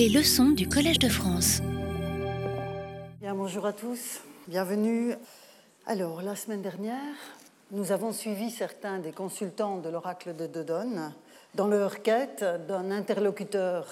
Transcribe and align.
Les 0.00 0.08
leçons 0.08 0.48
du 0.52 0.66
Collège 0.66 0.98
de 0.98 1.10
France. 1.10 1.60
Bien, 3.20 3.34
bonjour 3.34 3.66
à 3.66 3.74
tous, 3.74 4.22
bienvenue. 4.48 5.12
Alors, 5.84 6.22
la 6.22 6.34
semaine 6.36 6.62
dernière, 6.62 6.96
nous 7.70 7.92
avons 7.92 8.14
suivi 8.14 8.50
certains 8.50 8.98
des 8.98 9.12
consultants 9.12 9.76
de 9.76 9.90
l'oracle 9.90 10.34
de 10.34 10.46
Dodone 10.46 11.12
dans 11.54 11.66
leur 11.66 12.00
quête 12.00 12.42
d'un 12.66 12.90
interlocuteur 12.90 13.86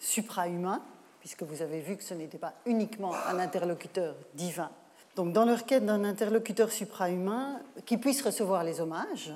suprahumain, 0.00 0.82
puisque 1.20 1.44
vous 1.44 1.62
avez 1.62 1.78
vu 1.78 1.96
que 1.96 2.02
ce 2.02 2.14
n'était 2.14 2.38
pas 2.38 2.54
uniquement 2.66 3.14
un 3.14 3.38
interlocuteur 3.38 4.16
divin. 4.34 4.70
Donc, 5.14 5.32
dans 5.32 5.44
leur 5.44 5.64
quête 5.64 5.86
d'un 5.86 6.02
interlocuteur 6.02 6.72
suprahumain 6.72 7.60
qui 7.86 7.98
puisse 7.98 8.22
recevoir 8.22 8.64
les 8.64 8.80
hommages 8.80 9.32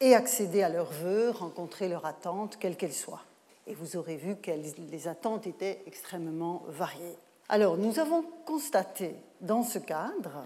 et 0.00 0.16
accéder 0.16 0.64
à 0.64 0.68
leurs 0.68 0.90
vœux, 0.90 1.30
rencontrer 1.30 1.88
leurs 1.88 2.04
attentes, 2.04 2.56
quelles 2.58 2.76
qu'elles 2.76 2.92
soient. 2.92 3.22
Et 3.66 3.74
vous 3.74 3.96
aurez 3.96 4.16
vu 4.16 4.36
que 4.36 4.50
les 4.50 5.08
attentes 5.08 5.46
étaient 5.46 5.82
extrêmement 5.86 6.64
variées. 6.68 7.16
Alors, 7.48 7.76
nous 7.76 7.98
avons 7.98 8.24
constaté 8.44 9.14
dans 9.40 9.62
ce 9.62 9.78
cadre 9.78 10.44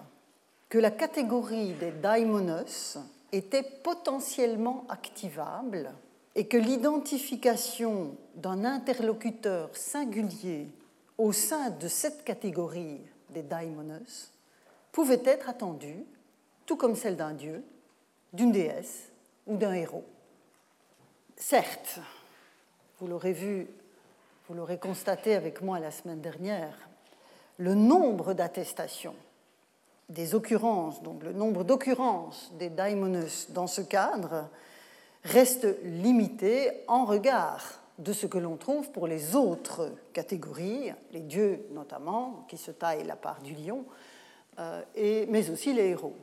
que 0.69 0.79
la 0.79 0.91
catégorie 0.91 1.73
des 1.75 1.93
daimonos 1.93 2.99
était 3.33 3.63
potentiellement 3.63 4.85
activable 4.89 5.93
et 6.35 6.47
que 6.47 6.57
l'identification 6.57 8.17
d'un 8.35 8.65
interlocuteur 8.65 9.75
singulier 9.75 10.69
au 11.17 11.33
sein 11.33 11.71
de 11.71 11.89
cette 11.89 12.25
catégorie 12.25 13.01
des 13.31 13.43
daimonos 13.43 14.33
pouvait 14.93 15.23
être 15.25 15.49
attendue, 15.49 16.05
tout 16.67 16.77
comme 16.77 16.97
celle 16.97 17.17
d'un 17.17 17.33
dieu, 17.33 17.63
d'une 18.33 18.53
déesse 18.53 19.11
ou 19.47 19.57
d'un 19.57 19.73
héros. 19.73 20.05
Certes, 21.37 22.01
vous 22.99 23.07
l'aurez 23.07 23.33
vu, 23.33 23.69
vous 24.49 24.55
l'aurez 24.55 24.79
constaté 24.79 25.35
avec 25.35 25.61
moi 25.61 25.79
la 25.79 25.91
semaine 25.91 26.21
dernière, 26.21 26.89
le 27.59 27.75
nombre 27.75 28.33
d'attestations, 28.33 29.15
des 30.09 30.35
occurrences, 30.35 31.03
donc 31.03 31.23
le 31.23 31.33
nombre 31.33 31.65
d'occurrences 31.65 32.53
des 32.59 32.71
daimonos 32.71 33.51
dans 33.51 33.67
ce 33.67 33.81
cadre 33.81 34.49
reste 35.25 35.67
limité 35.83 36.71
en 36.87 37.05
regard 37.05 37.81
de 37.99 38.13
ce 38.13 38.27
que 38.27 38.39
l'on 38.39 38.57
trouve 38.57 38.91
pour 38.93 39.07
les 39.07 39.35
autres 39.37 39.93
catégories, 40.13 40.93
les 41.13 41.21
dieux 41.21 41.67
notamment, 41.73 42.45
qui 42.49 42.57
se 42.57 42.71
taillent 42.71 43.07
la 43.07 43.17
part 43.17 43.41
du 43.43 43.55
lion, 43.55 43.85
euh, 44.59 44.83
mais 45.29 45.51
aussi 45.51 45.73
les 45.73 45.89
héros. 45.89 46.15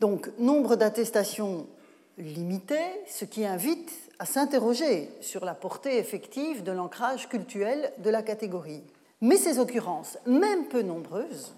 Donc, 0.00 0.30
nombre 0.38 0.76
d'attestations 0.76 1.66
limité, 2.16 2.78
ce 3.06 3.24
qui 3.24 3.44
invite 3.44 4.07
à 4.18 4.26
s'interroger 4.26 5.10
sur 5.20 5.44
la 5.44 5.54
portée 5.54 5.98
effective 5.98 6.62
de 6.62 6.72
l'ancrage 6.72 7.28
cultuel 7.28 7.92
de 7.98 8.10
la 8.10 8.22
catégorie. 8.22 8.82
Mais 9.20 9.36
ces 9.36 9.58
occurrences, 9.58 10.18
même 10.26 10.66
peu 10.66 10.82
nombreuses, 10.82 11.54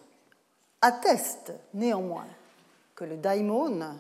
attestent 0.83 1.53
néanmoins 1.75 2.27
que 2.95 3.05
le 3.05 3.17
daimon, 3.17 3.97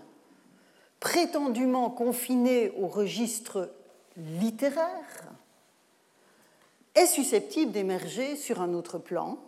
prétendument 0.98 1.91
confiné 1.91 2.70
au 2.78 2.86
registre 2.86 3.70
littéraire, 4.17 5.24
est 6.95 7.06
susceptible 7.06 7.72
d'émerger 7.72 8.36
sur 8.36 8.61
un 8.61 8.74
autre 8.74 8.98
plan, 8.98 9.39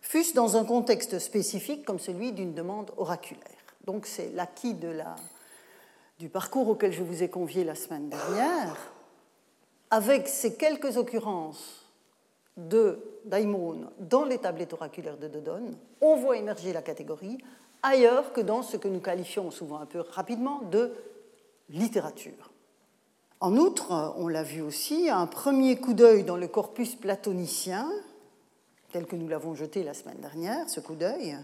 fût-ce 0.00 0.34
dans 0.34 0.56
un 0.56 0.64
contexte 0.64 1.18
spécifique 1.18 1.84
comme 1.84 1.98
celui 1.98 2.32
d'une 2.32 2.54
demande 2.54 2.92
oraculaire. 2.96 3.42
Donc 3.86 4.06
c'est 4.06 4.30
l'acquis 4.34 4.74
de 4.74 4.88
la 4.88 5.16
du 6.18 6.28
parcours 6.28 6.68
auquel 6.68 6.92
je 6.92 7.02
vous 7.02 7.22
ai 7.22 7.28
convié 7.28 7.64
la 7.64 7.74
semaine 7.74 8.08
dernière, 8.08 8.92
avec 9.90 10.28
ces 10.28 10.54
quelques 10.54 10.96
occurrences 10.96 11.86
de 12.56 12.98
daimon 13.24 13.90
dans 14.00 14.24
les 14.24 14.38
tablettes 14.38 14.72
oraculaires 14.72 15.18
de 15.18 15.28
Dodone, 15.28 15.76
on 16.00 16.16
voit 16.16 16.38
émerger 16.38 16.72
la 16.72 16.82
catégorie 16.82 17.38
ailleurs 17.82 18.32
que 18.32 18.40
dans 18.40 18.62
ce 18.62 18.76
que 18.76 18.88
nous 18.88 19.00
qualifions 19.00 19.50
souvent 19.50 19.78
un 19.78 19.86
peu 19.86 20.00
rapidement 20.00 20.62
de 20.70 20.92
littérature. 21.68 22.50
En 23.40 23.56
outre, 23.56 24.14
on 24.16 24.28
l'a 24.28 24.42
vu 24.42 24.62
aussi, 24.62 25.10
un 25.10 25.26
premier 25.26 25.76
coup 25.76 25.92
d'œil 25.92 26.24
dans 26.24 26.38
le 26.38 26.48
corpus 26.48 26.94
platonicien, 26.94 27.90
tel 28.92 29.06
que 29.06 29.16
nous 29.16 29.28
l'avons 29.28 29.54
jeté 29.54 29.84
la 29.84 29.92
semaine 29.92 30.20
dernière, 30.20 30.68
ce 30.70 30.80
coup 30.80 30.94
d'œil, 30.94 31.36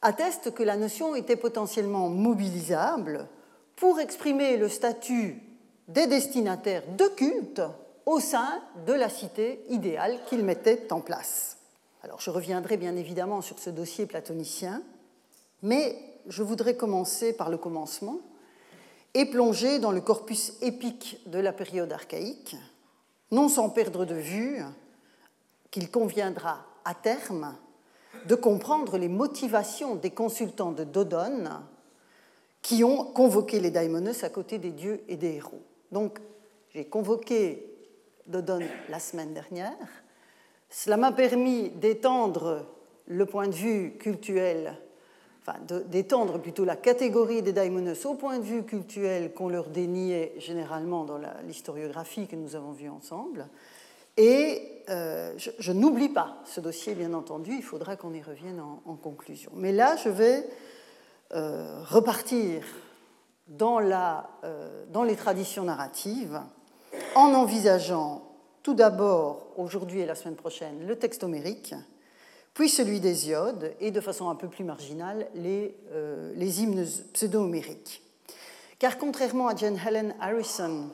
atteste 0.00 0.54
que 0.54 0.62
la 0.62 0.76
notion 0.76 1.14
était 1.14 1.36
potentiellement 1.36 2.08
mobilisable 2.08 3.28
pour 3.78 4.00
exprimer 4.00 4.56
le 4.56 4.68
statut 4.68 5.40
des 5.86 6.06
destinataires 6.06 6.82
de 6.96 7.06
culte 7.08 7.62
au 8.06 8.20
sein 8.20 8.60
de 8.86 8.92
la 8.92 9.08
cité 9.08 9.62
idéale 9.68 10.18
qu'il 10.26 10.44
mettait 10.44 10.92
en 10.92 11.00
place. 11.00 11.58
Alors 12.02 12.20
je 12.20 12.30
reviendrai 12.30 12.76
bien 12.76 12.96
évidemment 12.96 13.40
sur 13.40 13.58
ce 13.58 13.70
dossier 13.70 14.06
platonicien, 14.06 14.82
mais 15.62 15.96
je 16.26 16.42
voudrais 16.42 16.76
commencer 16.76 17.32
par 17.32 17.50
le 17.50 17.58
commencement 17.58 18.18
et 19.14 19.26
plonger 19.26 19.78
dans 19.78 19.92
le 19.92 20.00
corpus 20.00 20.54
épique 20.60 21.20
de 21.26 21.38
la 21.38 21.52
période 21.52 21.92
archaïque, 21.92 22.56
non 23.30 23.48
sans 23.48 23.70
perdre 23.70 24.04
de 24.04 24.14
vue 24.14 24.60
qu'il 25.70 25.90
conviendra 25.90 26.64
à 26.84 26.94
terme 26.94 27.56
de 28.26 28.34
comprendre 28.34 28.98
les 28.98 29.08
motivations 29.08 29.94
des 29.94 30.10
consultants 30.10 30.72
de 30.72 30.84
Dodone 30.84 31.60
qui 32.62 32.84
ont 32.84 33.04
convoqué 33.04 33.60
les 33.60 33.70
daimonos 33.70 34.24
à 34.24 34.28
côté 34.28 34.58
des 34.58 34.72
dieux 34.72 35.02
et 35.08 35.16
des 35.16 35.36
héros. 35.36 35.62
Donc, 35.92 36.18
j'ai 36.74 36.84
convoqué 36.84 37.64
Dodon 38.26 38.60
la 38.88 39.00
semaine 39.00 39.32
dernière. 39.32 39.76
Cela 40.70 40.96
m'a 40.96 41.12
permis 41.12 41.70
d'étendre 41.70 42.66
le 43.06 43.24
point 43.24 43.48
de 43.48 43.54
vue 43.54 43.96
cultuel, 43.98 44.76
enfin 45.40 45.58
d'étendre 45.86 46.38
plutôt 46.38 46.66
la 46.66 46.76
catégorie 46.76 47.40
des 47.40 47.54
daimonos 47.54 48.04
au 48.04 48.14
point 48.14 48.38
de 48.38 48.44
vue 48.44 48.64
cultuel 48.64 49.32
qu'on 49.32 49.48
leur 49.48 49.70
déniait 49.70 50.34
généralement 50.36 51.04
dans 51.04 51.18
l'historiographie 51.46 52.26
que 52.26 52.36
nous 52.36 52.54
avons 52.54 52.72
vue 52.72 52.90
ensemble. 52.90 53.48
Et 54.18 54.82
euh, 54.90 55.32
je, 55.38 55.72
n'oublie 55.72 56.08
pas 56.08 56.42
ce 56.44 56.60
dossier, 56.60 56.94
bien 56.94 57.14
entendu, 57.14 57.52
il 57.52 57.62
faudra 57.62 57.96
qu'on 57.96 58.12
y 58.12 58.20
revienne 58.20 58.60
en 58.60 58.96
conclusion. 58.96 59.52
Mais 59.54 59.72
là, 59.72 59.96
je 59.96 60.08
vais 60.08 60.44
euh, 61.34 61.82
repartir 61.84 62.62
euh, 63.50 64.84
dans 64.90 65.02
les 65.02 65.16
traditions 65.16 65.64
narratives 65.64 66.40
en 67.14 67.34
envisageant 67.34 68.22
tout 68.62 68.74
d'abord, 68.74 69.46
aujourd'hui 69.56 70.00
et 70.00 70.06
la 70.06 70.14
semaine 70.14 70.36
prochaine, 70.36 70.86
le 70.86 70.98
texte 70.98 71.24
homérique, 71.24 71.74
puis 72.52 72.68
celui 72.68 73.00
d'Hésiode, 73.00 73.74
et 73.80 73.90
de 73.90 74.00
façon 74.00 74.28
un 74.28 74.34
peu 74.34 74.48
plus 74.48 74.64
marginale, 74.64 75.28
les, 75.34 75.74
euh, 75.92 76.32
les 76.34 76.62
hymnes 76.62 76.84
pseudo-homériques. 77.14 78.02
Car 78.78 78.98
contrairement 78.98 79.48
à 79.48 79.56
Jane 79.56 79.78
Helen 79.78 80.14
Harrison, 80.20 80.90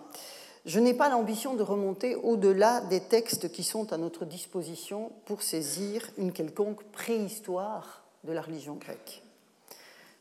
je 0.67 0.79
n'ai 0.79 0.95
pas 0.95 1.09
l'ambition 1.09 1.55
de 1.55 1.63
remonter 1.63 2.15
au-delà 2.15 2.81
des 2.83 3.01
textes 3.01 3.51
qui 3.51 3.65
sont 3.65 3.93
à 3.93 3.99
notre 3.99 4.25
disposition 4.25 5.11
pour 5.25 5.43
saisir 5.43 6.09
une 6.17 6.33
quelconque 6.33 6.85
préhistoire 6.93 8.05
de 8.23 8.33
la 8.33 8.43
religion 8.43 8.75
grecque. 8.77 9.24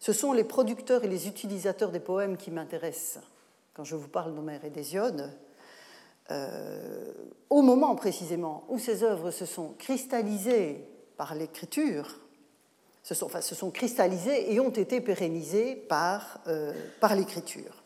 Ce 0.04 0.12
sont 0.12 0.34
les 0.34 0.44
producteurs 0.44 1.06
et 1.06 1.08
les 1.08 1.30
utilisateurs 1.30 1.90
des 1.90 2.02
poèmes 2.02 2.36
qui 2.36 2.52
m'intéressent 2.52 3.24
quand 3.74 3.86
je 3.86 3.96
vous 3.96 4.10
parle 4.10 4.36
d'Homère 4.36 4.66
et 4.66 4.70
d'Hésiode. 4.70 5.32
Euh, 6.30 7.14
au 7.50 7.62
moment 7.62 7.96
précisément 7.96 8.66
où 8.68 8.80
ces 8.80 9.06
œuvres 9.06 9.32
se 9.32 9.46
sont 9.46 9.70
cristallisées 9.80 10.86
par 11.16 11.36
l'écriture, 11.36 12.20
se 13.02 13.16
sont, 13.16 13.28
enfin, 13.28 13.40
se 13.40 13.56
sont 13.56 13.72
cristallisées 13.72 14.54
et 14.54 14.60
ont 14.60 14.72
été 14.72 15.00
pérennisées 15.00 15.78
par, 15.78 16.42
euh, 16.48 16.74
par 17.00 17.16
l'écriture. 17.16 17.82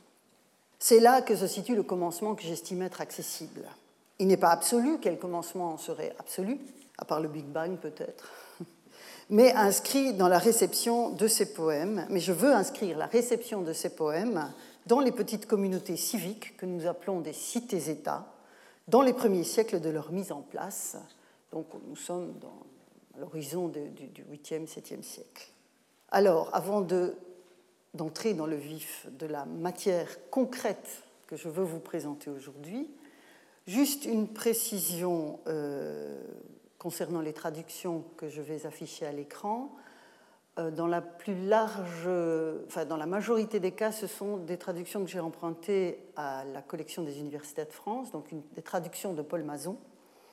C'est 0.79 1.00
là 1.00 1.22
que 1.22 1.35
se 1.35 1.45
situe 1.45 1.75
le 1.75 1.83
commencement 1.83 2.33
que 2.33 2.41
j'estime 2.41 2.81
être 2.81 3.00
accessible. 3.00 3.69
Il 4.17 4.25
n'est 4.25 4.38
pas 4.38 4.50
absolu, 4.50 4.97
quel 5.00 5.19
commencement 5.19 5.77
serait 5.77 6.16
absolu, 6.17 6.57
à 6.97 7.06
part 7.06 7.21
le 7.21 7.27
Big 7.27 7.45
Bang 7.45 7.77
peut-être 7.77 8.46
mais 9.29 9.51
inscrit 9.53 10.13
dans 10.13 10.27
la 10.27 10.39
réception 10.39 11.09
de 11.09 11.27
ces 11.27 11.53
poèmes. 11.53 12.06
Mais 12.09 12.19
je 12.19 12.31
veux 12.31 12.53
inscrire 12.53 12.97
la 12.97 13.07
réception 13.07 13.62
de 13.62 13.74
ces 13.74 13.89
poèmes 13.89 14.51
dans 14.85 15.00
les 15.00 15.12
petites 15.12 15.47
communautés 15.47 15.97
civiques 15.97 16.56
que 16.57 16.65
nous 16.65 16.88
appelons 16.88 17.19
des 17.19 17.33
cités-États, 17.33 18.25
dans 18.88 19.01
les 19.01 19.13
premiers 19.13 19.44
siècles 19.44 19.81
de 19.81 19.89
leur 19.89 20.12
mise 20.12 20.31
en 20.31 20.41
place. 20.41 20.97
Donc 21.51 21.68
nous 21.88 21.95
sommes 21.97 22.33
dans, 22.39 22.65
l'horizon 23.19 23.68
du 23.68 24.24
8e, 24.24 24.68
7e 24.68 25.03
siècle. 25.03 25.50
Alors, 26.09 26.50
avant 26.53 26.85
d'entrer 27.94 28.33
dans 28.33 28.45
le 28.45 28.56
vif 28.56 29.07
de 29.18 29.25
la 29.25 29.45
matière 29.45 30.07
concrète 30.30 31.03
que 31.25 31.35
je 31.35 31.50
veux 31.50 31.63
vous 31.63 31.80
présenter 31.80 32.30
aujourd'hui, 32.30 32.89
juste 33.65 34.06
une 34.06 34.27
précision 34.27 35.39
euh, 35.47 36.21
concernant 36.79 37.21
les 37.21 37.33
traductions 37.33 38.03
que 38.18 38.29
je 38.29 38.41
vais 38.41 38.65
afficher 38.65 39.06
à 39.06 39.12
l'écran. 39.12 39.75
Euh, 40.59 40.71
dans 40.71 40.88
la 40.88 41.01
plus 41.01 41.35
large, 41.47 42.07
enfin 42.68 42.85
dans 42.85 42.97
la 42.97 43.06
majorité 43.06 43.59
des 43.59 43.71
cas, 43.71 43.91
ce 43.91 44.07
sont 44.07 44.38
des 44.38 44.57
traductions 44.57 45.03
que 45.03 45.09
j'ai 45.09 45.19
empruntées 45.19 46.00
à 46.15 46.44
la 46.45 46.62
collection 46.62 47.03
des 47.03 47.19
universités 47.19 47.65
de 47.65 47.71
France, 47.71 48.12
donc 48.12 48.25
des 48.53 48.62
traductions 48.62 49.13
de 49.13 49.21
Paul 49.21 49.44
Mazon. 49.44 49.77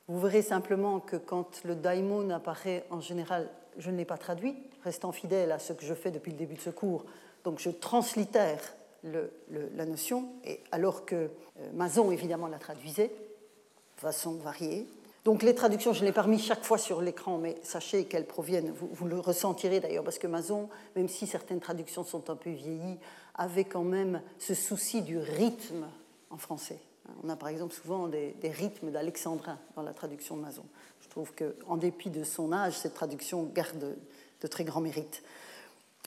Vous 0.07 0.19
verrez 0.19 0.43
simplement 0.43 0.99
que 0.99 1.15
quand 1.15 1.63
le 1.63 1.75
daimon 1.75 2.29
apparaît, 2.29 2.85
en 2.91 3.01
général, 3.01 3.49
je 3.77 3.89
ne 3.89 3.97
l'ai 3.97 4.05
pas 4.05 4.17
traduit, 4.17 4.55
restant 4.83 5.11
fidèle 5.11 5.51
à 5.51 5.59
ce 5.59 5.73
que 5.73 5.83
je 5.83 5.93
fais 5.93 6.11
depuis 6.11 6.31
le 6.31 6.37
début 6.37 6.55
de 6.55 6.61
ce 6.61 6.69
cours. 6.69 7.05
Donc 7.43 7.59
je 7.59 7.69
translitère 7.69 8.59
la 9.03 9.85
notion, 9.85 10.29
et 10.43 10.61
alors 10.71 11.05
que 11.05 11.15
euh, 11.15 11.29
Mazon, 11.73 12.11
évidemment, 12.11 12.47
la 12.47 12.57
traduisait 12.57 13.09
de 13.09 14.01
façon 14.01 14.33
variée. 14.35 14.87
Donc 15.25 15.41
les 15.41 15.55
traductions, 15.55 15.91
je 15.91 16.01
ne 16.01 16.05
l'ai 16.05 16.11
pas 16.11 16.25
chaque 16.37 16.63
fois 16.63 16.77
sur 16.77 17.01
l'écran, 17.01 17.39
mais 17.39 17.55
sachez 17.63 18.05
qu'elles 18.05 18.27
proviennent, 18.27 18.71
vous, 18.71 19.07
le 19.07 19.19
ressentirez 19.19 19.79
d'ailleurs, 19.79 20.03
parce 20.03 20.19
que 20.19 20.27
Mazon, 20.27 20.69
même 20.95 21.09
si 21.09 21.25
certaines 21.25 21.59
traductions 21.59 22.03
sont 22.03 22.29
un 22.29 22.35
peu 22.35 22.51
vieillies, 22.51 22.99
avait 23.33 23.63
quand 23.63 23.83
même 23.83 24.21
ce 24.37 24.53
souci 24.53 25.01
du 25.01 25.17
rythme 25.17 25.87
en 26.29 26.37
français. 26.37 26.77
On 27.23 27.29
a 27.29 27.35
par 27.35 27.49
exemple 27.49 27.73
souvent 27.73 28.07
des, 28.07 28.35
rythmes 28.43 28.91
d'alexandrin 28.91 29.57
dans 29.75 29.81
la 29.81 29.93
traduction 29.93 30.37
de 30.37 30.43
Mazon. 30.43 30.65
Je 31.01 31.09
trouve 31.09 31.31
qu'en 31.33 31.77
dépit 31.77 32.11
de 32.11 32.23
son 32.23 32.53
âge, 32.53 32.73
cette 32.77 32.93
traduction 32.93 33.43
garde 33.51 33.95
de 34.41 34.47
très 34.47 34.63
grands 34.63 34.81
mérites. 34.81 35.23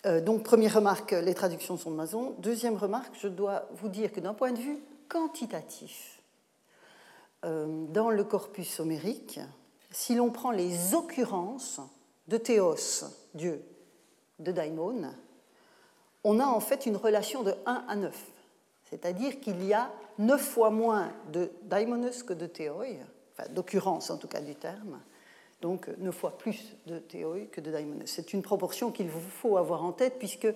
Euh, 0.07 0.21
donc, 0.21 0.45
première 0.45 0.75
remarque, 0.75 1.11
les 1.11 1.35
traductions 1.35 1.77
sont 1.77 1.91
de 1.91 1.97
Mazon. 1.97 2.37
Deuxième 2.39 2.77
remarque, 2.77 3.15
je 3.21 3.27
dois 3.27 3.69
vous 3.81 3.89
dire 3.89 4.13
que 4.13 4.21
d'un 4.21 4.35
point 4.35 4.53
de 4.53 4.59
vue 4.59 4.79
quantitatif, 5.09 6.18
dans 7.43 8.11
le 8.11 8.25
corpus 8.25 8.81
homérique, 8.81 9.41
si 9.91 10.15
l'on 10.15 10.31
prend 10.31 10.51
les 10.51 10.95
occurrences 10.95 11.81
de 12.27 12.37
Théos, 12.37 13.05
Dieu, 13.35 13.65
de 14.39 14.53
Daimon, 14.53 15.13
on 16.25 16.41
a 16.41 16.47
en 16.47 16.61
fait 16.61 16.87
une 16.87 16.97
relation 16.97 17.43
de 17.43 17.55
1 17.65 17.85
à 17.89 17.97
9. 17.97 18.27
C'est-à-dire 18.91 19.41
qu'il 19.41 19.65
y 19.65 19.73
a 19.73 19.91
9 20.19 20.41
fois 20.41 20.71
moins 20.71 21.13
de 21.33 21.51
Daimonus 21.63 22.23
que 22.23 22.33
de 22.33 22.47
Théoi, 22.47 22.87
enfin 23.33 23.49
d'occurrence 23.53 24.11
en 24.11 24.17
tout 24.17 24.29
cas 24.29 24.41
du 24.41 24.55
terme, 24.55 25.01
donc 25.61 25.89
9 25.99 26.15
fois 26.15 26.37
plus 26.37 26.77
de 26.87 26.99
Théoi 26.99 27.47
que 27.53 27.61
de 27.61 27.71
Daimonus. 27.71 28.11
C'est 28.11 28.33
une 28.33 28.43
proportion 28.43 28.91
qu'il 28.91 29.09
vous 29.09 29.21
faut 29.21 29.57
avoir 29.57 29.85
en 29.85 29.93
tête, 29.93 30.19
puisque 30.19 30.49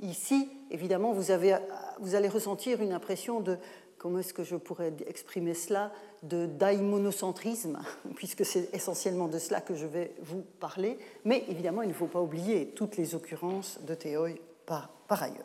ici, 0.00 0.50
évidemment, 0.70 1.12
vous 1.12 1.30
allez 1.30 2.28
ressentir 2.28 2.82
une 2.82 2.92
impression 2.92 3.40
de 3.40 3.56
comment 3.98 4.18
est-ce 4.18 4.34
que 4.34 4.44
je 4.44 4.56
pourrais 4.56 4.92
exprimer 5.06 5.54
cela 5.54 5.92
de 6.22 6.46
daimonoscentrisme, 6.46 7.78
puisque 8.14 8.44
c'est 8.44 8.72
essentiellement 8.74 9.28
de 9.28 9.38
cela 9.38 9.60
que 9.60 9.74
je 9.74 9.86
vais 9.86 10.12
vous 10.22 10.42
parler. 10.60 10.98
Mais 11.24 11.44
évidemment, 11.48 11.82
il 11.82 11.88
ne 11.88 11.94
faut 11.94 12.06
pas 12.06 12.20
oublier 12.20 12.68
toutes 12.68 12.96
les 12.96 13.14
occurrences 13.14 13.78
de 13.86 13.94
Théoi 13.94 14.30
par, 14.66 14.90
ailleurs. 15.08 15.44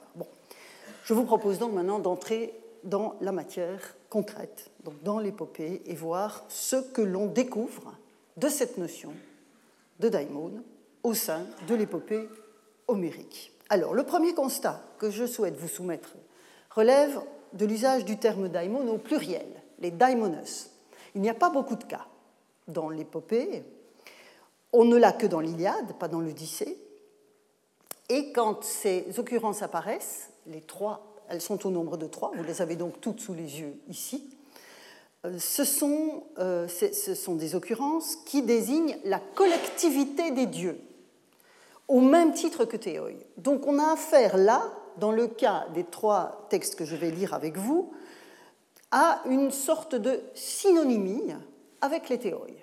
Je 1.04 1.14
vous 1.14 1.24
propose 1.24 1.60
donc 1.60 1.74
maintenant 1.74 2.00
d'entrer 2.00 2.54
dans 2.84 3.16
la 3.22 3.32
matière 3.32 3.96
concrète, 4.10 4.72
donc 4.84 5.02
dans 5.04 5.20
l'épopée, 5.20 5.82
et 5.86 5.96
voir 5.96 6.44
ce 6.50 6.78
que 6.78 7.02
l'on 7.02 7.28
découvre 7.28 7.94
de 8.38 8.50
cette 8.50 8.78
notion 8.78 9.14
de 10.00 10.10
daimon 10.10 10.64
au 11.04 11.14
sein 11.14 11.46
de 11.68 11.76
l'épopée 11.76 12.28
homérique. 12.88 13.54
Alors, 13.70 13.94
le 13.94 14.04
premier 14.04 14.34
constat 14.34 14.82
que 14.98 15.10
je 15.10 15.26
souhaite 15.26 15.56
vous 15.56 15.68
soumettre 15.68 16.16
relève 16.72 17.22
de 17.54 17.66
l'usage 17.66 18.06
du 18.06 18.18
terme 18.18 18.50
daimon 18.50 18.88
au 18.88 18.98
pluriel, 18.98 19.48
les 19.80 19.92
daimonos. 19.92 20.70
Il 21.16 21.22
n'y 21.22 21.30
a 21.30 21.34
pas 21.34 21.50
beaucoup 21.50 21.76
de 21.76 21.84
cas 21.84 22.06
dans 22.68 22.90
l'épopée. 22.90 23.64
On 24.74 24.86
ne 24.86 24.98
l'a 24.98 25.12
que 25.12 25.28
dans 25.28 25.40
l'Iliade, 25.40 25.94
pas 26.00 26.08
dans 26.08 26.20
l'Odyssée. 26.20 26.78
Et 28.10 28.32
quand 28.32 28.64
ces 28.64 29.06
occurrences 29.20 29.62
apparaissent, 29.62 30.30
les 30.48 30.62
trois, 30.62 31.16
elles 31.30 31.42
sont 31.42 31.66
au 31.66 31.70
nombre 31.70 31.98
de 31.98 32.08
trois, 32.08 32.32
vous 32.36 32.44
les 32.44 32.62
avez 32.62 32.76
donc 32.76 33.00
toutes 33.00 33.20
sous 33.20 33.34
les 33.34 33.60
yeux 33.60 33.76
ici, 33.90 34.30
euh, 35.26 35.38
ce 35.40 35.64
sont, 35.64 36.24
euh, 36.40 36.68
ce 36.68 37.16
sont 37.16 37.36
des 37.36 37.56
occurrences 37.56 38.18
qui 38.26 38.42
désignent 38.42 38.98
la 39.06 39.20
collectivité 39.20 40.32
des 40.32 40.46
dieux, 40.46 40.80
au 41.88 42.02
même 42.02 42.34
titre 42.34 42.66
que 42.66 42.78
Théoi. 42.78 43.12
Donc 43.38 43.68
on 43.68 43.78
a 43.80 43.94
affaire 43.94 44.36
là 44.38 44.74
dans 44.98 45.12
le 45.12 45.28
cas 45.28 45.66
des 45.74 45.84
trois 45.84 46.48
textes 46.50 46.76
que 46.76 46.86
je 46.86 46.96
vais 46.96 47.12
lire 47.12 47.34
avec 47.34 47.58
vous, 47.58 47.92
à 48.92 49.22
une 49.26 49.52
sorte 49.52 49.96
de 49.96 50.22
synonymie 50.34 51.34
avec 51.82 52.10
les 52.10 52.20
théories. 52.20 52.62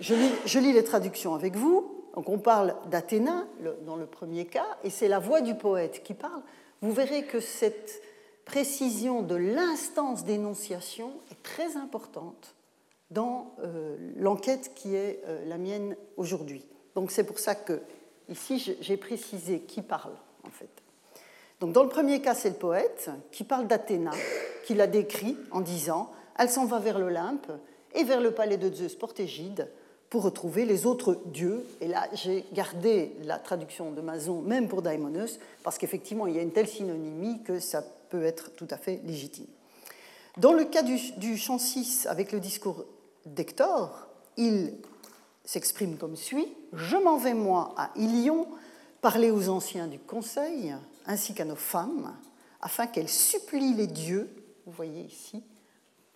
Je 0.00 0.14
lis, 0.58 0.72
les 0.72 0.84
traductions 0.84 1.34
avec 1.34 1.56
vous. 1.56 1.90
Donc 2.14 2.28
on 2.28 2.38
parle 2.38 2.74
d'Athéna 2.90 3.44
dans 3.86 3.96
le 3.96 4.06
premier 4.06 4.46
cas, 4.46 4.78
et 4.84 4.90
c'est 4.90 5.08
la 5.08 5.18
voix 5.18 5.40
du 5.40 5.54
poète 5.54 6.02
qui 6.02 6.14
parle. 6.14 6.42
Vous 6.80 6.92
verrez 6.92 7.24
que 7.24 7.40
cette 7.40 8.02
précision 8.44 9.22
de 9.22 9.34
l'instance 9.34 10.24
d'énonciation 10.24 11.12
est 11.30 11.42
très 11.42 11.76
importante 11.76 12.54
dans 13.10 13.54
euh, 13.60 13.96
l'enquête 14.16 14.72
qui 14.74 14.94
est 14.94 15.22
euh, 15.26 15.44
la 15.46 15.58
mienne 15.58 15.96
aujourd'hui. 16.16 16.64
Donc 16.94 17.10
c'est 17.10 17.24
pour 17.24 17.38
ça 17.38 17.54
que 17.54 17.80
ici 18.28 18.76
j'ai 18.80 18.96
précisé 18.96 19.60
qui 19.60 19.82
parle 19.82 20.14
en 20.44 20.50
fait. 20.50 20.83
Dans 21.72 21.82
le 21.82 21.88
premier 21.88 22.20
cas, 22.20 22.34
c'est 22.34 22.50
le 22.50 22.56
poète 22.56 23.10
qui 23.30 23.44
parle 23.44 23.66
d'Athéna, 23.66 24.12
qui 24.66 24.74
la 24.74 24.86
décrit 24.86 25.36
en 25.50 25.60
disant 25.60 26.10
Elle 26.38 26.50
s'en 26.50 26.66
va 26.66 26.78
vers 26.78 26.98
l'Olympe 26.98 27.50
et 27.94 28.04
vers 28.04 28.20
le 28.20 28.32
palais 28.32 28.56
de 28.56 28.72
Zeus 28.74 28.94
portégide 28.94 29.68
pour 30.10 30.22
retrouver 30.22 30.64
les 30.64 30.86
autres 30.86 31.20
dieux. 31.26 31.64
Et 31.80 31.88
là, 31.88 32.06
j'ai 32.12 32.44
gardé 32.52 33.16
la 33.24 33.38
traduction 33.38 33.90
de 33.90 34.00
Mazon, 34.00 34.42
même 34.42 34.68
pour 34.68 34.82
Daimonos, 34.82 35.38
parce 35.62 35.78
qu'effectivement, 35.78 36.26
il 36.26 36.36
y 36.36 36.38
a 36.38 36.42
une 36.42 36.52
telle 36.52 36.68
synonymie 36.68 37.42
que 37.42 37.58
ça 37.58 37.82
peut 38.10 38.24
être 38.24 38.54
tout 38.54 38.68
à 38.70 38.76
fait 38.76 39.00
légitime. 39.04 39.46
Dans 40.36 40.52
le 40.52 40.64
cas 40.64 40.82
du, 40.82 40.98
du 41.16 41.36
chant 41.36 41.58
6, 41.58 42.06
avec 42.06 42.32
le 42.32 42.40
discours 42.40 42.84
d'Hector, 43.26 44.08
il 44.36 44.74
s'exprime 45.44 45.96
comme 45.96 46.16
suit 46.16 46.48
Je 46.72 46.96
m'en 46.96 47.16
vais, 47.16 47.34
moi, 47.34 47.74
à 47.76 47.90
Ilion, 47.96 48.46
parler 49.00 49.30
aux 49.30 49.48
anciens 49.48 49.86
du 49.86 49.98
conseil, 49.98 50.74
ainsi 51.06 51.34
qu'à 51.34 51.44
nos 51.44 51.56
femmes, 51.56 52.16
afin 52.60 52.86
qu'elles 52.86 53.08
supplient 53.08 53.74
les 53.74 53.86
dieux, 53.86 54.30
vous 54.66 54.72
voyez 54.72 55.02
ici, 55.02 55.42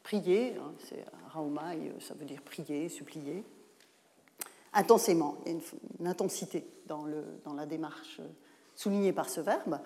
prier, 0.03 0.55
hein, 0.57 0.73
c'est 0.89 1.05
raumai, 1.33 1.93
ça 2.01 2.15
veut 2.15 2.25
dire 2.25 2.41
prier, 2.43 2.89
supplier, 2.89 3.45
intensément, 4.73 5.37
il 5.45 5.53
y 5.53 5.55
a 5.55 5.59
une, 6.01 6.07
intensité 6.07 6.67
dans, 6.87 7.05
le, 7.05 7.25
dans, 7.45 7.55
la 7.55 7.67
démarche 7.67 8.21
soulignée 8.75 9.13
par 9.13 9.29
ce 9.29 9.41
verbe. 9.41 9.81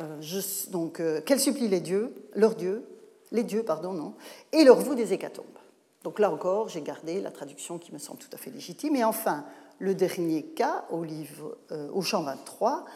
Euh, 0.00 0.20
donc, 0.70 1.00
euh, 1.00 1.20
qu'elles 1.20 1.40
supplient 1.40 1.68
les 1.68 1.80
dieux, 1.80 2.14
leurs 2.34 2.54
dieux, 2.54 2.84
les 3.32 3.44
dieux, 3.44 3.62
pardon, 3.62 3.92
non, 3.92 4.14
et 4.52 4.64
leur 4.64 4.80
vous 4.80 4.94
des 4.94 5.12
hécatombes. 5.12 5.46
Donc 6.02 6.18
là 6.18 6.30
encore, 6.30 6.68
j'ai 6.68 6.80
gardé 6.80 7.20
la 7.20 7.30
traduction 7.30 7.78
qui 7.78 7.92
me 7.92 7.98
semble 7.98 8.18
tout 8.18 8.30
à 8.32 8.38
fait 8.38 8.50
légitime. 8.50 8.96
Et 8.96 9.04
enfin, 9.04 9.44
le 9.78 9.94
dernier 9.94 10.42
cas, 10.42 10.86
au, 10.90 11.04
livre, 11.04 11.58
euh, 11.70 11.90
au 11.92 12.02
champ 12.02 12.22
23, 12.22 12.86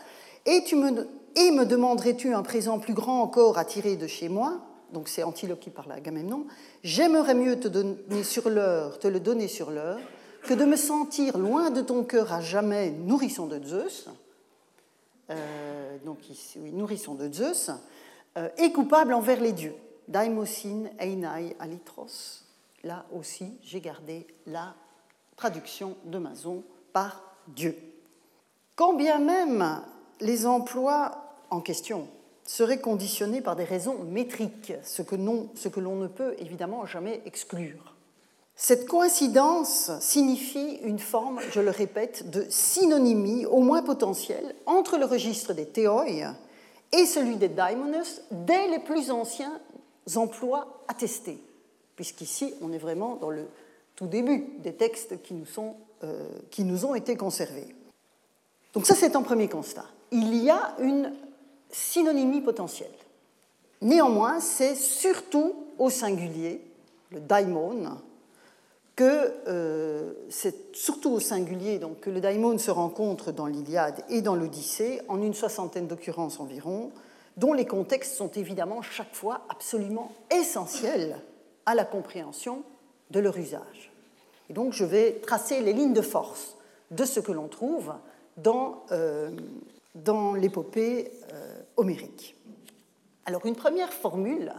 et 0.46 0.64
tu 0.64 0.76
me, 0.76 1.06
et 1.36 1.50
me 1.50 1.64
demanderais-tu 1.64 2.32
un 2.34 2.42
présent 2.42 2.78
plus 2.78 2.94
grand 2.94 3.22
encore 3.22 3.58
à 3.58 3.64
tirer 3.64 3.96
de 3.96 4.06
chez 4.06 4.28
moi? 4.28 4.60
Donc 4.92 5.08
c'est 5.08 5.24
Antilope 5.24 5.60
qui 5.60 5.70
parle 5.70 5.92
à 5.92 5.96
Agamemnon. 5.96 6.46
J'aimerais 6.82 7.34
mieux 7.34 7.58
te, 7.58 7.68
donner 7.68 8.22
sur 8.22 8.48
l'heure, 8.48 8.98
te 8.98 9.08
le 9.08 9.20
donner 9.20 9.48
sur 9.48 9.70
l'heure 9.70 9.98
que 10.42 10.54
de 10.54 10.64
me 10.64 10.76
sentir 10.76 11.38
loin 11.38 11.70
de 11.70 11.80
ton 11.80 12.04
cœur 12.04 12.32
à 12.32 12.40
jamais 12.40 12.90
nourrisson 12.90 13.46
de 13.46 13.62
Zeus. 13.64 14.08
Euh, 15.30 15.96
donc 16.04 16.28
ici, 16.28 16.58
oui, 16.62 16.70
nourrisson 16.70 17.14
de 17.14 17.32
Zeus, 17.32 17.70
euh, 18.36 18.48
et 18.58 18.72
coupable 18.72 19.14
envers 19.14 19.40
les 19.40 19.52
dieux. 19.52 19.74
Daimosin 20.06 20.84
einai 20.98 21.56
alitros. 21.58 22.44
Là 22.84 23.06
aussi, 23.10 23.58
j'ai 23.62 23.80
gardé 23.80 24.26
la 24.46 24.74
traduction 25.36 25.96
de 26.04 26.18
Mazon 26.18 26.62
par 26.92 27.22
Dieu. 27.48 27.76
Quand 28.76 28.92
bien 28.94 29.18
même 29.18 29.82
les 30.20 30.46
emplois 30.46 31.23
en 31.50 31.60
question 31.60 32.08
serait 32.46 32.80
conditionné 32.80 33.40
par 33.40 33.56
des 33.56 33.64
raisons 33.64 33.98
métriques, 34.04 34.74
ce 34.82 35.02
que, 35.02 35.16
l'on 35.16 35.96
ne 35.96 36.06
peut 36.06 36.34
évidemment 36.38 36.86
jamais 36.86 37.22
exclure. 37.26 37.94
Cette 38.56 38.86
coïncidence 38.86 39.90
signifie 40.00 40.78
une 40.82 41.00
forme, 41.00 41.40
je 41.50 41.60
le 41.60 41.70
répète, 41.70 42.30
de 42.30 42.46
synonymie 42.48 43.46
au 43.46 43.60
moins 43.60 43.82
potentielle 43.82 44.54
entre 44.66 44.96
le 44.96 45.06
registre 45.06 45.54
des 45.54 45.66
théoi 45.66 46.06
et 46.92 47.06
celui 47.06 47.36
des 47.36 47.48
daimonos 47.48 48.20
dès 48.30 48.68
les 48.68 48.78
plus 48.78 49.10
anciens 49.10 49.60
emplois 50.14 50.84
attestés, 50.86 51.42
puisqu'ici 51.96 52.54
on 52.60 52.72
est 52.72 52.78
vraiment 52.78 53.16
dans 53.16 53.30
le 53.30 53.48
tout 53.96 54.06
début 54.06 54.46
des 54.58 54.74
textes 54.74 55.22
qui 55.22 55.34
nous, 55.34 55.46
sont, 55.46 55.76
euh, 56.04 56.28
qui 56.50 56.64
nous 56.64 56.84
ont 56.84 56.94
été 56.94 57.16
conservés. 57.16 57.74
Donc 58.74 58.86
ça 58.86 58.94
c'est 58.94 59.16
un 59.16 59.22
premier 59.22 59.48
constat. 59.48 59.86
Il 60.12 60.36
y 60.36 60.50
a 60.50 60.76
une 60.78 61.12
synonymie 61.74 62.40
potentielle. 62.40 62.88
Néanmoins, 63.82 64.40
c'est 64.40 64.76
surtout 64.76 65.54
au 65.78 65.90
singulier, 65.90 66.60
le 67.10 67.20
daimon, 67.20 67.98
que 68.96 69.32
euh, 69.48 70.12
c'est 70.30 70.74
surtout 70.74 71.10
au 71.10 71.20
singulier 71.20 71.78
donc, 71.80 72.00
que 72.00 72.10
le 72.10 72.20
daimon 72.20 72.56
se 72.58 72.70
rencontre 72.70 73.32
dans 73.32 73.46
l'Iliade 73.46 74.04
et 74.08 74.22
dans 74.22 74.36
l'Odyssée, 74.36 75.00
en 75.08 75.20
une 75.20 75.34
soixantaine 75.34 75.88
d'occurrences 75.88 76.38
environ, 76.38 76.92
dont 77.36 77.52
les 77.52 77.66
contextes 77.66 78.14
sont 78.14 78.30
évidemment 78.30 78.80
chaque 78.82 79.12
fois 79.12 79.40
absolument 79.48 80.12
essentiels 80.30 81.16
à 81.66 81.74
la 81.74 81.84
compréhension 81.84 82.62
de 83.10 83.18
leur 83.18 83.36
usage. 83.36 83.90
Et 84.48 84.52
donc 84.52 84.72
je 84.72 84.84
vais 84.84 85.14
tracer 85.22 85.60
les 85.60 85.72
lignes 85.72 85.92
de 85.92 86.02
force 86.02 86.56
de 86.92 87.04
ce 87.04 87.18
que 87.18 87.32
l'on 87.32 87.48
trouve 87.48 87.92
dans, 88.36 88.84
euh, 88.92 89.30
dans 89.96 90.34
l'épopée 90.34 91.10
homérique. 91.76 92.34
Alors 93.26 93.46
une 93.46 93.56
première 93.56 93.92
formule 93.92 94.52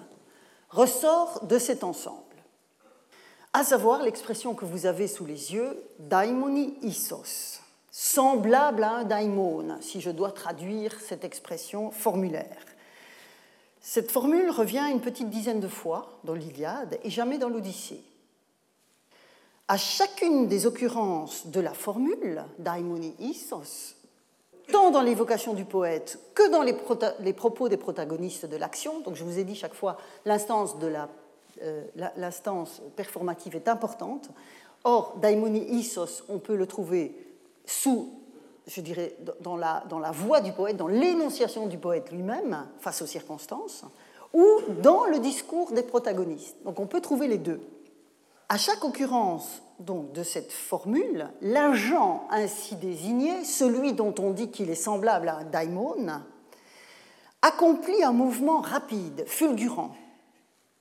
ressort 0.70 1.46
de 1.46 1.60
cet 1.60 1.84
ensemble, 1.84 2.20
à 3.54 3.64
savoir 3.64 4.04
l'expression 4.04 4.54
que 4.56 4.66
vous 4.66 4.86
avez 4.86 5.08
sous 5.08 5.26
les 5.26 5.54
yeux, 5.54 5.82
daimoni 6.00 6.76
isos, 6.82 7.62
semblable 7.92 8.84
à 8.84 8.92
un 8.92 9.04
daimon, 9.04 9.78
si 9.82 10.02
je 10.02 10.10
dois 10.10 10.32
traduire 10.32 11.00
cette 11.00 11.24
expression 11.24 11.92
formulaire. 11.92 12.66
Cette 13.80 14.12
formule 14.12 14.50
revient 14.50 14.90
une 14.92 15.00
petite 15.00 15.30
dizaine 15.30 15.60
de 15.60 15.68
fois 15.68 16.20
dans 16.24 16.34
l'Iliade 16.34 17.00
et 17.04 17.10
jamais 17.10 17.38
dans 17.38 17.50
l'Odyssée. 17.50 18.04
À 19.68 19.78
chacune 19.78 20.48
des 20.48 20.66
occurrences 20.66 21.48
de 21.48 21.60
la 21.60 21.74
formule, 21.74 22.44
daimoni 22.60 23.16
isos, 23.20 23.95
tant 24.72 24.92
dans 24.92 25.02
l'évocation 25.02 25.54
du 25.54 25.66
poète 25.66 26.20
que 26.34 26.50
dans 26.50 26.62
les, 26.62 26.74
propos 27.34 27.70
des 27.70 27.78
protagonistes 27.78 28.46
de 28.46 28.58
l'action, 28.58 29.00
donc 29.02 29.16
je 29.16 29.24
vous 29.24 29.40
ai 29.40 29.44
dit 29.44 29.56
chaque 29.56 29.74
fois, 29.74 29.98
l'instance 30.26 30.76
euh, 31.62 31.84
performative 32.96 33.56
est 33.56 33.68
importante. 33.68 34.30
Or, 34.84 35.16
daimoni 35.18 35.64
isos, 35.78 36.24
on 36.30 36.40
peut 36.40 36.56
le 36.56 36.68
trouver 36.68 37.16
sous 37.66 38.12
je 38.68 38.82
dirais, 38.82 39.16
dans 39.42 39.56
la 39.58 40.12
voix 40.12 40.42
du 40.42 40.52
poète, 40.52 40.78
dans 40.78 40.88
l'énonciation 40.88 41.68
du 41.68 41.78
poète 41.78 42.12
lui-même 42.12 42.68
face 42.80 43.02
aux 43.02 43.06
circonstances, 43.06 43.86
ou 44.34 44.46
dans 44.82 45.06
le 45.06 45.20
discours 45.20 45.72
des 45.72 45.84
protagonistes. 45.84 46.58
Donc 46.66 46.80
on 46.80 46.88
peut 46.88 47.02
trouver 47.02 47.28
les 47.28 47.38
deux. 47.38 47.62
À 48.48 48.58
chaque 48.58 48.84
occurrence 48.84 49.64
donc, 49.80 50.14
de 50.14 50.24
cette 50.24 50.52
formule, 50.52 51.30
l'agent 51.42 52.28
ainsi 52.30 52.76
désigné, 52.76 53.44
celui 53.44 53.94
dont 53.94 54.14
on 54.20 54.32
dit 54.32 54.50
qu'il 54.50 54.70
est 54.70 54.76
semblable 54.76 55.30
à 55.30 55.38
un 55.38 55.44
daimon, 55.44 55.96
accomplit 57.42 58.04
un 58.04 58.12
mouvement 58.12 58.62
rapide, 58.62 59.24
fulgurant, 59.28 59.96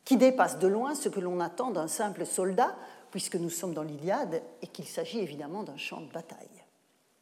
qui 0.04 0.16
dépasse 0.16 0.59
de 0.59 0.68
loin 0.68 0.94
ce 0.94 1.09
que 1.09 1.21
l'on 1.21 1.40
attend 1.40 1.71
d'un 1.71 1.88
simple 1.88 2.26
soldat, 2.26 2.76
puisque 3.11 3.37
nous 3.37 3.50
sommes 3.50 3.75
dans 3.75 3.83
l'Iliade 3.83 4.42
et 4.61 4.66
qu'il 4.66 4.87
s'agit 4.87 5.21
évidemment 5.21 5.62
d'un 5.62 5.76
champ 5.76 6.00
de 6.00 6.11
bataille. 6.12 6.49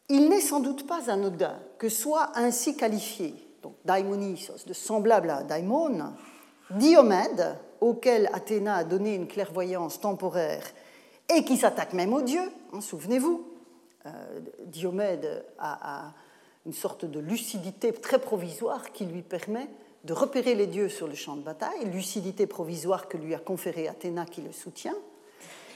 Il 0.08 0.28
n'est 0.28 0.40
sans 0.40 0.60
doute 0.60 0.86
pas 0.86 1.10
anodin 1.10 1.58
que 1.78 1.88
soit 1.88 2.32
ainsi 2.34 2.76
qualifié, 2.76 3.34
donc 3.62 3.74
daimonisos, 3.84 4.66
de 4.66 4.72
semblable 4.72 5.30
à 5.30 5.42
daimon, 5.44 6.14
Diomède, 6.76 7.56
auquel 7.80 8.30
Athéna 8.32 8.76
a 8.76 8.84
donné 8.84 9.14
une 9.14 9.26
clairvoyance 9.26 10.00
temporaire 10.00 10.64
et 11.34 11.44
qui 11.44 11.56
s'attaque 11.56 11.92
même 11.92 12.12
aux 12.12 12.22
dieux, 12.22 12.50
hein, 12.72 12.80
souvenez-vous, 12.80 13.46
euh, 14.06 14.40
Diomède 14.66 15.44
a, 15.58 16.12
une 16.66 16.72
sorte 16.72 17.04
de 17.04 17.18
lucidité 17.18 17.92
très 17.92 18.20
provisoire 18.20 18.92
qui 18.92 19.04
lui 19.04 19.22
permet 19.22 19.68
de 20.04 20.12
repérer 20.12 20.54
les 20.54 20.66
dieux 20.66 20.88
sur 20.88 21.08
le 21.08 21.14
champ 21.14 21.36
de 21.36 21.42
bataille, 21.42 21.84
lucidité 21.86 22.46
provisoire 22.46 23.08
que 23.08 23.16
lui 23.16 23.34
a 23.34 23.38
conférée 23.38 23.88
Athéna 23.88 24.26
qui 24.26 24.42
le 24.42 24.52
soutient. 24.52 24.96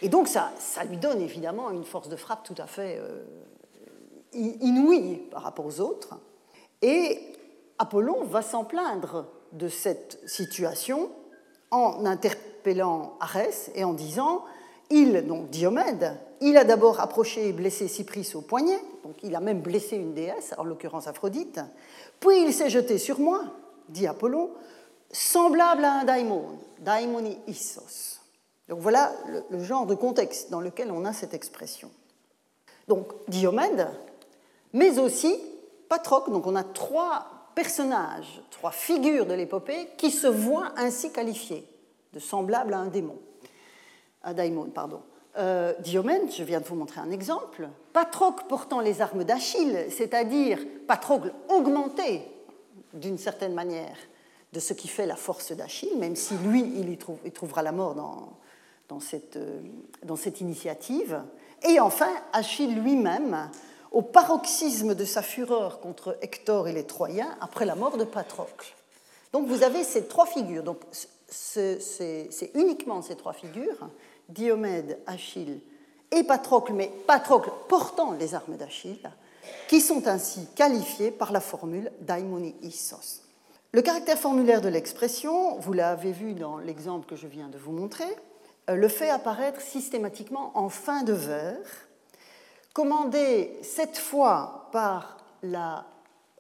Et 0.02 0.08
donc 0.08 0.28
ça, 0.28 0.52
ça 0.58 0.84
lui 0.84 0.96
donne 0.96 1.20
évidemment 1.20 1.70
une 1.70 1.84
force 1.84 2.08
de 2.08 2.16
frappe 2.16 2.44
tout 2.44 2.54
à 2.58 2.66
fait 2.66 2.98
euh, 3.00 3.24
inouïe 4.34 5.16
par 5.30 5.42
rapport 5.42 5.66
aux 5.66 5.80
autres. 5.80 6.18
Et 6.82 7.18
Apollon 7.78 8.24
va 8.24 8.42
s'en 8.42 8.64
plaindre 8.64 9.26
de 9.52 9.68
cette 9.68 10.18
situation 10.26 11.10
en 11.70 12.04
interpellant 12.04 13.16
Arès 13.20 13.70
et 13.74 13.84
en 13.84 13.92
disant 13.92 14.44
il, 14.90 15.26
donc 15.26 15.50
Diomède, 15.50 16.16
il 16.40 16.56
a 16.56 16.64
d'abord 16.64 17.00
approché 17.00 17.48
et 17.48 17.52
blessé 17.52 17.88
Cypris 17.88 18.32
au 18.34 18.40
poignet, 18.40 18.80
donc 19.02 19.16
il 19.22 19.34
a 19.34 19.40
même 19.40 19.60
blessé 19.60 19.96
une 19.96 20.14
déesse, 20.14 20.54
en 20.58 20.64
l'occurrence 20.64 21.08
Aphrodite, 21.08 21.60
puis 22.20 22.42
il 22.42 22.52
s'est 22.52 22.70
jeté 22.70 22.98
sur 22.98 23.18
moi, 23.18 23.44
dit 23.88 24.06
Apollon, 24.06 24.50
semblable 25.10 25.84
à 25.84 26.00
un 26.00 26.04
daimon, 26.04 26.44
daimoni 26.78 27.38
issos. 27.46 28.20
Donc 28.68 28.80
voilà 28.80 29.12
le, 29.28 29.44
le 29.50 29.62
genre 29.62 29.86
de 29.86 29.94
contexte 29.94 30.50
dans 30.50 30.60
lequel 30.60 30.90
on 30.92 31.04
a 31.04 31.12
cette 31.12 31.34
expression. 31.34 31.90
Donc 32.88 33.12
Diomède 33.28 33.88
mais 34.76 34.98
aussi 34.98 35.40
Patrocle. 35.88 36.30
Donc 36.30 36.46
on 36.46 36.54
a 36.54 36.62
trois 36.62 37.26
personnages, 37.56 38.42
trois 38.50 38.70
figures 38.70 39.26
de 39.26 39.34
l'épopée 39.34 39.88
qui 39.96 40.12
se 40.12 40.26
voient 40.28 40.72
ainsi 40.76 41.10
qualifiés 41.10 41.66
de 42.12 42.20
semblables 42.20 42.74
à 42.74 42.78
un 42.78 42.86
démon, 42.86 43.18
un 44.22 44.34
daimon, 44.34 44.66
pardon. 44.66 45.00
Euh, 45.38 45.72
Diomède, 45.80 46.30
je 46.30 46.44
viens 46.44 46.60
de 46.60 46.66
vous 46.66 46.76
montrer 46.76 47.00
un 47.00 47.10
exemple, 47.10 47.68
Patrocle 47.92 48.44
portant 48.48 48.80
les 48.80 49.00
armes 49.00 49.24
d'Achille, 49.24 49.86
c'est-à-dire 49.90 50.58
Patrocle 50.86 51.32
augmenté 51.48 52.22
d'une 52.92 53.18
certaine 53.18 53.54
manière 53.54 53.96
de 54.52 54.60
ce 54.60 54.74
qui 54.74 54.88
fait 54.88 55.06
la 55.06 55.16
force 55.16 55.52
d'Achille, 55.52 55.96
même 55.96 56.14
si 56.14 56.34
lui, 56.36 56.60
il, 56.60 56.90
y 56.90 57.32
trouvera 57.32 57.62
la 57.62 57.72
mort 57.72 57.96
euh, 58.90 59.60
dans 60.02 60.16
cette 60.16 60.40
initiative. 60.40 61.22
Et 61.66 61.80
enfin, 61.80 62.10
Achille 62.32 62.74
lui-même, 62.74 63.50
au 63.92 64.02
paroxysme 64.02 64.94
de 64.94 65.04
sa 65.04 65.22
fureur 65.22 65.80
contre 65.80 66.16
Hector 66.22 66.68
et 66.68 66.72
les 66.72 66.84
Troyens 66.84 67.36
après 67.40 67.64
la 67.64 67.74
mort 67.74 67.96
de 67.96 68.04
Patrocle. 68.04 68.74
Donc 69.32 69.46
vous 69.48 69.62
avez 69.62 69.84
ces 69.84 70.06
trois 70.06 70.26
figures. 70.26 70.62
Donc 70.62 70.80
c'est 71.28 72.50
uniquement 72.54 73.02
ces 73.02 73.16
trois 73.16 73.32
figures, 73.32 73.88
Diomède, 74.28 74.98
Achille 75.06 75.60
et 76.10 76.22
Patrocle, 76.22 76.72
mais 76.72 76.90
Patrocle 77.06 77.50
portant 77.68 78.12
les 78.12 78.34
armes 78.34 78.56
d'Achille, 78.56 79.10
qui 79.68 79.80
sont 79.80 80.06
ainsi 80.06 80.46
qualifiés 80.54 81.10
par 81.10 81.32
la 81.32 81.40
formule 81.40 81.90
daimoni 82.00 82.54
issos. 82.62 83.22
Le 83.72 83.82
caractère 83.82 84.18
formulaire 84.18 84.60
de 84.60 84.68
l'expression, 84.68 85.58
vous 85.58 85.72
l'avez 85.72 86.12
vu 86.12 86.34
dans 86.34 86.58
l'exemple 86.58 87.06
que 87.06 87.16
je 87.16 87.26
viens 87.26 87.48
de 87.48 87.58
vous 87.58 87.72
montrer, 87.72 88.04
euh, 88.70 88.74
le 88.74 88.88
fait 88.88 89.10
apparaître 89.10 89.60
systématiquement 89.60 90.52
en 90.54 90.68
fin 90.68 91.02
de 91.02 91.12
vers 91.12 91.85
commandé 92.76 93.58
cette 93.62 93.96
fois 93.96 94.68
par 94.70 95.16
la 95.42 95.86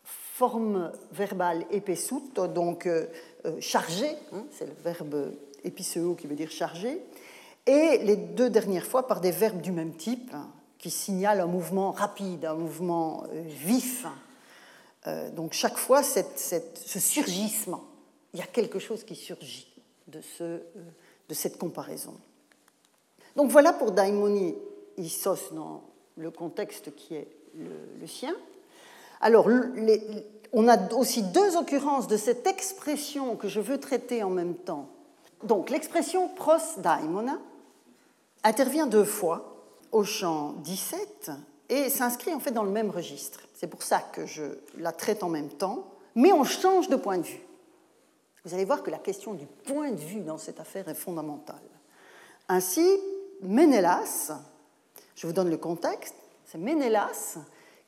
forme 0.04 0.92
verbale 1.10 1.64
épessout, 1.70 2.30
donc 2.52 2.84
euh, 2.84 3.06
euh, 3.46 3.58
chargé, 3.58 4.06
hein, 4.32 4.44
c'est 4.50 4.66
le 4.66 4.74
verbe 4.84 5.32
épicéo 5.64 6.14
qui 6.14 6.26
veut 6.26 6.34
dire 6.34 6.50
chargé, 6.50 7.00
et 7.64 8.00
les 8.02 8.16
deux 8.16 8.50
dernières 8.50 8.84
fois 8.84 9.06
par 9.06 9.22
des 9.22 9.30
verbes 9.30 9.62
du 9.62 9.72
même 9.72 9.96
type, 9.96 10.30
hein, 10.34 10.50
qui 10.76 10.90
signalent 10.90 11.40
un 11.40 11.46
mouvement 11.46 11.90
rapide, 11.92 12.44
un 12.44 12.54
mouvement 12.54 13.24
euh, 13.32 13.42
vif. 13.46 14.06
donc 15.32 15.54
chaque 15.54 15.78
fois, 15.78 16.02
ce 16.02 16.98
surgissement, 16.98 17.84
il 18.34 18.40
y 18.40 18.42
a 18.42 18.46
quelque 18.46 18.78
chose 18.78 19.04
qui 19.04 19.14
surgit 19.14 19.68
de, 20.06 20.20
ce, 20.20 20.60
de 21.30 21.34
cette 21.34 21.56
comparaison. 21.56 22.14
Donc 23.36 23.50
voilà 23.50 23.72
pour 23.72 23.92
Daimoni 23.92 24.54
Isos 24.98 25.54
dans 25.54 25.95
le 26.16 26.30
contexte 26.30 26.94
qui 26.94 27.14
est 27.14 27.28
le, 27.54 28.06
sien. 28.06 28.34
Alors, 29.20 29.48
on 30.52 30.68
a 30.68 30.92
aussi 30.94 31.22
deux 31.22 31.56
occurrences 31.56 32.06
de 32.06 32.16
cette 32.16 32.46
expression 32.46 33.36
que 33.36 33.48
je 33.48 33.60
veux 33.60 33.78
traiter 33.78 34.22
en 34.22 34.30
même 34.30 34.54
temps. 34.54 34.88
Donc, 35.42 35.70
l'expression 35.70 36.28
pros 36.28 36.78
daimona 36.78 37.38
intervient 38.44 38.86
deux 38.86 39.04
fois 39.04 39.56
au 39.92 40.04
chant 40.04 40.52
17 40.64 41.30
et 41.68 41.90
s'inscrit 41.90 42.32
en 42.32 42.40
fait 42.40 42.52
dans 42.52 42.62
le 42.62 42.70
même 42.70 42.90
registre. 42.90 43.40
C'est 43.54 43.66
pour 43.66 43.82
ça 43.82 44.00
que 44.00 44.26
je 44.26 44.44
la 44.78 44.92
traite 44.92 45.22
en 45.22 45.28
même 45.28 45.48
temps, 45.48 45.86
mais 46.14 46.32
on 46.32 46.44
change 46.44 46.88
de 46.88 46.96
point 46.96 47.18
de 47.18 47.26
vue. 47.26 47.42
Vous 48.44 48.54
allez 48.54 48.64
voir 48.64 48.82
que 48.82 48.90
la 48.90 48.98
question 48.98 49.34
du 49.34 49.46
point 49.46 49.90
de 49.90 50.00
vue 50.00 50.20
dans 50.20 50.38
cette 50.38 50.60
affaire 50.60 50.88
est 50.88 50.94
fondamentale. 50.94 51.56
Ainsi, 52.48 52.86
Ménélas, 53.42 54.32
je 55.16 55.26
vous 55.26 55.32
donne 55.32 55.50
le 55.50 55.56
contexte. 55.56 56.14
C'est 56.44 56.58
Ménélas 56.58 57.38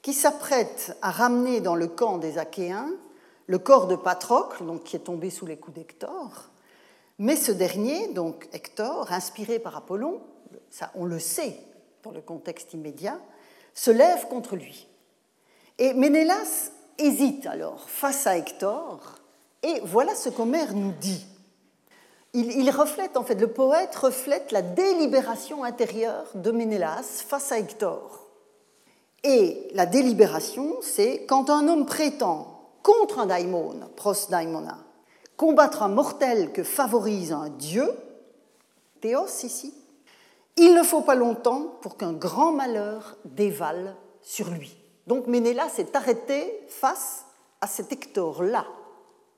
qui 0.03 0.13
s'apprête 0.13 0.97
à 1.03 1.11
ramener 1.11 1.61
dans 1.61 1.75
le 1.75 1.87
camp 1.87 2.19
des 2.19 2.39
Achéens 2.39 2.91
le 3.47 3.59
corps 3.59 3.87
de 3.87 3.97
Patrocle, 3.97 4.65
donc 4.65 4.85
qui 4.85 4.97
est 4.97 5.01
tombé 5.01 5.31
sous 5.31 5.47
les 5.47 5.57
coups 5.57 5.77
d'Hector. 5.77 6.51
Mais 7.19 7.37
ce 7.37 7.53
dernier, 7.53 8.09
donc 8.09 8.49
Hector, 8.53 9.11
inspiré 9.11 9.59
par 9.59 9.77
Apollon, 9.77 10.21
ça 10.71 10.91
on 10.95 11.05
le 11.05 11.19
sait 11.19 11.59
dans 12.03 12.11
le 12.11 12.21
contexte 12.21 12.75
immédiat, 12.75 13.19
se 13.75 13.91
lève 13.91 14.29
contre 14.29 14.57
lui. 14.57 14.87
Et 15.79 15.95
Ménélas 15.95 16.71
hésite 16.99 17.47
alors 17.47 17.89
face 17.89 18.27
à 18.27 18.37
Hector, 18.37 19.17
et 19.63 19.81
voilà 19.85 20.15
ce 20.15 20.29
qu'Homère 20.29 20.75
nous 20.75 20.93
dit 20.93 21.27
il, 22.35 22.71
reflète, 22.71 23.17
en 23.17 23.25
fait, 23.25 23.37
le 23.37 23.49
poète 23.49 23.95
reflète 23.97 24.53
la 24.53 24.63
délibération 24.63 25.65
intérieure 25.65 26.27
de 26.35 26.51
Ménélas 26.51 27.25
face 27.27 27.53
à 27.53 27.59
Hector. 27.59 28.27
Et 29.25 29.69
la 29.75 29.87
délibération, 29.87 30.77
c'est 30.83 31.25
quand 31.27 31.51
un 31.51 31.67
homme 31.69 31.87
prétend 31.87 32.71
contre 32.83 33.19
un 33.19 33.27
daimon, 33.27 33.81
pros 33.97 34.15
daimona, 34.31 34.79
combattre 35.37 35.83
un 35.83 35.89
mortel 35.89 36.53
que 36.53 36.63
favorise 36.63 37.33
un 37.33 37.49
dieu, 37.49 37.91
théos 39.01 39.27
ici, 39.43 39.75
Il 40.57 40.75
ne 40.75 40.83
faut 40.83 41.03
pas 41.03 41.15
longtemps 41.15 41.79
pour 41.81 41.97
qu'un 41.97 42.13
grand 42.13 42.53
malheur 42.53 43.17
dévale 43.25 43.97
sur 44.23 44.51
lui. 44.51 44.77
Donc 45.07 45.27
Ménélas 45.27 45.71
s'est 45.71 45.97
arrêté 45.97 46.53
face 46.69 47.25
à 47.61 47.67
cet 47.67 47.91
Hector-là, 47.91 48.67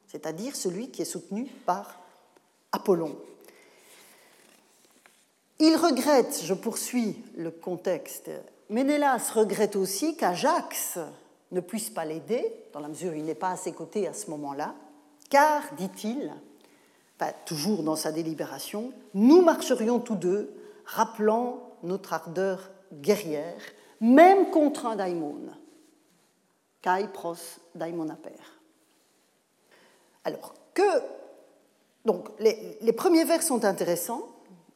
c'est-à-dire 0.09 0.57
celui 0.57 0.91
qui 0.91 1.03
est 1.03 1.07
soutenu 1.07 1.47
par 1.65 2.00
Apollon. 2.73 3.17
Il 5.59 5.77
regrette, 5.77 6.41
je 6.43 6.55
poursuis 6.55 7.17
le 7.37 7.51
contexte, 7.51 8.31
Ménélas 8.71 9.33
regrette 9.35 9.77
aussi 9.77 10.17
qu'Ajax 10.17 10.99
ne 11.51 11.61
puisse 11.61 11.91
pas 11.91 12.05
l'aider, 12.05 12.51
dans 12.73 12.81
la 12.81 12.89
mesure 12.89 13.13
où 13.13 13.17
il 13.17 13.25
n'est 13.25 13.35
pas 13.35 13.51
à 13.51 13.57
ses 13.57 13.73
côtés 13.73 14.07
à 14.07 14.13
ce 14.13 14.31
moment-là, 14.31 14.75
car, 15.29 15.63
dit-il, 15.75 16.33
toujours 17.45 17.83
dans 17.83 17.97
sa 17.97 18.13
délibération, 18.13 18.93
nous 19.15 19.43
marcherions 19.43 19.99
tous 19.99 20.15
deux, 20.15 20.51
rappelant 20.87 21.75
notre 21.83 22.13
ardeur 22.13 22.71
guerrière, 22.93 23.61
même 24.01 24.51
contre 24.51 24.87
un 24.87 24.97
daimon. 24.97 25.37
Kai 26.83 27.09
pros 27.13 27.35
daimonaper. 27.75 28.31
Alors, 30.25 30.55
que. 30.73 31.20
Donc, 32.11 32.29
les, 32.41 32.93
premiers 32.93 33.23
vers 33.23 33.41
sont 33.41 33.65
intéressants, 33.65 34.27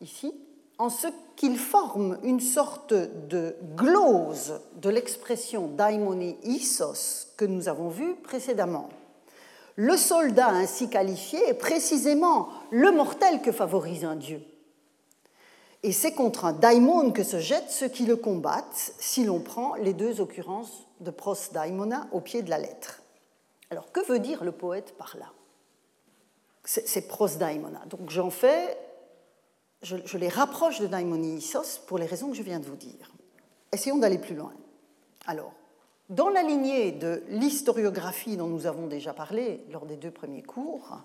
ici, 0.00 0.32
en 0.78 0.88
ce 0.88 1.08
qu'ils 1.34 1.58
forment 1.58 2.16
une 2.22 2.38
sorte 2.38 2.94
de 2.94 3.56
glose 3.74 4.60
de 4.76 4.88
l'expression 4.88 5.66
daimoni 5.66 6.36
isos 6.44 7.26
que 7.36 7.44
nous 7.44 7.68
avons 7.68 7.88
vue 7.88 8.14
précédemment. 8.22 8.88
Le 9.74 9.96
soldat 9.96 10.50
ainsi 10.50 10.88
qualifié 10.88 11.40
est 11.48 11.54
précisément 11.54 12.50
le 12.70 12.92
mortel 12.92 13.42
que 13.42 13.50
favorise 13.50 14.04
un 14.04 14.14
dieu. 14.14 14.40
Et 15.82 15.90
c'est 15.90 16.12
contre 16.12 16.44
un 16.44 16.52
daimon 16.52 17.10
que 17.10 17.24
se 17.24 17.40
jettent 17.40 17.70
ceux 17.70 17.88
qui 17.88 18.06
le 18.06 18.14
combattent, 18.14 18.94
si 19.00 19.24
l'on 19.24 19.40
prend 19.40 19.74
les 19.74 19.92
deux 19.92 20.20
occurrences 20.20 20.86
de 21.00 21.10
pros 21.10 21.34
daimona 21.52 22.06
au 22.12 22.20
pied 22.20 22.42
de 22.42 22.50
la 22.50 22.58
lettre. 22.58 23.02
Alors, 23.70 23.90
que 23.90 24.06
veut 24.06 24.20
dire 24.20 24.44
le 24.44 24.52
poète 24.52 24.94
par 24.96 25.16
là? 25.18 25.32
C'est 26.64 27.06
pros 27.08 27.28
daimona. 27.28 27.82
Donc, 27.90 28.08
j'en 28.10 28.30
fais, 28.30 28.76
je, 29.82 30.16
les 30.16 30.28
rapproche 30.28 30.80
de 30.80 30.86
daimonisos 30.86 31.78
pour 31.86 31.98
les 31.98 32.06
raisons 32.06 32.30
que 32.30 32.36
je 32.36 32.42
viens 32.42 32.58
de 32.58 32.64
vous 32.64 32.76
dire. 32.76 33.12
Essayons 33.70 33.98
d'aller 33.98 34.18
plus 34.18 34.34
loin. 34.34 34.52
Alors, 35.26 35.52
dans 36.08 36.28
la 36.28 36.42
lignée 36.42 36.92
de 36.92 37.22
l'historiographie 37.28 38.36
dont 38.36 38.46
nous 38.46 38.66
avons 38.66 38.86
déjà 38.86 39.12
parlé 39.12 39.64
lors 39.70 39.86
des 39.86 39.96
deux 39.96 40.10
premiers 40.10 40.42
cours, 40.42 40.98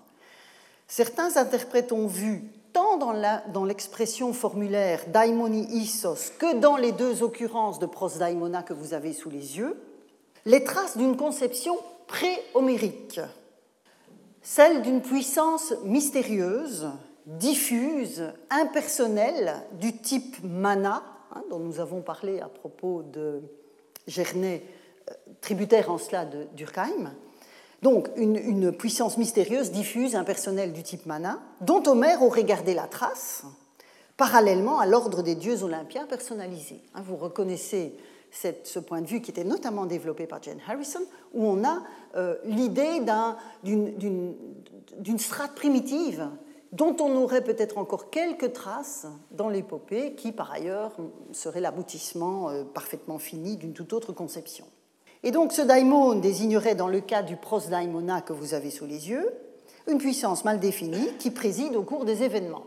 certains 0.88 1.36
interprètes 1.36 1.92
ont 1.92 2.06
vu, 2.06 2.44
tant 2.72 2.96
dans 2.96 3.64
l'expression 3.64 4.32
formulaire 4.32 5.04
daimoni 5.08 5.66
isos 5.72 6.32
que 6.38 6.54
dans 6.58 6.76
les 6.76 6.92
deux 6.92 7.22
occurrences 7.22 7.78
de 7.78 7.86
prosdaimona 7.86 8.62
que 8.62 8.72
vous 8.72 8.94
avez 8.94 9.12
sous 9.12 9.30
les 9.30 9.58
yeux, 9.58 9.80
les 10.46 10.64
traces 10.64 10.96
d'une 10.96 11.16
conception 11.16 11.76
pré-homérique, 12.06 13.20
celle 14.42 14.82
d'une 14.82 15.02
puissance 15.02 15.74
mystérieuse, 15.84 16.88
diffuse, 17.26 18.32
impersonnelle, 18.50 19.54
du 19.80 19.96
type 19.96 20.36
mana, 20.42 21.02
hein, 21.34 21.42
dont 21.50 21.58
nous 21.58 21.80
avons 21.80 22.00
parlé 22.00 22.40
à 22.40 22.48
propos 22.48 23.02
de 23.02 23.42
Gernet 24.06 24.62
tributaire 25.40 25.90
en 25.90 25.98
cela 25.98 26.24
de 26.24 26.46
Durkheim. 26.56 27.12
Donc 27.82 28.08
une, 28.16 28.72
puissance 28.72 29.16
mystérieuse, 29.16 29.70
diffuse, 29.70 30.14
impersonnelle 30.14 30.72
du 30.72 30.82
type 30.82 31.06
mana, 31.06 31.40
dont 31.60 31.82
Homère 31.86 32.22
aurait 32.22 32.44
gardé 32.44 32.74
la 32.74 32.86
trace, 32.86 33.44
parallèlement 34.16 34.78
à 34.80 34.86
l'ordre 34.86 35.22
des 35.22 35.34
dieux 35.34 35.62
olympiens 35.62 36.04
personnalisés. 36.04 36.82
Hein, 36.94 37.02
vous 37.02 37.16
reconnaissez 37.16 37.94
ce 38.30 38.78
point 38.78 39.00
de 39.00 39.06
vue 39.06 39.20
qui 39.20 39.30
était 39.30 39.44
notamment 39.44 39.86
développé 39.86 40.26
par 40.26 40.42
Jane 40.42 40.60
Harrison, 40.68 41.00
où 41.34 41.44
on 41.46 41.64
a 41.64 41.82
euh, 42.16 42.36
l'idée 42.44 43.00
d'une 43.62 45.18
strate 45.18 45.54
primitive 45.54 46.28
dont 46.72 46.96
on 47.00 47.16
aurait 47.16 47.42
peut-être 47.42 47.78
encore 47.78 48.10
quelques 48.10 48.52
traces 48.52 49.06
dans 49.32 49.48
l'épopée, 49.48 50.14
qui 50.14 50.30
par 50.30 50.52
ailleurs 50.52 50.92
serait 51.32 51.60
l'aboutissement 51.60 52.48
euh, 52.48 52.62
parfaitement 52.62 53.18
fini 53.18 53.56
d'une 53.56 53.72
toute 53.72 53.92
autre 53.92 54.12
conception. 54.12 54.66
Et 55.22 55.32
donc 55.32 55.52
ce 55.52 55.62
daimon 55.62 56.14
désignerait 56.14 56.76
dans 56.76 56.88
le 56.88 57.00
cas 57.00 57.22
du 57.22 57.36
prosdaimona 57.36 58.22
que 58.22 58.32
vous 58.32 58.54
avez 58.54 58.70
sous 58.70 58.86
les 58.86 59.10
yeux 59.10 59.28
une 59.88 59.98
puissance 59.98 60.44
mal 60.44 60.60
définie 60.60 61.08
qui 61.18 61.30
préside 61.30 61.74
au 61.74 61.82
cours 61.82 62.04
des 62.04 62.22
événements. 62.22 62.66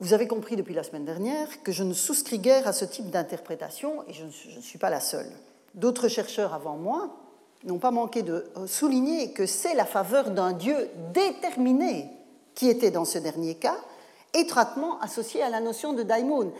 Vous 0.00 0.14
avez 0.14 0.26
compris 0.26 0.56
depuis 0.56 0.72
la 0.72 0.82
semaine 0.82 1.04
dernière 1.04 1.62
que 1.62 1.72
je 1.72 1.82
ne 1.82 1.92
souscris 1.92 2.38
guère 2.38 2.66
à 2.66 2.72
ce 2.72 2.86
type 2.86 3.10
d'interprétation 3.10 4.02
et 4.08 4.14
je 4.14 4.24
ne 4.24 4.62
suis 4.62 4.78
pas 4.78 4.88
la 4.88 5.00
seule. 5.00 5.30
D'autres 5.74 6.08
chercheurs 6.08 6.54
avant 6.54 6.78
moi 6.78 7.16
n'ont 7.64 7.78
pas 7.78 7.90
manqué 7.90 8.22
de 8.22 8.46
souligner 8.66 9.32
que 9.32 9.44
c'est 9.44 9.74
la 9.74 9.84
faveur 9.84 10.30
d'un 10.30 10.52
Dieu 10.52 10.88
déterminé 11.12 12.08
qui 12.54 12.70
était 12.70 12.90
dans 12.90 13.04
ce 13.04 13.18
dernier 13.18 13.56
cas, 13.56 13.76
étroitement 14.32 14.98
associé 15.00 15.42
à 15.42 15.50
la 15.50 15.60
notion 15.60 15.92
de 15.92 16.02
daimon. 16.02 16.50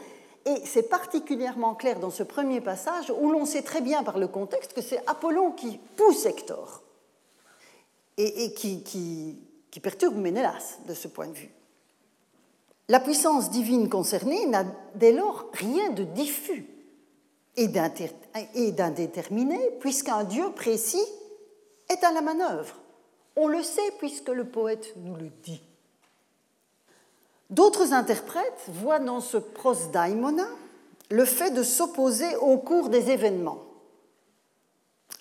Et 0.45 0.61
c'est 0.65 0.89
particulièrement 0.89 1.73
clair 1.73 1.99
dans 1.99 2.11
ce 2.11 2.21
premier 2.21 2.61
passage 2.61 3.11
où 3.19 3.31
l'on 3.31 3.45
sait 3.45 3.63
très 3.63 3.81
bien 3.81 4.03
par 4.03 4.19
le 4.19 4.27
contexte 4.27 4.73
que 4.73 4.81
c'est 4.81 5.01
Apollon 5.07 5.51
qui 5.51 5.79
pousse 5.95 6.27
Hector 6.27 6.83
et, 8.17 8.53
qui, 8.53 8.83
qui, 8.83 9.79
perturbe 9.79 10.15
Ménélas 10.15 10.77
de 10.87 10.93
ce 10.93 11.07
point 11.07 11.27
de 11.27 11.33
vue. 11.33 11.49
La 12.91 12.99
puissance 12.99 13.49
divine 13.51 13.87
concernée 13.87 14.45
n'a 14.47 14.65
dès 14.95 15.13
lors 15.13 15.45
rien 15.53 15.91
de 15.91 16.03
diffus 16.03 16.67
et 17.55 17.69
d'indéterminé, 17.69 19.57
puisqu'un 19.79 20.25
Dieu 20.25 20.51
précis 20.51 21.05
est 21.87 22.03
à 22.03 22.11
la 22.11 22.19
manœuvre. 22.19 22.75
On 23.37 23.47
le 23.47 23.63
sait 23.63 23.93
puisque 23.99 24.27
le 24.27 24.43
poète 24.43 24.93
nous 24.97 25.15
le 25.15 25.29
dit. 25.41 25.63
D'autres 27.49 27.93
interprètes 27.93 28.65
voient 28.67 28.99
dans 28.99 29.21
ce 29.21 29.37
prosdaimona 29.37 30.49
le 31.11 31.23
fait 31.23 31.51
de 31.51 31.63
s'opposer 31.63 32.35
au 32.41 32.57
cours 32.57 32.89
des 32.89 33.09
événements, 33.09 33.63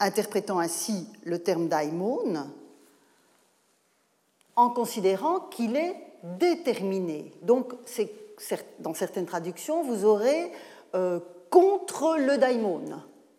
interprétant 0.01 0.59
ainsi 0.59 1.07
le 1.23 1.39
terme 1.39 1.69
daimon 1.69 2.51
en 4.57 4.71
considérant 4.71 5.39
qu'il 5.39 5.77
est 5.77 6.10
déterminé. 6.23 7.33
Donc, 7.43 7.73
dans 8.79 8.95
certaines 8.95 9.27
traductions, 9.27 9.83
vous 9.83 10.05
aurez 10.05 10.51
euh, 10.95 11.21
contre 11.51 12.17
le 12.19 12.39
daimon 12.39 12.83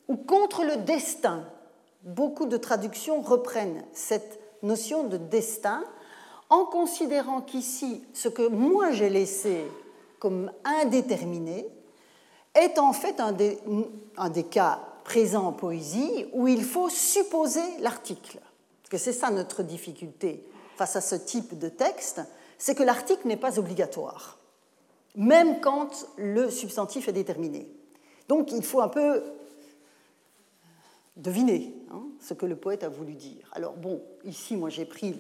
ou 0.08 0.16
contre 0.16 0.64
le 0.64 0.78
destin. 0.78 1.46
Beaucoup 2.04 2.46
de 2.46 2.58
traductions 2.58 3.22
reprennent 3.22 3.84
cette 3.94 4.40
notion 4.64 5.06
de 5.06 5.18
destin 5.18 5.84
en 6.50 6.66
considérant 6.66 7.42
qu'ici, 7.42 8.04
ce 8.14 8.28
que 8.28 8.48
moi 8.48 8.92
j'ai 8.92 9.10
laissé 9.10 9.66
comme 10.20 10.52
indéterminé 10.64 11.68
est 12.54 12.78
en 12.78 12.94
fait 12.94 13.20
un 13.20 13.32
des, 13.32 13.58
un 14.18 14.30
des 14.30 14.44
cas 14.44 14.82
présents 15.04 15.48
en 15.48 15.54
poésie 15.54 16.26
où 16.34 16.48
il 16.48 16.64
faut 16.64 16.90
supposer 16.90 17.64
l'article. 17.80 18.40
Parce 18.82 18.90
que 18.90 18.98
c'est 18.98 19.18
ça 19.18 19.32
notre 19.32 19.64
difficulté 19.64 20.46
face 20.76 20.96
à 20.96 21.02
ce 21.02 21.16
type 21.16 21.58
de 21.58 21.70
texte, 21.70 22.22
c'est 22.62 22.76
que 22.76 22.84
l'article 22.84 23.28
n'est 23.28 23.38
pas 23.38 23.58
obligatoire, 23.58 24.38
même 25.16 25.62
quand 25.62 26.06
le 26.16 26.52
substantif 26.52 27.08
est 27.08 27.12
déterminé. 27.12 27.68
Donc 28.28 28.52
il 28.52 28.62
faut 28.62 28.82
un 28.82 28.88
peu 28.88 29.24
deviner 31.18 31.74
hein, 31.92 32.04
ce 32.20 32.36
que 32.36 32.46
le 32.46 32.56
poète 32.56 32.84
a 32.84 32.90
voulu 32.90 33.16
dire. 33.16 33.50
Alors 33.54 33.74
bon, 33.74 34.00
ici, 34.26 34.56
moi 34.56 34.70
j'ai 34.70 34.86
pris 34.86 35.16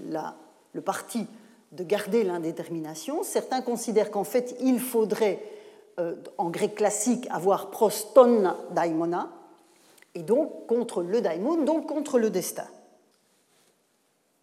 le 0.74 0.82
parti 0.82 1.26
de 1.72 1.84
garder 1.84 2.24
l'indétermination. 2.24 3.24
Certains 3.24 3.64
considèrent 3.64 4.12
qu'en 4.12 4.24
fait, 4.24 4.56
il 4.60 4.80
faudrait, 4.80 5.42
euh, 6.00 6.18
en 6.38 6.52
grec 6.52 6.76
classique, 6.76 7.28
avoir 7.32 7.72
proston 7.72 8.54
daimona, 8.70 9.32
et 10.14 10.22
donc 10.22 10.68
contre 10.68 11.02
le 11.02 11.22
daimon, 11.22 11.64
donc 11.64 11.88
contre 11.88 12.20
le 12.20 12.30
destin. 12.30 12.68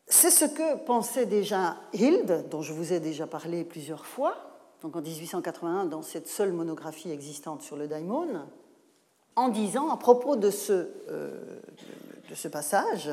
C'est 0.09 0.31
ce 0.31 0.47
que 0.47 0.77
pensait 0.77 1.27
déjà 1.27 1.77
Hilde, 1.93 2.47
dont 2.51 2.63
je 2.63 2.73
vous 2.73 2.95
ai 2.95 3.01
déjà 3.01 3.27
parlé 3.27 3.63
plusieurs 3.63 4.07
fois, 4.07 4.35
donc 4.83 4.97
en 4.97 5.03
1881 5.03 5.85
dans 5.85 6.01
cette 6.01 6.29
seule 6.29 6.53
monographie 6.53 7.11
existante 7.11 7.61
sur 7.61 7.77
le 7.77 7.89
daimon, 7.89 8.27
en 9.37 9.49
disant 9.49 9.91
à 9.91 9.99
propos 9.99 10.37
de 10.37 10.51
ce, 10.51 10.89
euh, 11.11 11.61
passage, 12.51 13.11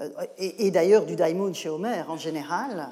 euh, 0.00 0.08
et, 0.38 0.70
d'ailleurs 0.70 1.04
du 1.04 1.14
daimon 1.14 1.52
chez 1.52 1.68
Homère 1.68 2.10
en 2.10 2.16
général, 2.16 2.88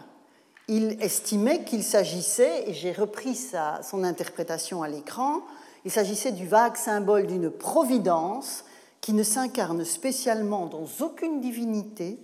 il 0.68 1.02
estimait 1.02 1.64
qu'il 1.64 1.84
s'agissait, 1.84 2.68
et 2.68 2.74
j'ai 2.74 2.92
repris 2.92 3.38
son 3.82 4.04
interprétation 4.04 4.82
à 4.82 4.88
l'écran, 4.88 5.40
il 5.86 5.90
s'agissait 5.90 6.32
du 6.32 6.46
vague 6.46 6.76
symbole 6.76 7.26
d'une 7.26 7.50
providence 7.50 8.64
qui 9.00 9.14
ne 9.14 9.22
s'incarne 9.22 9.84
spécialement 9.84 10.66
dans 10.66 10.86
aucune 11.00 11.40
divinité 11.40 12.18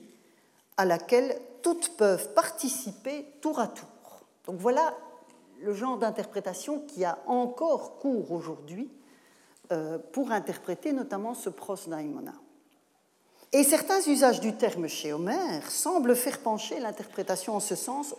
à 0.77 0.85
laquelle 0.85 1.41
toutes 1.63 1.97
peuvent 1.97 2.33
participer 2.35 3.27
tour 3.41 3.59
à 3.59 3.69
tour. 3.69 3.87
Donc 4.47 4.57
voilà 4.59 4.95
le 5.63 5.75
genre 5.75 5.99
d'interprétation 5.99 6.81
qui 6.81 7.05
a 7.05 7.19
encore 7.27 7.99
cours 7.99 8.33
aujourd'hui 8.33 8.91
euh, 9.71 9.99
pour 10.13 10.33
interpréter 10.33 10.93
notamment 10.93 11.35
ce 11.35 11.49
pros 11.49 11.77
daimona. 11.87 12.35
Et 13.53 13.65
certains 13.65 14.01
usages 14.07 14.41
du 14.41 14.57
terme 14.57 14.89
chez 14.89 15.13
Homère 15.13 15.71
semblent 15.71 16.17
faire 16.17 16.39
pencher 16.41 16.81
l'interprétation 16.81 17.55
en 17.55 17.61
ce 17.61 17.75
sens. 17.75 18.15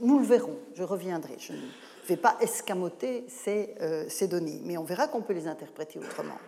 Nous 0.00 0.18
le 0.18 0.24
verrons, 0.24 0.56
je 0.74 0.82
reviendrai. 0.82 1.36
Je 1.38 1.52
ne 1.52 1.58
vais 2.06 2.16
pas 2.16 2.36
escamoter 2.40 3.24
ces, 3.28 3.74
euh, 3.80 4.08
ces 4.08 4.28
données, 4.28 4.60
mais 4.64 4.76
on 4.76 4.84
verra 4.84 5.08
qu'on 5.08 5.22
peut 5.22 5.32
les 5.32 5.46
interpréter 5.46 5.98
autrement. 5.98 6.38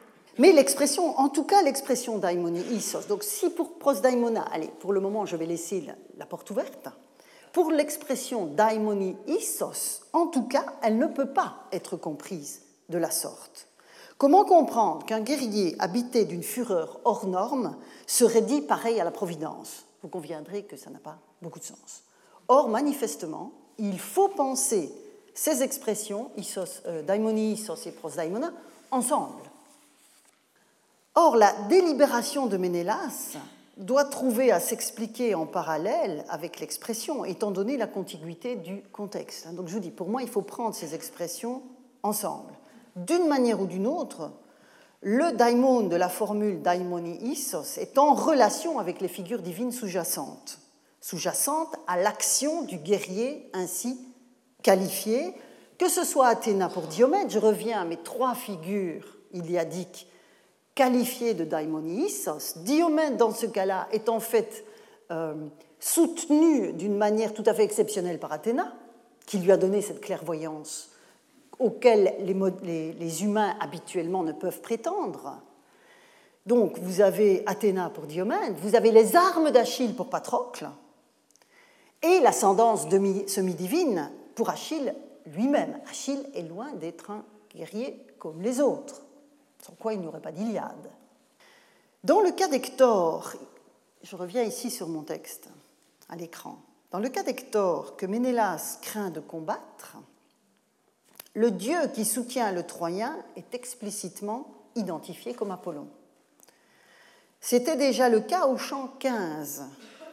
Mais 0.41 0.53
l'expression, 0.53 1.19
en 1.19 1.29
tout 1.29 1.45
cas 1.45 1.61
l'expression 1.61 2.17
daimoni 2.17 2.63
isos, 2.73 3.07
donc 3.07 3.25
si 3.25 3.51
pour 3.51 3.75
prosdaimona, 3.75 4.41
allez, 4.51 4.71
pour 4.81 4.95
le 4.95 5.01
moment 5.01 5.27
je 5.27 5.37
vais 5.37 5.45
laisser 5.45 5.85
la, 6.17 6.25
porte 6.25 6.49
ouverte, 6.49 6.89
pour 7.53 7.71
l'expression 7.71 8.47
daimoni 8.47 9.17
isos, 9.27 10.01
en 10.15 10.29
tout 10.29 10.45
cas, 10.45 10.65
elle 10.83 10.97
ne 10.97 11.09
peut 11.09 11.35
pas 11.35 11.67
être 11.73 11.99
comprise 11.99 12.63
de 12.89 12.97
la 12.97 13.11
sorte. 13.11 13.69
Comment 14.17 14.47
comprendre 14.47 15.05
qu'un 15.05 15.21
guerrier 15.21 15.77
habité 15.79 16.25
d'une 16.25 16.43
fureur 16.43 17.01
hors 17.05 17.27
norme 17.27 17.77
serait 18.07 18.41
dit 18.41 18.63
pareil 18.63 18.99
à 18.99 19.05
la 19.05 19.11
Providence? 19.11 19.85
Vous 20.03 20.09
conviendrez 20.09 20.63
que 20.63 20.79
ça 20.79 20.89
n'a 20.89 21.01
pas 21.01 21.19
beaucoup 21.43 21.59
de 21.59 21.65
sens. 21.65 22.03
Or, 22.49 22.71
manifestement, 22.71 23.53
il 23.77 23.99
faut 23.99 24.29
penser 24.29 24.91
ces 25.35 25.63
expressions, 25.63 26.31
isos, 26.39 26.81
euh, 26.87 27.03
daimoni 27.03 27.53
isos 27.53 27.85
et 27.85 27.93
prosdaimona, 27.93 28.55
ensemble. 28.91 29.50
Or, 31.15 31.37
la 31.37 31.53
délibération 31.69 32.47
de 32.47 32.57
Ménélas 32.57 33.37
doit 33.77 34.05
trouver 34.05 34.53
à 34.53 34.61
s'expliquer 34.61 35.35
en 35.35 35.47
parallèle 35.47 36.25
avec 36.29 36.61
l'expression, 36.61 37.25
étant 37.25 37.51
donné 37.51 37.77
la 37.77 37.87
contiguïté 37.87 38.57
du 38.57 38.83
contexte. 38.93 39.53
Donc 39.55 39.69
je 39.69 39.73
vous 39.73 39.81
dis, 39.81 39.91
pour 39.91 40.09
moi, 40.09 40.23
il 40.23 40.29
faut 40.29 40.43
prendre 40.43 40.75
ces 40.75 40.95
expressions 40.95 41.63
ensemble. 42.03 42.53
D'une 42.95 43.27
manière 43.27 43.61
ou 43.61 43.67
d'une 43.67 43.87
autre, 43.87 44.31
le 45.01 45.33
daimon 45.33 45.81
de 45.81 45.97
la 45.97 46.09
formule 46.09 46.61
daimoni 46.61 47.17
isos 47.23 47.79
est 47.79 47.97
en 47.97 48.15
relation 48.15 48.79
avec 48.79 49.01
les 49.01 49.09
figures 49.09 49.41
divines 49.41 49.73
sous-jacentes, 49.73 50.59
sous-jacentes 51.01 51.75
à 51.87 51.97
l'action 51.97 52.63
du 52.63 52.77
guerrier 52.77 53.49
ainsi 53.55 53.99
qualifié, 54.63 55.35
que 55.79 55.89
ce 55.89 56.05
soit 56.05 56.27
Athéna 56.27 56.69
pour 56.69 56.83
Diomède, 56.83 57.31
je 57.31 57.39
reviens 57.39 57.81
à 57.81 57.85
mes 57.87 57.97
trois 57.97 58.35
figures 58.35 59.17
iliadiques 59.33 60.07
qualifié 60.75 61.35
de 61.35 61.45
daimonisos. 61.45 62.59
Diomède, 62.59 63.17
dans 63.17 63.33
ce 63.33 63.47
cas-là, 63.47 63.89
est 63.93 64.09
en 64.09 64.21
fait 64.21 64.65
euh, 65.11 65.35
soutenu 65.79 66.73
d'une 66.73 66.97
manière 66.97 67.35
tout 67.35 67.45
à 67.47 67.55
fait 67.55 67.65
exceptionnelle 67.65 68.19
par 68.19 68.33
Athéna, 68.33 68.73
qui 69.27 69.39
lui 69.39 69.53
a 69.53 69.57
donné 69.57 69.83
cette 69.83 70.01
clairvoyance 70.01 70.91
auquel 71.59 72.15
les, 72.21 72.93
les, 72.93 73.23
humains 73.23 73.55
habituellement 73.61 74.23
ne 74.23 74.33
peuvent 74.33 74.63
prétendre. 74.63 75.39
Donc 76.47 76.79
vous 76.79 77.03
avez 77.03 77.43
Athéna 77.45 77.91
pour 77.91 78.07
Diomède, 78.07 78.55
vous 78.63 78.75
avez 78.75 78.91
les 78.91 79.15
armes 79.15 79.51
d'Achille 79.51 79.95
pour 79.95 80.09
Patrocle, 80.09 80.69
et 82.03 82.21
l'ascendance 82.21 82.87
semi-divine 83.27 84.11
pour 84.35 84.49
Achille 84.49 84.95
lui-même. 85.27 85.79
Achille 85.89 86.25
est 86.35 86.49
loin 86.49 86.73
d'être 86.73 87.11
un 87.11 87.25
guerrier 87.55 88.07
comme 88.19 88.41
les 88.41 88.61
autres 88.61 89.03
sans 89.65 89.73
quoi 89.73 89.95
il 89.95 90.01
n'y 90.01 90.07
aurait 90.07 90.21
pas 90.21 90.33
d'Iliade. 90.33 90.91
Dans 92.05 92.21
le 92.21 92.33
cas 92.33 92.49
d'Hector, 92.49 93.35
je 94.03 94.17
reviens 94.17 94.43
ici 94.43 94.71
sur 94.71 94.89
mon 94.89 95.03
texte 95.03 95.49
à 96.09 96.17
l'écran, 96.17 96.59
dans 96.91 96.99
le 96.99 97.09
cas 97.09 97.23
d'Hector 97.23 97.97
que 97.97 98.07
Ménélas 98.07 98.79
craint 98.83 99.11
de 99.11 99.21
combattre, 99.21 99.97
le 101.35 101.53
dieu 101.53 101.79
qui 101.95 102.05
soutient 102.05 102.51
le 102.51 102.65
Troyen 102.65 103.17
est 103.37 103.55
explicitement 103.55 104.49
identifié 104.75 105.35
comme 105.35 105.53
Apollon. 105.53 105.87
C'était 107.41 107.77
déjà 107.77 108.09
le 108.09 108.21
cas 108.21 108.47
au 108.47 108.57
champ 108.57 108.89
15, 108.99 109.65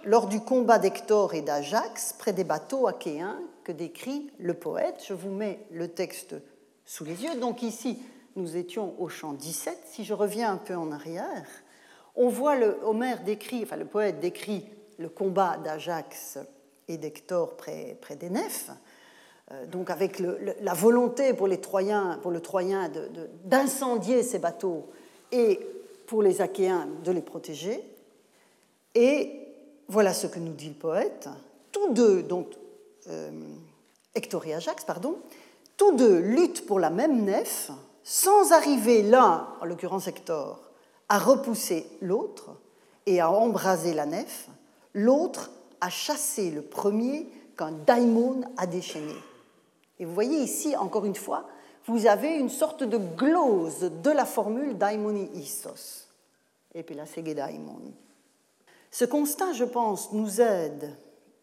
lors 0.03 0.27
du 0.27 0.39
combat 0.39 0.77
d'Hector 0.77 1.33
et 1.33 1.41
d'Ajax 1.41 2.13
près 2.19 2.33
des 2.33 2.43
bateaux 2.43 2.87
achéens 2.87 3.39
que 3.63 3.71
décrit 3.71 4.31
le 4.39 4.53
poète. 4.53 5.03
Je 5.07 5.13
vous 5.13 5.31
mets 5.31 5.65
le 5.71 5.87
texte 5.87 6.35
sous 6.85 7.03
les 7.03 7.23
yeux. 7.23 7.35
Donc 7.39 7.63
ici, 7.63 7.99
nous 8.37 8.55
étions 8.55 8.93
au 8.99 9.09
champ 9.09 9.33
17, 9.33 9.77
si 9.85 10.05
je 10.05 10.13
reviens 10.13 10.53
un 10.53 10.57
peu 10.57 10.75
en 10.75 10.91
arrière, 10.91 11.45
on 12.15 12.29
voit 12.29 12.55
le 12.55 12.77
décrit, 13.25 13.63
enfin 13.63 13.75
le 13.75 13.85
poète 13.85 14.19
décrit 14.19 14.65
le 14.97 15.09
combat 15.09 15.57
d'Ajax 15.57 16.39
et 16.87 16.97
d'Hector 16.97 17.57
près, 17.57 17.97
près 17.99 18.15
des 18.15 18.29
Nefs, 18.29 18.69
euh, 19.51 19.65
donc 19.65 19.89
avec 19.89 20.19
la 20.19 20.73
volonté 20.73 21.33
pour, 21.33 21.47
les 21.47 21.59
Troyens, 21.59 22.19
pour 22.21 22.31
le 22.31 22.39
Troyen 22.39 22.91
d'incendier 23.43 24.23
ces 24.23 24.39
bateaux 24.39 24.87
et 25.31 25.59
pour 26.05 26.23
les 26.23 26.41
Achéens 26.41 26.87
de 27.03 27.11
les 27.11 27.21
protéger. 27.21 27.83
Et 28.95 29.47
voilà 29.87 30.13
ce 30.13 30.27
que 30.27 30.39
nous 30.39 30.53
dit 30.53 30.69
le 30.69 30.75
poète. 30.75 31.29
Tous 31.71 31.93
deux, 31.93 32.23
donc 32.23 32.47
euh, 33.09 33.29
Hector 34.15 34.45
et 34.45 34.53
Ajax, 34.53 34.83
pardon, 34.85 35.17
tous 35.75 35.95
deux 35.95 36.19
luttent 36.19 36.65
pour 36.65 36.79
la 36.79 36.89
même 36.89 37.23
nef, 37.23 37.71
sans 38.09 38.53
arriver 38.53 39.03
l'un, 39.03 39.45
en 39.59 39.65
l'occurrence 39.65 40.07
Hector, 40.07 40.61
à 41.09 41.19
repousser 41.19 41.85
l'autre 41.99 42.51
et 43.05 43.19
à 43.19 43.29
embraser 43.29 43.93
la 43.93 44.05
nef, 44.05 44.47
l'autre 44.93 45.51
a 45.81 45.89
chassé 45.89 46.49
le 46.49 46.61
premier 46.61 47.27
qu'un 47.57 47.73
daimon 47.73 48.43
a 48.55 48.65
déchaîné. 48.65 49.13
Et 49.99 50.05
vous 50.05 50.13
voyez 50.13 50.39
ici, 50.39 50.73
encore 50.77 51.03
une 51.03 51.17
fois, 51.17 51.49
vous 51.85 52.07
avez 52.07 52.37
une 52.37 52.47
sorte 52.47 52.81
de 52.81 52.97
glose 52.97 53.91
de 54.01 54.11
la 54.11 54.23
formule 54.23 54.77
daimoni 54.77 55.29
istos. 55.33 56.07
Et 56.75 56.83
puis 56.83 56.95
là, 56.95 57.03
c'est 57.05 57.21
daimon. 57.21 57.91
Ce 58.89 59.03
constat, 59.03 59.51
je 59.51 59.65
pense, 59.65 60.13
nous 60.13 60.39
aide. 60.39 60.95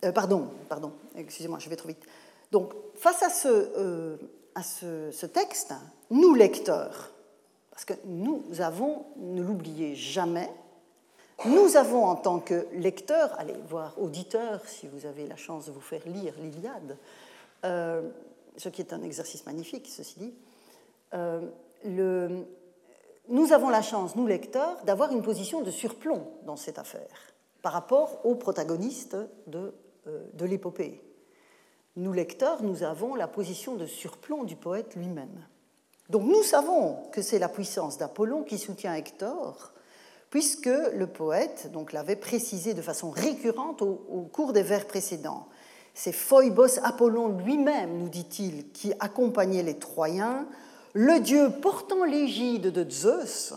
Euh, 0.02 0.12
pardon, 0.12 0.48
pardon, 0.70 0.94
excusez-moi, 1.14 1.58
je 1.58 1.68
vais 1.68 1.76
trop 1.76 1.88
vite. 1.88 2.06
Donc, 2.50 2.72
face 2.94 3.22
à 3.22 3.28
ce, 3.28 3.48
euh, 3.48 4.16
à 4.54 4.62
ce, 4.62 5.26
texte, 5.26 5.74
nous 6.10 6.34
lecteurs, 6.34 7.12
parce 7.70 7.84
que 7.84 7.94
nous 8.04 8.44
avons, 8.60 9.04
ne 9.16 9.42
l'oubliez 9.42 9.94
jamais, 9.94 10.50
nous 11.46 11.76
avons 11.76 12.04
en 12.04 12.14
tant 12.14 12.38
que 12.38 12.66
lecteurs, 12.72 13.34
allez 13.38 13.56
voir 13.68 14.00
auditeurs 14.00 14.66
si 14.66 14.86
vous 14.86 15.06
avez 15.06 15.26
la 15.26 15.36
chance 15.36 15.66
de 15.66 15.72
vous 15.72 15.80
faire 15.80 16.02
lire 16.06 16.34
l'Iliade, 16.38 16.96
euh, 17.64 18.08
ce 18.56 18.68
qui 18.68 18.80
est 18.82 18.92
un 18.92 19.02
exercice 19.02 19.44
magnifique, 19.44 19.88
ceci 19.88 20.18
dit, 20.18 20.34
euh, 21.14 21.40
nous 23.28 23.52
avons 23.52 23.68
la 23.68 23.82
chance, 23.82 24.16
nous 24.16 24.26
lecteurs, 24.26 24.84
d'avoir 24.84 25.12
une 25.12 25.22
position 25.22 25.62
de 25.62 25.70
surplomb 25.70 26.26
dans 26.44 26.56
cette 26.56 26.78
affaire 26.78 27.34
par 27.62 27.72
rapport 27.72 28.24
aux 28.24 28.34
protagonistes 28.34 29.16
de, 29.46 29.74
euh, 30.06 30.24
de 30.34 30.44
l'épopée 30.44 31.00
nous 31.96 32.12
lecteurs, 32.12 32.62
nous 32.62 32.82
avons 32.82 33.14
la 33.14 33.28
position 33.28 33.76
de 33.76 33.86
surplomb 33.86 34.44
du 34.44 34.56
poète 34.56 34.96
lui-même. 34.96 35.46
Donc 36.10 36.24
nous 36.24 36.42
savons 36.42 36.98
que 37.12 37.22
c'est 37.22 37.38
la 37.38 37.48
puissance 37.48 37.98
d'Apollon 37.98 38.42
qui 38.42 38.58
soutient 38.58 38.94
Hector, 38.94 39.72
puisque 40.30 40.66
le 40.66 41.06
poète 41.06 41.70
donc 41.72 41.92
l'avait 41.92 42.16
précisé 42.16 42.74
de 42.74 42.82
façon 42.82 43.10
récurrente 43.10 43.80
au, 43.82 44.28
cours 44.32 44.52
des 44.52 44.62
vers 44.62 44.86
précédents. 44.86 45.46
C'est 45.94 46.12
Phoebos 46.12 46.80
Apollon 46.82 47.28
lui-même, 47.28 47.98
nous 47.98 48.08
dit-il, 48.08 48.70
qui 48.72 48.92
accompagnait 48.98 49.62
les 49.62 49.78
Troyens, 49.78 50.46
le 50.92 51.20
dieu 51.20 51.50
portant 51.62 52.04
l'égide 52.04 52.66
de 52.72 52.90
Zeus, 52.90 53.54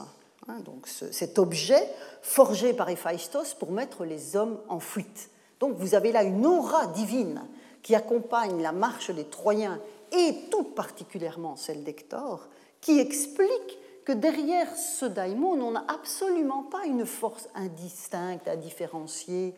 hein, 0.47 0.59
donc 0.63 0.87
cet 0.87 1.39
objet 1.39 1.89
forgé 2.21 2.73
par 2.73 2.89
Héphaïstos 2.89 3.55
pour 3.55 3.71
mettre 3.71 4.05
les 4.05 4.35
hommes 4.35 4.59
en 4.69 4.79
fuite. 4.79 5.31
Donc 5.59 5.75
vous 5.77 5.95
avez 5.95 6.11
là 6.11 6.23
une 6.23 6.45
aura 6.45 6.85
divine 6.87 7.41
qui 7.87 7.95
accompagne 7.95 8.61
la 8.61 8.73
marche 8.73 9.11
des 9.11 9.23
Troyens 9.23 9.79
et 10.11 10.49
tout 10.51 10.63
particulièrement 10.63 11.55
celle 11.55 11.85
d'Hector, 11.85 12.49
qui 12.81 12.99
explique 12.99 13.79
que 14.03 14.11
derrière 14.11 14.75
ce 14.75 15.05
daimon, 15.05 15.53
on 15.53 15.71
n'a 15.71 15.85
absolument 15.87 16.63
pas 16.63 16.85
une 16.85 17.05
force 17.05 17.47
indistincte 17.55 18.45
à 18.49 18.57
différencier. 18.57 19.55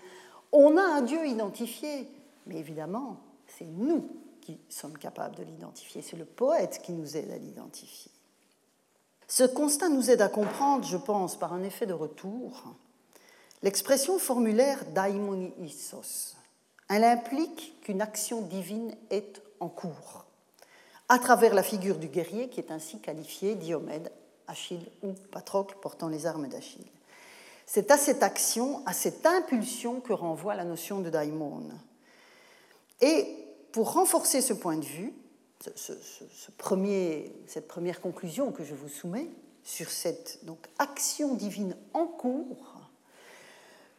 On 0.52 0.78
a 0.78 0.84
un 0.84 1.02
Dieu 1.02 1.26
identifié, 1.26 2.08
mais 2.46 2.58
évidemment, 2.58 3.18
c'est 3.48 3.66
nous 3.66 4.08
qui 4.42 4.60
sommes 4.70 5.00
capables 5.00 5.36
de 5.36 5.44
l'identifier, 5.44 6.04
c'est 6.04 6.16
le 6.16 6.26
poète 6.26 6.82
qui 6.84 6.92
nous 6.92 7.18
aide 7.18 7.32
à 7.32 7.38
l'identifier. 7.40 8.12
Ce 9.28 9.44
constat 9.44 9.90
nous 9.90 10.12
aide 10.12 10.22
à 10.22 10.30
comprendre, 10.30 10.86
je 10.86 10.98
pense, 10.98 11.36
par 11.36 11.52
un 11.52 11.64
effet 11.64 11.88
de 11.88 11.94
retour, 11.94 12.76
l'expression 13.64 14.20
formulaire 14.20 14.86
daimoni 14.94 15.52
isos, 15.58 16.36
elle 16.90 17.04
implique 17.04 17.80
qu'une 17.82 18.02
action 18.02 18.42
divine 18.42 18.96
est 19.12 19.42
en 19.60 19.70
cours, 19.70 20.26
à 21.08 21.20
travers 21.20 21.54
la 21.54 21.64
figure 21.64 21.98
du 21.98 22.08
guerrier 22.08 22.50
qui 22.50 22.60
est 22.60 22.72
ainsi 22.72 23.00
qualifié 23.00 23.56
Diomède, 23.56 24.12
Achille 24.48 24.86
ou 25.04 25.14
Patrocle 25.32 25.78
portant 25.82 26.08
les 26.08 26.26
armes 26.26 26.48
d'Achille. 26.48 26.88
C'est 27.68 27.92
à 27.92 27.98
cette 27.98 28.24
action, 28.24 28.82
à 28.88 28.94
cette 28.94 29.26
impulsion 29.26 30.02
que 30.02 30.14
renvoie 30.14 30.56
la 30.56 30.64
notion 30.64 31.02
de 31.02 31.12
daimon. 31.12 31.70
Et 33.00 33.38
pour 33.72 33.94
renforcer 33.94 34.42
ce 34.42 34.54
point 34.54 34.78
de 34.78 34.86
vue, 34.86 35.14
cette 35.76 37.68
première 37.68 38.02
conclusion 38.02 38.52
que 38.52 38.64
je 38.64 38.74
vous 38.74 38.90
soumets 38.90 39.30
sur 39.64 39.92
cette 39.92 40.40
donc, 40.46 40.58
action 40.80 41.36
divine 41.36 41.76
en 41.94 42.08
cours, 42.08 42.74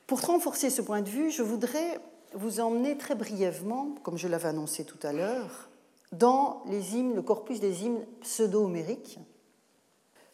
pour 0.08 0.20
renforcer 0.22 0.70
ce 0.70 0.82
point 0.82 1.02
de 1.02 1.08
vue, 1.08 1.30
je 1.30 1.42
voudrais 1.42 2.00
vous 2.34 2.60
emmener 2.60 2.96
très 2.96 3.14
brièvement, 3.14 3.94
comme 4.02 4.16
je 4.16 4.28
l'avais 4.28 4.48
annoncé 4.48 4.84
tout 4.84 4.98
à 5.02 5.12
l'heure, 5.12 5.68
dans 6.12 6.62
les 6.66 6.96
hymnes, 6.96 7.14
le 7.14 7.22
corpus 7.22 7.60
des 7.60 7.84
hymnes 7.84 8.04
pseudo-homériques, 8.20 9.18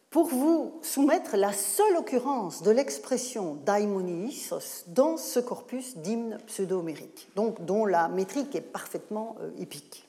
pour 0.09 0.27
vous 0.27 0.79
soumettre 0.81 1.35
la 1.35 1.51
seule 1.51 1.97
occurrence 1.97 2.63
de 2.63 2.71
l'expression 2.71 3.55
daimonisos 3.65 4.85
dans 4.87 5.17
ce 5.17 5.39
corpus 5.39 5.97
d'hymnes 5.97 6.37
pseudo-homériques, 6.47 7.29
donc 7.35 7.63
dont 7.65 7.85
la 7.85 8.07
métrique 8.07 8.55
est 8.55 8.61
parfaitement 8.61 9.35
euh, 9.41 9.51
épique. 9.59 10.07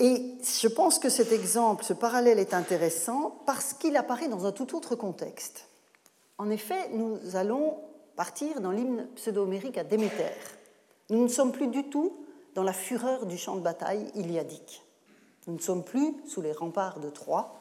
Et 0.00 0.34
je 0.42 0.68
pense 0.68 0.98
que 0.98 1.08
cet 1.08 1.32
exemple, 1.32 1.84
ce 1.84 1.92
parallèle 1.92 2.38
est 2.38 2.52
intéressant 2.52 3.38
parce 3.46 3.72
qu'il 3.72 3.96
apparaît 3.96 4.28
dans 4.28 4.44
un 4.44 4.52
tout 4.52 4.76
autre 4.76 4.96
contexte. 4.96 5.68
En 6.36 6.50
effet, 6.50 6.90
nous 6.92 7.18
allons 7.34 7.78
partir 8.16 8.60
dans 8.60 8.72
l'hymne 8.72 9.08
pseudo-homérique 9.14 9.78
à 9.78 9.84
Déméter. 9.84 10.32
Nous 11.10 11.22
ne 11.22 11.28
sommes 11.28 11.52
plus 11.52 11.68
du 11.68 11.88
tout 11.90 12.24
dans 12.54 12.62
la 12.62 12.72
fureur 12.72 13.26
du 13.26 13.36
champ 13.36 13.56
de 13.56 13.60
bataille 13.60 14.10
iliadique. 14.14 14.82
Nous 15.46 15.54
ne 15.54 15.60
sommes 15.60 15.84
plus 15.84 16.14
sous 16.26 16.40
les 16.40 16.52
remparts 16.52 17.00
de 17.00 17.10
Troie. 17.10 17.60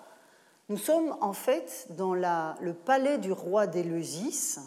Nous 0.69 0.77
sommes 0.77 1.17
en 1.19 1.33
fait 1.33 1.87
dans 1.89 2.13
le 2.13 2.73
palais 2.73 3.17
du 3.17 3.31
roi 3.31 3.67
d'Éleusis, 3.67 4.59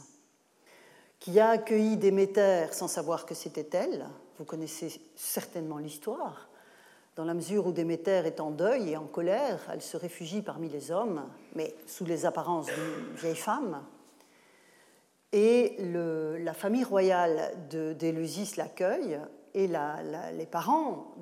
qui 1.18 1.40
a 1.40 1.50
accueilli 1.50 1.96
Déméter 1.96 2.66
sans 2.72 2.88
savoir 2.88 3.24
que 3.24 3.34
c'était 3.34 3.68
elle. 3.72 4.06
Vous 4.38 4.44
connaissez 4.44 5.00
certainement 5.14 5.78
l'histoire. 5.78 6.48
Dans 7.16 7.24
la 7.24 7.32
mesure 7.32 7.66
où 7.66 7.72
Déméter 7.72 8.26
est 8.26 8.40
en 8.40 8.50
deuil 8.50 8.90
et 8.90 8.96
en 8.98 9.06
colère, 9.06 9.60
elle 9.72 9.80
se 9.80 9.96
réfugie 9.96 10.42
parmi 10.42 10.68
les 10.68 10.90
hommes, 10.90 11.24
mais 11.54 11.74
sous 11.86 12.04
les 12.04 12.26
apparences 12.26 12.66
d'une 12.66 13.16
vieille 13.16 13.34
femme. 13.34 13.82
Et 15.38 15.76
la 15.78 16.54
famille 16.54 16.82
royale 16.82 17.52
d'Éleusis 17.68 18.56
l'accueille, 18.56 19.20
et 19.52 19.68
les 19.68 20.46
parents 20.46 21.14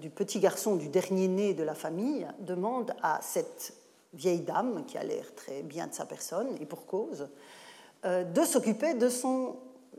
du 0.00 0.10
petit 0.10 0.40
garçon, 0.40 0.74
du 0.74 0.88
dernier 0.88 1.28
né 1.28 1.54
de 1.54 1.62
la 1.62 1.76
famille, 1.76 2.26
demandent 2.40 2.92
à 3.00 3.20
cette 3.22 3.74
vieille 4.12 4.40
dame, 4.40 4.84
qui 4.86 4.98
a 4.98 5.04
l'air 5.04 5.32
très 5.36 5.62
bien 5.62 5.86
de 5.86 5.94
sa 5.94 6.04
personne, 6.04 6.48
et 6.60 6.66
pour 6.66 6.84
cause, 6.84 7.28
euh, 8.04 8.24
de 8.24 8.42
s'occuper 8.42 8.94
de 8.94 9.08
son 9.08 9.54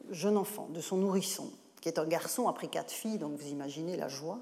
jeune 0.10 0.36
enfant, 0.36 0.67
de 0.71 0.81
son 0.81 0.97
nourrisson, 0.97 1.49
qui 1.79 1.88
est 1.88 1.97
un 1.97 2.05
garçon 2.05 2.49
après 2.49 2.67
quatre 2.67 2.91
filles, 2.91 3.19
donc 3.19 3.38
vous 3.39 3.47
imaginez 3.47 3.95
la 3.95 4.10
joie. 4.10 4.39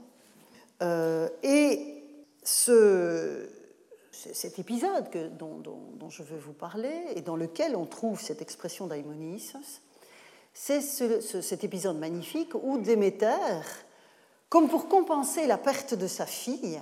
Euh, 0.82 1.30
et 1.44 2.04
ce, 2.42 3.48
cet 4.34 4.60
épisode 4.60 5.10
que, 5.10 5.28
dont, 5.30 6.10
je 6.10 6.24
veux 6.24 6.38
vous 6.38 6.54
parler 6.54 6.94
et 7.16 7.22
dans 7.22 7.36
lequel 7.36 7.76
on 7.76 7.86
trouve 7.86 8.20
cette 8.20 8.42
expression 8.42 8.88
daimonisos, 8.88 9.82
c'est 10.54 10.82
cet 10.82 11.64
épisode 11.64 11.98
magnifique 11.98 12.54
où 12.56 12.80
Déméter, 12.80 13.62
comme 14.50 14.68
pour 14.68 14.90
compenser 14.90 15.48
la 15.48 15.58
perte 15.58 15.94
de 15.94 16.08
sa 16.08 16.26
fille, 16.26 16.82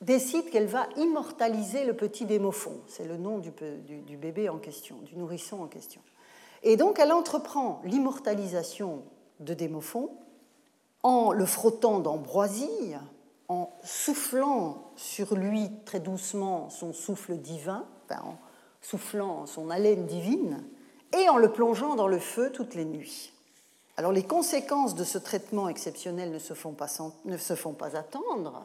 décide 0.00 0.48
qu'elle 0.50 0.66
va 0.66 0.86
immortaliser 0.96 1.84
le 1.84 1.94
petit 1.94 2.24
Démophon. 2.24 2.80
C'est 2.86 3.04
le 3.04 3.16
nom 3.16 3.38
du, 3.38 3.50
du, 3.50 4.16
bébé 4.16 4.48
en 4.48 4.58
question, 4.58 4.96
du 4.98 5.16
nourrisson 5.16 5.62
en 5.62 5.66
question. 5.66 6.00
Et 6.62 6.76
donc 6.76 6.98
elle 6.98 7.12
entreprend 7.12 7.80
l'immortalisation 7.84 9.02
de 9.40 9.54
Démophon 9.54 10.10
en 11.02 11.32
le 11.32 11.46
frottant 11.46 11.98
d'ambroisie, 11.98 12.94
en 13.48 13.72
soufflant 13.82 14.89
sur 15.00 15.34
lui 15.34 15.70
très 15.86 15.98
doucement 15.98 16.68
son 16.68 16.92
souffle 16.92 17.38
divin, 17.38 17.86
en 18.10 18.34
soufflant 18.82 19.46
son 19.46 19.70
haleine 19.70 20.06
divine, 20.06 20.62
et 21.18 21.28
en 21.30 21.38
le 21.38 21.50
plongeant 21.50 21.94
dans 21.94 22.06
le 22.06 22.18
feu 22.18 22.52
toutes 22.52 22.74
les 22.74 22.84
nuits. 22.84 23.32
Alors 23.96 24.12
les 24.12 24.22
conséquences 24.22 24.94
de 24.94 25.04
ce 25.04 25.16
traitement 25.16 25.68
exceptionnel 25.68 26.30
ne 26.30 26.38
se 26.38 26.52
font 26.52 26.72
pas, 26.72 26.88
ne 27.24 27.36
se 27.38 27.54
font 27.54 27.72
pas 27.72 27.96
attendre. 27.96 28.62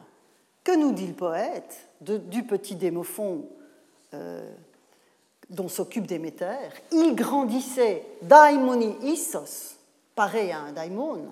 Que 0.62 0.76
nous 0.76 0.92
dit 0.92 1.06
le 1.06 1.14
poète 1.14 1.88
du 2.00 2.42
petit 2.42 2.74
démophon 2.74 3.48
euh, 4.12 4.52
dont 5.48 5.68
s'occupe 5.68 6.06
Déméter? 6.06 6.68
Il 6.92 7.14
grandissait 7.14 8.04
daimoni 8.22 8.94
issos, 9.02 9.76
pareil 10.14 10.52
à 10.52 10.60
un 10.60 10.72
daimon, 10.72 11.24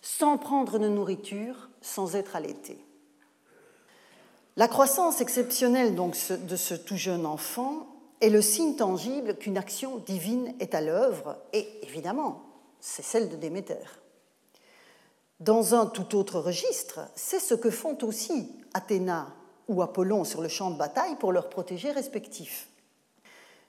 sans 0.00 0.38
prendre 0.38 0.78
de 0.78 0.88
nourriture, 0.88 1.70
sans 1.80 2.14
être 2.14 2.36
allaité. 2.36 2.78
La 4.56 4.68
croissance 4.68 5.20
exceptionnelle 5.20 5.96
donc 5.96 6.16
de 6.30 6.54
ce 6.54 6.74
tout 6.74 6.96
jeune 6.96 7.26
enfant 7.26 7.88
est 8.20 8.30
le 8.30 8.40
signe 8.40 8.76
tangible 8.76 9.36
qu'une 9.36 9.58
action 9.58 9.96
divine 9.96 10.54
est 10.60 10.76
à 10.76 10.80
l'œuvre, 10.80 11.38
et 11.52 11.66
évidemment, 11.82 12.44
c'est 12.78 13.02
celle 13.02 13.28
de 13.28 13.34
Déméter. 13.34 13.84
Dans 15.40 15.74
un 15.74 15.86
tout 15.86 16.16
autre 16.16 16.38
registre, 16.38 17.00
c'est 17.16 17.40
ce 17.40 17.54
que 17.54 17.68
font 17.68 17.98
aussi 18.02 18.48
Athéna 18.74 19.26
ou 19.66 19.82
Apollon 19.82 20.22
sur 20.22 20.40
le 20.40 20.48
champ 20.48 20.70
de 20.70 20.78
bataille 20.78 21.16
pour 21.16 21.32
leurs 21.32 21.50
protégés 21.50 21.90
respectifs. 21.90 22.68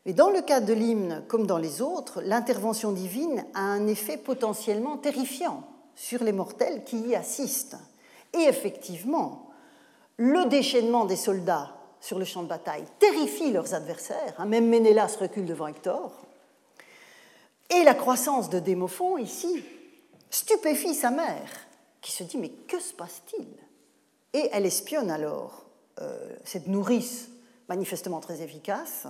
Et 0.05 0.13
dans 0.13 0.29
le 0.29 0.43
cas 0.43 0.61
de 0.61 0.73
l'hymne, 0.73 1.23
comme 1.27 1.47
dans 1.47 1.57
les 1.57 1.81
autres, 1.81 2.21
l'intervention 2.21 2.91
divine 2.91 3.43
a 3.55 3.61
un 3.61 3.87
effet 3.87 4.17
potentiellement 4.17 4.97
terrifiant 4.97 5.63
sur 5.95 6.23
les 6.23 6.31
mortels 6.31 6.83
qui 6.83 6.99
y 6.99 7.15
assistent. 7.15 7.77
Et 8.33 8.43
effectivement, 8.43 9.44
le 10.17 10.47
déchaînement 10.47 11.05
des 11.05 11.15
soldats 11.15 11.75
sur 11.99 12.19
le 12.19 12.25
champ 12.25 12.43
de 12.43 12.47
bataille 12.47 12.85
terrifie 12.99 13.51
leurs 13.51 13.73
adversaires, 13.73 14.35
hein, 14.37 14.45
même 14.45 14.67
Ménélas 14.67 15.17
recule 15.19 15.45
devant 15.45 15.67
Hector, 15.67 16.11
et 17.69 17.83
la 17.83 17.95
croissance 17.95 18.49
de 18.49 18.59
Démophon 18.59 19.17
ici 19.17 19.63
stupéfie 20.29 20.93
sa 20.93 21.11
mère, 21.11 21.49
qui 22.01 22.11
se 22.11 22.23
dit 22.23 22.37
mais 22.37 22.49
que 22.49 22.79
se 22.79 22.93
passe-t-il? 22.93 23.47
Et 24.33 24.49
elle 24.51 24.65
espionne 24.65 25.09
alors 25.09 25.65
euh, 26.01 26.35
cette 26.43 26.67
nourrice 26.67 27.29
manifestement 27.69 28.19
très 28.19 28.41
efficace, 28.41 29.07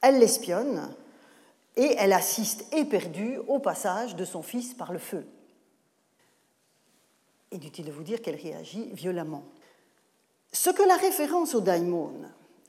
elle 0.00 0.18
l'espionne 0.18 0.94
et 1.76 1.94
elle 1.98 2.12
assiste 2.12 2.72
éperdue 2.74 3.38
au 3.48 3.58
passage 3.58 4.14
de 4.14 4.24
son 4.24 4.42
fils 4.42 4.74
par 4.74 4.92
le 4.92 4.98
feu. 4.98 5.26
Inutile 7.50 7.86
de 7.86 7.92
vous 7.92 8.02
dire 8.02 8.20
qu'elle 8.22 8.36
réagit 8.36 8.90
violemment? 8.92 9.44
Ce 10.52 10.68
que 10.68 10.82
la 10.82 10.96
référence 10.96 11.54
au 11.54 11.60
daimon 11.60 12.12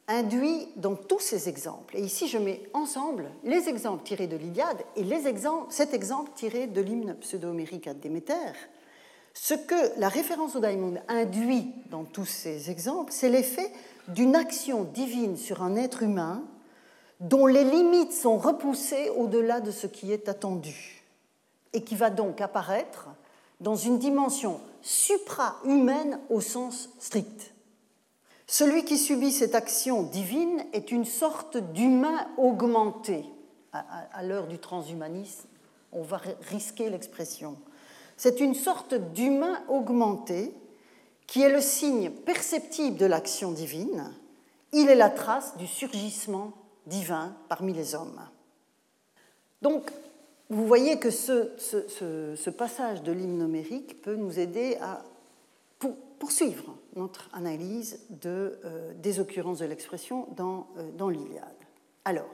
induit 0.08 0.70
dans 0.78 0.96
tous 0.96 1.20
ces 1.20 1.50
exemples, 1.50 1.98
et 1.98 2.02
ici 2.02 2.28
je 2.30 2.38
mets 2.38 2.64
ensemble 2.74 3.30
les 3.44 3.68
exemples 3.68 4.04
tirés 4.04 4.28
de 4.28 4.38
l'Iliade 4.38 4.82
et 4.96 5.06
cet 5.70 5.94
exemple 5.94 6.32
tiré 6.34 6.68
de 6.68 6.80
l'hymne 6.80 7.16
pseudo-homérique 7.16 7.88
à 7.88 7.94
Déméter, 7.94 8.34
ce 9.34 9.54
que 9.54 10.00
la 10.00 10.08
référence 10.08 10.56
au 10.56 10.60
daimon 10.60 10.96
induit 11.10 11.74
dans 11.90 12.06
tous 12.06 12.26
ces 12.26 12.70
exemples, 12.70 13.12
c'est 13.12 13.30
l'effet 13.30 13.72
d'une 14.08 14.36
action 14.36 14.84
divine 14.84 15.36
sur 15.36 15.62
un 15.64 15.76
être 15.76 16.04
humain 16.04 16.44
dont 17.20 17.48
les 17.48 17.64
limites 17.64 18.14
sont 18.14 18.38
repoussées 18.38 19.10
au-delà 19.10 19.60
de 19.60 19.72
ce 19.72 19.88
qui 19.88 20.12
est 20.12 20.30
attendu, 20.30 21.04
et 21.74 21.84
qui 21.84 21.96
va 21.96 22.10
donc 22.10 22.40
apparaître 22.40 23.10
dans 23.60 23.76
une 23.76 23.98
dimension 23.98 24.60
supra-humaine 24.82 26.20
au 26.30 26.42
sens 26.42 26.90
strict. 27.00 27.53
Celui 28.48 28.84
qui 28.84 28.98
subit 28.98 29.32
cette 29.32 29.56
action 29.56 30.04
divine 30.04 30.66
est 30.74 30.92
une 30.92 31.06
sorte 31.06 31.58
d'humain 31.58 32.28
augmenté. 32.38 33.26
À, 33.72 34.22
l'heure 34.22 34.46
du 34.46 34.60
transhumanisme, 34.60 35.48
on 35.92 36.04
va 36.04 36.22
risquer 36.50 36.92
l'expression. 36.92 37.58
C'est 38.18 38.40
une 38.40 38.54
sorte 38.54 38.94
d'humain 38.94 39.64
augmenté 39.68 40.54
qui 41.26 41.42
est 41.42 41.50
le 41.50 41.62
signe 41.62 42.12
perceptible 42.12 42.98
de 42.98 43.08
l'action 43.08 43.52
divine. 43.52 44.14
Il 44.74 44.90
est 44.90 44.96
la 44.96 45.10
trace 45.10 45.58
du 45.58 45.66
surgissement 45.66 46.54
divin 46.86 47.36
parmi 47.50 47.74
les 47.74 47.96
hommes. 47.96 48.22
Donc, 49.64 49.90
vous 50.50 50.68
voyez 50.68 51.00
que 51.00 51.10
ce, 51.10 52.50
passage 52.52 53.02
de 53.02 53.12
l'hymne 53.12 53.40
numérique 53.40 54.02
peut 54.02 54.16
nous 54.16 54.38
aider 54.38 54.78
à 54.82 55.02
poursuivre 56.20 56.76
notre 56.96 57.30
analyse 57.34 58.00
euh, 58.26 58.94
des 58.96 59.20
occurrences 59.20 59.60
de 59.60 59.66
l'expression 59.66 60.28
dans, 60.36 60.68
euh, 60.78 60.92
dans 60.92 61.10
l'Iliade. 61.10 61.56
Alors, 62.06 62.30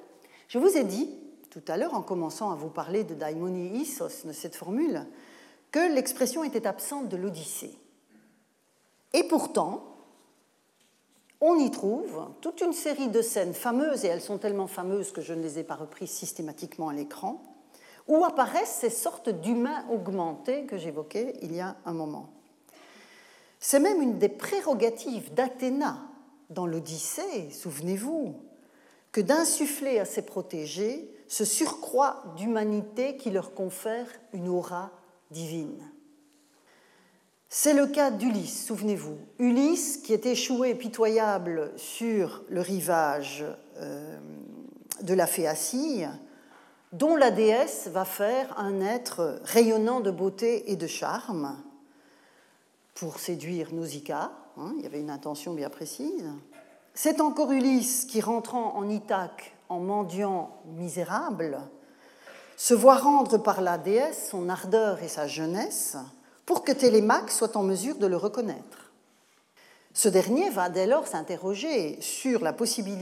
je 0.47 0.57
vous 0.57 0.77
ai 0.77 0.83
dit 0.83 1.09
tout 1.49 1.63
à 1.67 1.77
l'heure, 1.77 1.95
en 1.95 2.01
commençant 2.01 2.51
à 2.51 2.55
vous 2.55 2.69
parler 2.69 3.03
de 3.03 3.15
daimoni 3.15 3.79
isos, 3.79 4.25
de 4.25 4.31
cette 4.31 4.55
formule, 4.55 5.05
que 5.71 5.93
l'expression 5.93 6.43
était 6.43 6.67
absente 6.67 7.09
de 7.09 7.17
l'Odyssée. 7.17 7.75
Et 9.13 9.23
pourtant, 9.23 9.83
on 11.41 11.55
y 11.55 11.71
trouve 11.71 12.27
toute 12.41 12.61
une 12.61 12.73
série 12.73 13.07
de 13.07 13.21
scènes 13.21 13.53
fameuses, 13.53 14.05
et 14.05 14.09
elles 14.09 14.21
sont 14.21 14.37
tellement 14.37 14.67
fameuses 14.67 15.11
que 15.11 15.21
je 15.21 15.33
ne 15.33 15.41
les 15.41 15.59
ai 15.59 15.63
pas 15.63 15.75
reprises 15.75 16.11
systématiquement 16.11 16.89
à 16.89 16.93
l'écran, 16.93 17.41
où 18.07 18.25
apparaissent 18.25 18.77
ces 18.79 18.89
sortes 18.89 19.29
d'humains 19.29 19.85
augmentés 19.89 20.65
que 20.65 20.77
j'évoquais 20.77 21.33
il 21.41 21.55
y 21.55 21.61
a 21.61 21.77
un 21.85 21.93
moment. 21.93 22.29
C'est 23.59 23.79
même 23.79 24.01
une 24.01 24.19
des 24.19 24.29
prérogatives 24.29 25.33
d'Athéna 25.33 25.99
dans 26.49 26.65
l'Odyssée, 26.65 27.51
souvenez-vous, 27.51 28.35
que 29.11 29.21
d'insuffler 29.21 29.99
à 29.99 30.05
ses 30.05 30.21
protégés 30.21 31.13
ce 31.27 31.45
surcroît 31.45 32.23
d'humanité 32.37 33.17
qui 33.17 33.29
leur 33.29 33.53
confère 33.53 34.07
une 34.33 34.47
aura 34.47 34.91
divine. 35.29 35.91
C'est 37.49 37.73
le 37.73 37.87
cas 37.87 38.11
d'Ulysse, 38.11 38.65
souvenez-vous. 38.65 39.17
Ulysse, 39.39 39.97
qui 39.97 40.13
est 40.13 40.25
échoué 40.25 40.75
pitoyable 40.75 41.71
sur 41.77 42.43
le 42.47 42.61
rivage 42.61 43.43
euh, 43.77 44.19
de 45.01 45.13
la 45.13 45.27
Phéacie, 45.27 46.03
dont 46.93 47.15
la 47.15 47.31
déesse 47.31 47.87
va 47.87 48.05
faire 48.05 48.57
un 48.57 48.81
être 48.81 49.39
rayonnant 49.43 49.99
de 49.99 50.11
beauté 50.11 50.71
et 50.71 50.75
de 50.75 50.87
charme 50.87 51.57
pour 52.99 53.19
séduire 53.19 53.73
Nausicaa. 53.73 54.31
Hein, 54.57 54.73
il 54.77 54.83
y 54.83 54.85
avait 54.85 54.99
une 54.99 55.09
intention 55.09 55.53
bien 55.53 55.69
précise. 55.69 56.25
C'est 56.93 57.21
encore 57.21 57.51
Ulysse 57.51 58.03
qui, 58.05 58.19
rentrant 58.19 58.75
en 58.75 58.89
Ithaque 58.89 59.55
en 59.69 59.79
mendiant 59.79 60.49
misérable, 60.65 61.59
se 62.57 62.73
voit 62.73 62.97
rendre 62.97 63.38
par 63.38 63.62
la 63.62 63.77
déesse 63.77 64.29
son 64.31 64.49
ardeur 64.49 65.01
et 65.01 65.07
sa 65.07 65.27
jeunesse 65.27 65.95
pour 66.45 66.65
que 66.65 66.73
Télémaque 66.73 67.31
soit 67.31 67.55
en 67.55 67.63
mesure 67.63 67.95
de 67.97 68.07
le 68.07 68.17
reconnaître. 68.17 68.91
Ce 69.93 70.09
dernier 70.09 70.49
va 70.49 70.69
dès 70.69 70.85
lors 70.85 71.07
s'interroger 71.07 72.01
sur 72.01 72.41
la, 72.41 72.51
possible 72.51 73.01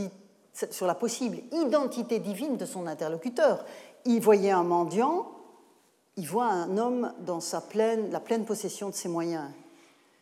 identité 1.51 2.19
divine 2.19 2.57
de 2.57 2.65
son 2.65 2.85
interlocuteur. 2.85 3.65
Il 4.05 4.21
voyait 4.21 4.51
un 4.51 4.63
mendiant, 4.63 5.31
il 6.17 6.27
voit 6.27 6.45
un 6.45 6.77
homme 6.77 7.13
dans 7.19 7.39
sa 7.39 7.63
la 7.75 8.19
pleine 8.19 8.45
possession 8.45 8.89
de 8.89 8.95
ses 8.95 9.09
moyens. 9.09 9.49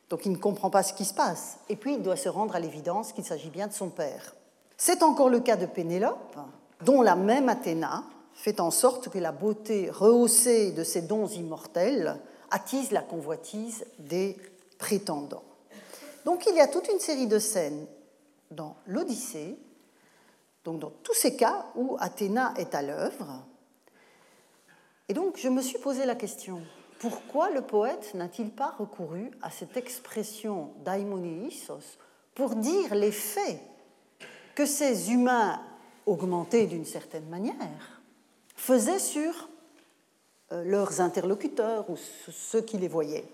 Donc 0.09 0.25
il 0.25 0.31
ne 0.31 0.37
comprend 0.37 0.69
pas 0.69 0.83
ce 0.83 0.93
qui 0.93 1.05
se 1.05 1.13
passe. 1.13 1.57
Et 1.69 1.75
puis 1.75 1.95
il 1.95 2.01
doit 2.01 2.15
se 2.15 2.29
rendre 2.29 2.55
à 2.55 2.59
l'évidence 2.59 3.11
qu'il 3.11 3.25
s'agit 3.25 3.49
bien 3.49 3.67
de 3.67 3.73
son 3.73 3.89
père. 3.89 4.35
C'est 4.77 5.03
encore 5.03 5.29
le 5.29 5.39
cas 5.39 5.55
de 5.55 5.65
Pénélope, 5.65 6.37
dont 6.83 7.01
la 7.01 7.15
même 7.15 7.49
Athéna 7.49 8.03
fait 8.33 8.59
en 8.59 8.71
sorte 8.71 9.09
que 9.09 9.17
la 9.17 9.31
beauté 9.31 9.89
rehaussée 9.89 10.71
de 10.71 10.83
ses 10.83 11.03
dons 11.03 11.27
immortels 11.27 12.19
attise 12.51 12.91
la 12.91 13.01
convoitise 13.01 13.85
des 13.97 14.37
prétendants. 14.77 15.43
Donc 16.25 16.45
il 16.47 16.55
y 16.55 16.59
a 16.59 16.67
toute 16.67 16.87
une 16.89 16.99
série 16.99 17.27
de 17.27 17.39
scènes 17.39 17.87
dans 18.51 18.75
l'Odyssée, 18.87 19.57
donc 20.63 20.79
dans 20.79 20.91
tous 21.03 21.13
ces 21.13 21.35
cas 21.35 21.67
où 21.75 21.95
Athéna 21.99 22.53
est 22.57 22.75
à 22.75 22.81
l'œuvre. 22.81 23.45
Et 25.07 25.13
donc 25.13 25.37
je 25.37 25.49
me 25.49 25.61
suis 25.61 25.79
posé 25.79 26.05
la 26.05 26.15
question, 26.15 26.61
pourquoi 26.99 27.49
le 27.51 27.62
poète 27.62 28.13
n'a-t-il 28.13 28.49
pas 28.49 28.73
recouru 28.77 29.31
à 29.41 29.51
cette 29.51 29.77
expression 29.77 30.71
daimoniisos 30.84 31.97
pour 32.34 32.55
dire 32.55 32.95
les 32.95 33.12
faits 33.12 33.60
que 34.55 34.65
ces 34.65 35.12
humains 35.12 35.62
augmentés 36.05 36.67
d'une 36.67 36.86
certaine 36.86 37.27
manière 37.27 38.01
faisaient 38.55 38.99
sur 38.99 39.49
euh, 40.51 40.63
leurs 40.63 41.01
interlocuteurs 41.01 41.89
ou 41.89 41.97
ceux 42.31 42.62
qui 42.62 42.77
les 42.77 42.88
voyaient? 42.88 43.27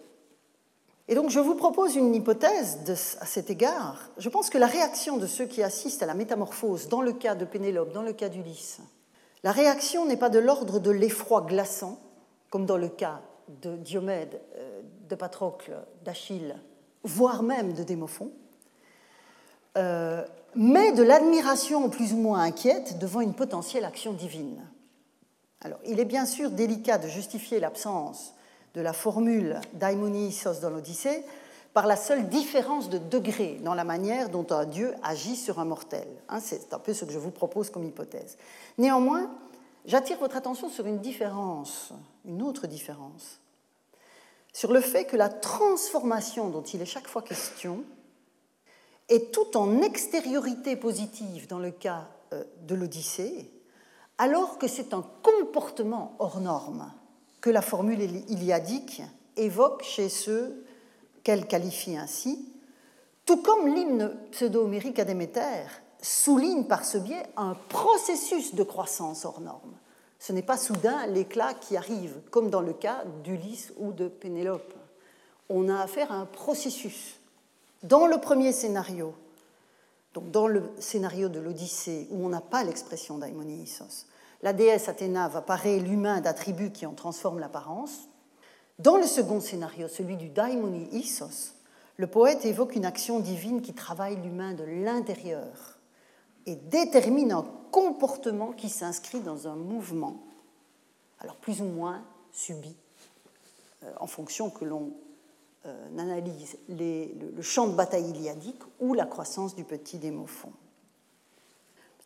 Et 1.08 1.16
donc 1.16 1.30
je 1.30 1.40
vous 1.40 1.56
propose 1.56 1.96
une 1.96 2.16
hypothèse 2.16 2.80
à 3.20 3.26
cet 3.26 3.50
égard. 3.50 4.10
Je 4.18 4.30
pense 4.30 4.50
que 4.50 4.58
la 4.58 4.68
réaction 4.68 5.18
de 5.18 5.28
ceux 5.28 5.46
qui 5.46 5.62
assistent 5.62 6.04
à 6.04 6.08
la 6.08 6.14
métamorphose, 6.14 6.88
dans 6.88 7.02
le 7.02 7.14
cas 7.14 7.36
de 7.36 7.46
Pénélope, 7.46 7.92
dans 7.92 8.02
le 8.02 8.14
cas 8.14 8.30
d'Ulysse, 8.30 8.80
la 9.44 9.52
réaction 9.52 10.06
n'est 10.06 10.18
pas 10.18 10.30
de 10.30 10.40
l'ordre 10.40 10.80
de 10.80 10.92
l'effroi 10.92 11.42
glaçant, 11.42 12.00
comme 12.50 12.66
dans 12.66 12.78
le 12.78 12.90
cas 12.90 13.22
de 13.62 13.76
Diomède, 13.76 14.42
euh, 14.56 14.82
de 15.10 15.16
Patrocle, 15.16 15.74
d'Achille, 16.04 16.56
voire 17.04 17.44
même 17.44 17.74
de 17.74 17.84
Démophon, 17.84 18.32
euh, 19.78 20.26
mais 20.56 20.92
de 20.92 21.04
l'admiration 21.04 21.90
plus 21.90 22.14
ou 22.14 22.18
moins 22.18 22.42
inquiète 22.42 23.00
devant 23.00 23.22
une 23.22 23.34
potentielle 23.34 23.86
action 23.86 24.14
divine. 24.14 24.62
Alors, 25.62 25.80
il 25.86 26.00
est 26.00 26.06
bien 26.06 26.26
sûr 26.26 26.50
délicat 26.50 26.98
de 26.98 27.08
justifier 27.08 27.60
l'absence 27.60 28.34
de 28.74 28.82
la 28.82 28.94
formule 28.94 29.60
daimonisos 29.74 30.60
dans 30.62 30.70
l'Odyssée 30.70 31.24
par 31.74 31.88
la 31.88 31.96
seule 31.96 32.28
différence 32.28 32.90
de 32.90 32.98
degré 32.98 33.60
dans 33.64 33.74
la 33.74 33.84
manière 33.84 34.30
dont 34.30 34.46
un 34.50 34.66
dieu 34.66 34.94
agit 35.04 35.36
sur 35.36 35.60
un 35.60 35.66
mortel. 35.66 36.08
Hein, 36.30 36.40
c'est 36.42 36.74
un 36.74 36.80
peu 36.80 36.94
ce 36.94 37.06
que 37.06 37.12
je 37.12 37.20
vous 37.20 37.32
propose 37.32 37.70
comme 37.70 37.84
hypothèse. 37.84 38.38
Néanmoins, 38.78 39.30
j'attire 39.86 40.18
votre 40.20 40.36
attention 40.36 40.70
sur 40.70 40.86
une 40.86 41.00
différence, 41.00 41.94
une 42.26 42.42
autre 42.42 42.68
différence, 42.68 43.41
sur 44.54 44.72
le 44.74 44.82
fait 44.82 45.06
que 45.06 45.16
la 45.16 45.30
transformation 45.30 46.50
dont 46.50 46.64
il 46.64 46.82
est 46.82 46.86
chaque 46.86 47.08
fois 47.08 47.22
question 47.22 47.84
est 49.10 49.32
tout 49.34 49.58
en 49.58 49.82
extériorité 49.82 50.76
positive 50.76 51.48
dans 51.48 51.60
le 51.60 51.72
cas 51.72 52.08
euh, 52.34 52.44
de 52.62 52.76
l'Odyssée, 52.76 53.52
alors 54.18 54.58
que 54.58 54.68
c'est 54.68 54.94
un 54.94 55.06
comportement 55.22 56.16
hors 56.20 56.40
norme 56.40 56.92
que 57.42 57.50
la 57.50 57.62
formule 57.62 58.02
iliadique 58.30 59.02
évoque 59.36 59.84
chez 59.84 60.10
ceux 60.10 60.64
qu'elle 61.24 61.48
qualifie 61.48 61.98
ainsi, 61.98 62.48
tout 63.26 63.42
comme 63.42 63.68
l'hymne 63.68 64.16
pseudo-homérique 64.32 65.00
à 65.00 65.06
Déméter 65.06 65.66
souligne 66.02 66.66
par 66.66 66.86
ce 66.86 66.98
biais 66.98 67.24
un 67.38 67.56
processus 67.70 68.56
de 68.56 68.64
croissance 68.64 69.26
hors 69.26 69.42
norme. 69.42 69.76
Ce 70.22 70.34
n'est 70.34 70.44
pas 70.44 70.58
soudain 70.58 71.08
l'éclat 71.08 71.56
qui 71.56 71.76
arrive, 71.76 72.22
comme 72.30 72.52
dans 72.52 72.62
le 72.62 72.74
cas 72.74 73.06
d'Ulysse 73.24 73.74
ou 73.78 73.92
de 73.92 74.08
Pénélope. 74.08 74.76
On 75.50 75.68
a 75.68 75.82
affaire 75.82 76.12
à 76.12 76.16
un 76.16 76.28
processus. 76.28 77.20
Dans 77.82 78.06
le 78.06 78.20
premier 78.20 78.52
scénario, 78.52 79.16
donc 80.14 80.30
dans 80.30 80.46
le 80.46 80.70
scénario 80.78 81.28
de 81.28 81.40
l'Odyssée, 81.40 82.08
où 82.12 82.24
on 82.24 82.30
n'a 82.30 82.40
pas 82.40 82.64
l'expression 82.64 83.18
daimonisos, 83.18 84.06
la 84.44 84.54
déesse 84.54 84.90
Athéna 84.90 85.28
va 85.28 85.42
parer 85.42 85.80
l'humain 85.80 86.22
d'attributs 86.22 86.72
qui 86.72 86.86
en 86.86 86.94
transforment 86.94 87.40
l'apparence. 87.40 88.02
Dans 88.78 88.98
le 88.98 89.08
second 89.08 89.40
scénario, 89.40 89.88
celui 89.88 90.18
du 90.18 90.30
daimoni 90.30 90.88
Isos, 90.92 91.56
le 91.98 92.06
poète 92.06 92.46
évoque 92.46 92.76
une 92.76 92.86
action 92.86 93.22
divine 93.22 93.64
qui 93.64 93.74
travaille 93.74 94.18
l'humain 94.18 94.54
de 94.54 94.66
l'intérieur 94.66 95.80
et 96.46 96.56
détermine 96.56 97.32
un 97.32 97.46
comportement 97.72 98.52
qui 98.52 98.70
s'inscrit 98.70 99.22
dans 99.22 99.48
un 99.48 99.56
mouvement, 99.56 100.24
alors 101.20 101.36
plus 101.38 101.62
ou 101.62 101.66
moins 101.66 102.04
subi, 102.32 102.76
euh, 103.84 103.92
en 104.00 104.08
fonction 104.08 104.50
que 104.50 104.66
l'on 104.66 104.94
euh, 105.66 106.00
analyse 106.00 106.58
le, 106.70 107.42
champ 107.42 107.68
de 107.68 107.74
bataille 107.76 108.10
iliadique 108.10 108.62
ou 108.80 108.94
la 108.94 109.06
croissance 109.06 109.56
du 109.56 109.64
petit 109.64 109.98
démophon. 109.98 110.52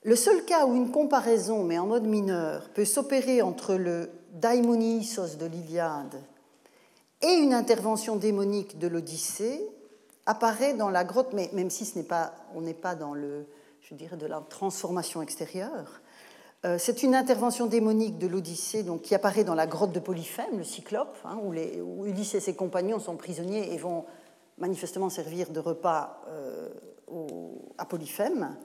Le 0.03 0.15
seul 0.15 0.45
cas 0.45 0.67
où 0.67 0.75
une 0.75 0.91
comparaison, 0.91 1.63
mais 1.63 1.79
en 1.79 1.87
mode 1.87 2.05
mineur, 2.05 2.69
peut 2.69 2.85
s'opérer 2.85 3.41
entre 3.41 3.75
le 3.75 4.11
daimonisos 4.33 5.37
de 5.37 5.45
l'Iliade 5.45 6.21
et 7.21 7.33
une 7.33 7.53
intervention 7.53 8.17
démonique 8.17 8.77
de 8.77 8.87
l'Odyssée 8.87 9.65
apparaît 10.25 10.73
dans 10.73 10.89
la 10.89 11.03
grotte, 11.03 11.33
mais 11.33 11.49
même 11.53 11.69
si 11.69 11.85
ce 11.85 11.97
n'est 11.97 12.05
pas, 12.05 12.35
on 12.53 12.61
n'est 12.61 12.73
pas 12.73 12.93
dans 12.93 13.13
le, 13.13 13.47
je 13.89 13.93
dirais, 13.93 14.17
de 14.17 14.25
la 14.25 14.41
transformation 14.41 15.21
extérieure. 15.21 16.01
Euh, 16.65 16.77
c'est 16.79 17.03
une 17.03 17.13
intervention 17.13 17.67
démonique 17.67 18.17
de 18.17 18.27
l'Odyssée 18.27 18.81
donc, 18.81 19.03
qui 19.03 19.13
apparaît 19.13 19.43
dans 19.43 19.53
la 19.53 19.67
grotte 19.67 19.91
de 19.91 19.99
Polyphème, 19.99 20.57
le 20.57 20.63
Cyclope, 20.63 21.17
hein, 21.23 21.37
où, 21.43 21.53
Ulysse 22.05 22.33
et 22.33 22.39
ses 22.39 22.55
compagnons 22.55 22.99
sont 22.99 23.15
prisonniers 23.15 23.73
et 23.73 23.77
vont 23.77 24.05
manifestement 24.57 25.09
servir 25.09 25.51
de 25.51 25.59
repas 25.59 26.21
euh, 26.29 26.69
à 27.77 27.85
Polyphème. 27.85 28.57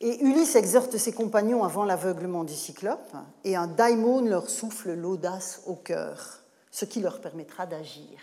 Et 0.00 0.24
Ulysse 0.24 0.56
exhorte 0.56 0.96
ses 0.96 1.12
compagnons 1.12 1.62
avant 1.62 1.84
l'aveuglement 1.84 2.42
du 2.42 2.54
cyclope, 2.54 3.12
et 3.44 3.54
un 3.54 3.66
daimon 3.66 4.22
leur 4.22 4.48
souffle 4.48 4.94
l'audace 4.94 5.62
au 5.66 5.74
cœur, 5.74 6.40
ce 6.70 6.86
qui 6.86 7.00
leur 7.00 7.20
permettra 7.20 7.66
d'agir. 7.66 8.18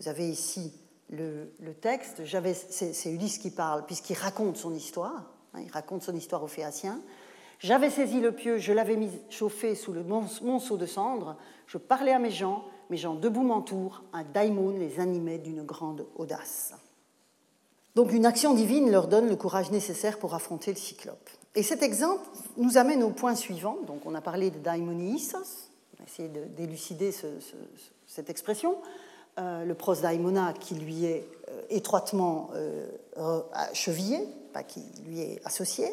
Vous 0.00 0.08
avez 0.08 0.28
ici 0.28 0.72
le, 1.10 1.52
texte, 1.80 2.22
c'est 2.24 3.12
Ulysse 3.12 3.36
qui 3.36 3.50
parle, 3.50 3.84
puisqu'il 3.84 4.16
raconte 4.16 4.56
son 4.56 4.72
histoire, 4.72 5.30
il 5.58 5.70
raconte 5.70 6.02
son 6.02 6.14
histoire 6.14 6.42
aux 6.42 6.48
Phéaciens. 6.48 7.00
J'avais 7.58 7.90
saisi 7.90 8.20
le 8.20 8.32
pieu, 8.32 8.58
je 8.58 8.72
l'avais 8.72 8.96
mis 8.96 9.10
chauffer 9.30 9.74
sous 9.74 9.92
le 9.92 10.02
monceau 10.02 10.76
de 10.76 10.86
cendres, 10.86 11.36
je 11.66 11.78
parlais 11.78 12.12
à 12.12 12.18
mes 12.18 12.30
gens, 12.30 12.64
mes 12.90 12.96
gens 12.96 13.14
debout 13.14 13.42
m'entourent, 13.42 14.02
un 14.12 14.24
daimon 14.24 14.70
les 14.70 14.98
animait 14.98 15.38
d'une 15.38 15.62
grande 15.62 16.06
audace. 16.16 16.74
Donc 17.94 18.12
une 18.12 18.26
action 18.26 18.54
divine 18.54 18.90
leur 18.90 19.06
donne 19.06 19.28
le 19.28 19.36
courage 19.36 19.70
nécessaire 19.70 20.18
pour 20.18 20.34
affronter 20.34 20.72
le 20.72 20.78
cyclope. 20.78 21.30
Et 21.54 21.62
cet 21.62 21.82
exemple 21.82 22.26
nous 22.56 22.78
amène 22.78 23.02
au 23.02 23.10
point 23.10 23.34
suivant. 23.34 23.76
Donc 23.86 24.06
on 24.06 24.14
a 24.14 24.20
parlé 24.20 24.50
de 24.50 24.58
daimoniisos, 24.58 25.68
on 25.98 26.02
a 26.02 26.06
essayé 26.06 26.28
d'élucider 26.28 27.12
cette 28.06 28.30
expression. 28.30 28.76
Euh, 29.38 29.64
le 29.64 29.74
pros 29.74 29.94
daimona 29.94 30.52
qui 30.52 30.74
lui 30.74 31.06
est 31.06 31.26
euh, 31.48 31.62
étroitement 31.70 32.50
euh, 32.54 32.86
chevillé, 33.72 34.18
qui 34.62 34.82
lui 35.06 35.20
est 35.20 35.40
associé. 35.44 35.86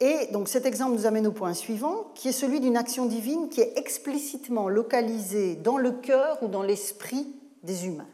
Et 0.00 0.26
donc 0.32 0.48
cet 0.48 0.66
exemple 0.66 0.94
nous 0.94 1.06
amène 1.06 1.26
au 1.26 1.32
point 1.32 1.54
suivant, 1.54 2.10
qui 2.14 2.28
est 2.28 2.32
celui 2.32 2.60
d'une 2.60 2.76
action 2.76 3.06
divine 3.06 3.48
qui 3.48 3.60
est 3.60 3.78
explicitement 3.78 4.68
localisée 4.68 5.56
dans 5.56 5.78
le 5.78 5.92
cœur 5.92 6.42
ou 6.42 6.48
dans 6.48 6.62
l'esprit 6.62 7.26
des 7.62 7.86
humains. 7.86 8.08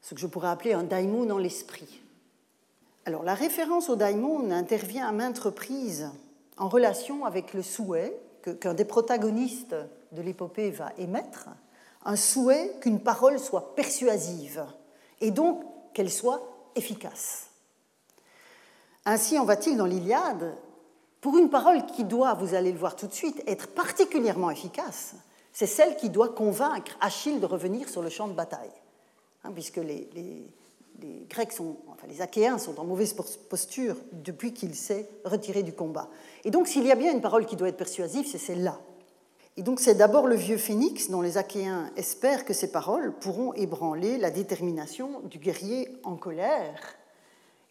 ce 0.00 0.14
que 0.14 0.20
je 0.20 0.26
pourrais 0.26 0.48
appeler 0.48 0.74
un 0.74 0.82
daimon 0.82 1.24
dans 1.24 1.38
l'esprit. 1.38 2.02
Alors 3.06 3.22
la 3.22 3.34
référence 3.34 3.88
au 3.88 3.96
daimon 3.96 4.50
intervient 4.50 5.06
à 5.06 5.12
maintes 5.12 5.38
reprises 5.38 6.10
en 6.56 6.68
relation 6.68 7.24
avec 7.24 7.54
le 7.54 7.62
souhait 7.62 8.16
qu'un 8.60 8.74
des 8.74 8.84
protagonistes 8.84 9.74
de 10.12 10.22
l'épopée 10.22 10.70
va 10.70 10.92
émettre, 10.98 11.48
un 12.04 12.16
souhait 12.16 12.76
qu'une 12.80 13.00
parole 13.00 13.38
soit 13.38 13.74
persuasive 13.74 14.64
et 15.20 15.30
donc 15.30 15.64
qu'elle 15.94 16.10
soit 16.10 16.42
efficace. 16.76 17.48
Ainsi 19.06 19.38
en 19.38 19.44
va-t-il 19.44 19.76
dans 19.76 19.86
l'Iliade, 19.86 20.54
pour 21.20 21.38
une 21.38 21.50
parole 21.50 21.86
qui 21.86 22.04
doit, 22.04 22.34
vous 22.34 22.54
allez 22.54 22.72
le 22.72 22.78
voir 22.78 22.96
tout 22.96 23.06
de 23.06 23.12
suite, 23.12 23.42
être 23.46 23.68
particulièrement 23.68 24.50
efficace, 24.50 25.14
c'est 25.52 25.66
celle 25.66 25.96
qui 25.96 26.10
doit 26.10 26.30
convaincre 26.30 26.96
Achille 27.00 27.40
de 27.40 27.46
revenir 27.46 27.88
sur 27.88 28.02
le 28.02 28.10
champ 28.10 28.28
de 28.28 28.34
bataille. 28.34 28.72
Hein, 29.44 29.52
puisque 29.54 29.76
les, 29.76 30.08
Grecs 31.28 31.52
sont, 31.52 31.76
enfin 31.88 32.06
les 32.08 32.22
Achéens 32.22 32.58
sont 32.58 32.78
en 32.78 32.84
mauvaise 32.84 33.14
posture 33.48 33.96
depuis 34.12 34.52
qu'il 34.52 34.74
s'est 34.74 35.08
retiré 35.24 35.62
du 35.62 35.72
combat. 35.72 36.08
Et 36.44 36.50
donc 36.50 36.66
s'il 36.66 36.86
y 36.86 36.92
a 36.92 36.94
bien 36.94 37.12
une 37.12 37.20
parole 37.20 37.46
qui 37.46 37.56
doit 37.56 37.68
être 37.68 37.76
persuasive, 37.76 38.26
c'est 38.26 38.38
celle-là. 38.38 38.78
Et 39.56 39.62
donc 39.62 39.80
c'est 39.80 39.94
d'abord 39.94 40.26
le 40.26 40.34
vieux 40.34 40.56
phénix 40.56 41.10
dont 41.10 41.20
les 41.20 41.38
Achéens 41.38 41.90
espèrent 41.96 42.44
que 42.44 42.52
ces 42.52 42.70
paroles 42.70 43.12
pourront 43.12 43.52
ébranler 43.54 44.18
la 44.18 44.30
détermination 44.30 45.20
du 45.24 45.38
guerrier 45.38 45.88
en 46.04 46.16
colère. 46.16 46.96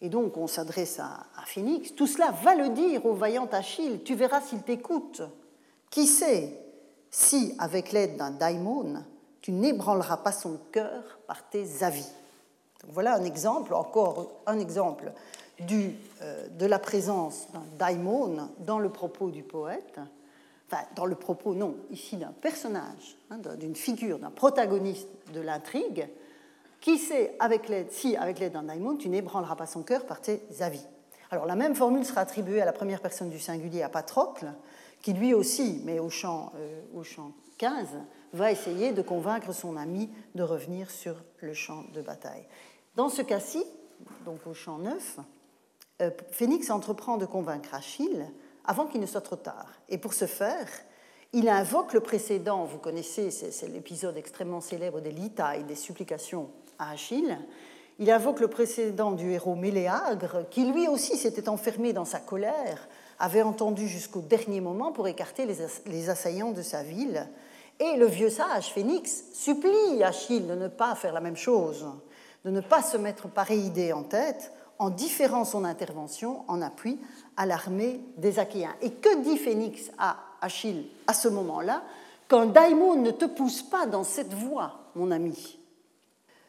Et 0.00 0.08
donc 0.08 0.36
on 0.36 0.46
s'adresse 0.46 1.00
à, 1.00 1.26
à 1.36 1.44
Phénix. 1.46 1.94
Tout 1.94 2.06
cela 2.06 2.30
va 2.30 2.54
le 2.54 2.70
dire 2.70 3.06
au 3.06 3.14
vaillant 3.14 3.48
Achille. 3.52 4.02
Tu 4.04 4.14
verras 4.14 4.40
s'il 4.40 4.62
t'écoute. 4.62 5.22
Qui 5.90 6.06
sait 6.06 6.64
si, 7.14 7.54
avec 7.60 7.92
l'aide 7.92 8.16
d'un 8.16 8.32
daimon, 8.32 9.04
tu 9.40 9.52
n'ébranleras 9.52 10.16
pas 10.16 10.32
son 10.32 10.58
cœur 10.72 11.20
par 11.28 11.48
tes 11.48 11.84
avis. 11.84 12.08
voilà 12.88 13.14
un 13.14 13.22
exemple, 13.22 13.72
encore 13.72 14.32
un 14.46 14.58
exemple 14.58 15.12
du, 15.60 15.94
euh, 16.22 16.48
de 16.48 16.66
la 16.66 16.80
présence 16.80 17.46
d'un 17.52 17.62
daimon 17.78 18.48
dans 18.58 18.80
le 18.80 18.88
propos 18.88 19.30
du 19.30 19.44
poète, 19.44 20.00
enfin 20.66 20.82
dans 20.96 21.06
le 21.06 21.14
propos, 21.14 21.54
non, 21.54 21.76
ici 21.92 22.16
d'un 22.16 22.32
personnage, 22.32 23.16
hein, 23.30 23.38
d'une 23.60 23.76
figure, 23.76 24.18
d'un 24.18 24.30
protagoniste 24.30 25.08
de 25.32 25.40
l'intrigue, 25.40 26.08
qui 26.84 26.98
sait, 26.98 27.34
avec 27.38 27.70
l'aide, 27.70 27.90
si 27.90 28.14
avec 28.14 28.38
l'aide 28.38 28.52
d'un 28.52 28.64
daimon, 28.64 28.96
tu 28.96 29.08
n'ébranleras 29.08 29.56
pas 29.56 29.64
son 29.64 29.82
cœur 29.82 30.04
par 30.04 30.20
tes 30.20 30.42
avis. 30.60 30.84
Alors 31.30 31.46
la 31.46 31.56
même 31.56 31.74
formule 31.74 32.04
sera 32.04 32.20
attribuée 32.20 32.60
à 32.60 32.66
la 32.66 32.74
première 32.74 33.00
personne 33.00 33.30
du 33.30 33.40
singulier 33.40 33.82
à 33.82 33.88
Patrocle, 33.88 34.52
qui 35.00 35.14
lui 35.14 35.32
aussi, 35.32 35.80
mais 35.86 35.98
au 35.98 36.10
champ, 36.10 36.52
euh, 36.56 36.82
au 36.94 37.02
champ 37.02 37.32
15, 37.56 37.86
va 38.34 38.52
essayer 38.52 38.92
de 38.92 39.00
convaincre 39.00 39.52
son 39.52 39.78
ami 39.78 40.10
de 40.34 40.42
revenir 40.42 40.90
sur 40.90 41.16
le 41.40 41.54
champ 41.54 41.84
de 41.94 42.02
bataille. 42.02 42.46
Dans 42.96 43.08
ce 43.08 43.22
cas-ci, 43.22 43.64
donc 44.26 44.46
au 44.46 44.52
champ 44.52 44.76
9, 44.76 45.20
euh, 46.02 46.10
Phénix 46.32 46.68
entreprend 46.68 47.16
de 47.16 47.24
convaincre 47.24 47.74
Achille 47.74 48.30
avant 48.66 48.84
qu'il 48.84 49.00
ne 49.00 49.06
soit 49.06 49.22
trop 49.22 49.36
tard. 49.36 49.72
Et 49.88 49.96
pour 49.96 50.12
ce 50.12 50.26
faire, 50.26 50.68
il 51.32 51.48
invoque 51.48 51.94
le 51.94 52.00
précédent, 52.00 52.64
vous 52.64 52.78
connaissez, 52.78 53.30
c'est 53.30 53.68
l'épisode 53.68 54.18
extrêmement 54.18 54.60
célèbre 54.60 55.00
des 55.00 55.12
Lita 55.12 55.56
et 55.56 55.62
des 55.62 55.76
supplications 55.76 56.50
à 56.78 56.90
Achille. 56.90 57.38
Il 57.98 58.10
invoque 58.10 58.40
le 58.40 58.48
précédent 58.48 59.12
du 59.12 59.32
héros 59.32 59.54
Méléagre, 59.54 60.46
qui 60.50 60.64
lui 60.64 60.88
aussi 60.88 61.16
s'était 61.16 61.48
enfermé 61.48 61.92
dans 61.92 62.04
sa 62.04 62.18
colère 62.18 62.88
avait 63.18 63.42
entendu 63.42 63.88
jusqu'au 63.88 64.20
dernier 64.20 64.60
moment 64.60 64.92
pour 64.92 65.08
écarter 65.08 65.46
les 65.46 66.10
assaillants 66.10 66.52
de 66.52 66.62
sa 66.62 66.82
ville. 66.82 67.28
Et 67.80 67.96
le 67.96 68.06
vieux 68.06 68.30
sage, 68.30 68.72
Phénix, 68.72 69.24
supplie 69.32 70.02
Achille 70.02 70.46
de 70.46 70.54
ne 70.54 70.68
pas 70.68 70.94
faire 70.94 71.12
la 71.12 71.20
même 71.20 71.36
chose, 71.36 71.86
de 72.44 72.50
ne 72.50 72.60
pas 72.60 72.82
se 72.82 72.96
mettre 72.96 73.28
pareille 73.28 73.66
idée 73.66 73.92
en 73.92 74.02
tête 74.02 74.52
en 74.78 74.90
différant 74.90 75.44
son 75.44 75.64
intervention 75.64 76.44
en 76.48 76.60
appui 76.60 77.00
à 77.36 77.46
l'armée 77.46 78.00
des 78.16 78.38
Achéens. 78.38 78.74
Et 78.82 78.90
que 78.90 79.22
dit 79.22 79.38
Phénix 79.38 79.90
à 79.98 80.16
Achille 80.40 80.88
à 81.06 81.14
ce 81.14 81.28
moment-là? 81.28 81.82
Qu'un 82.28 82.46
daimon 82.46 82.96
ne 82.96 83.10
te 83.10 83.26
pousse 83.26 83.62
pas 83.62 83.86
dans 83.86 84.04
cette 84.04 84.32
voie, 84.32 84.80
mon 84.94 85.10
ami. 85.10 85.58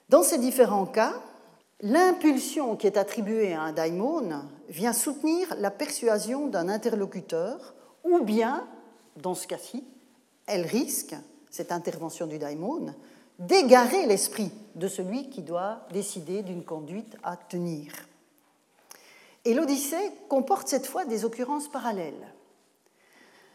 Dans 0.10 0.24
ces 0.24 0.38
différents 0.38 0.86
cas, 0.86 1.14
L'impulsion 1.82 2.78
qui 2.78 2.88
est 2.88 2.97
attribuée 2.97 3.53
à 3.53 3.62
un 3.62 3.74
daimon 3.74 4.43
vient 4.70 4.93
soutenir 4.93 5.53
la 5.60 5.72
persuasion 5.72 6.47
d'un 6.47 6.70
interlocuteur, 6.70 7.76
ou 8.03 8.22
bien, 8.22 8.66
dans 9.18 9.36
ce 9.36 9.45
cas-ci, 9.45 9.84
elle 10.47 10.66
risque, 10.66 11.16
cette 11.51 11.72
intervention 11.72 12.28
du 12.28 12.38
daimon, 12.38 12.93
d'égarer 13.39 14.06
l'esprit 14.06 14.51
de 14.76 14.88
celui 14.88 15.30
qui 15.30 15.41
doit 15.41 15.82
décider 15.91 16.43
d'une 16.43 16.64
conduite 16.64 17.18
à 17.24 17.36
tenir. 17.36 17.91
Et 19.43 19.53
l'Odyssée 19.53 20.12
comporte 20.30 20.70
cette 20.70 20.88
fois 20.88 21.03
des 21.03 21.26
occurrences 21.26 21.68
parallèles. 21.68 22.34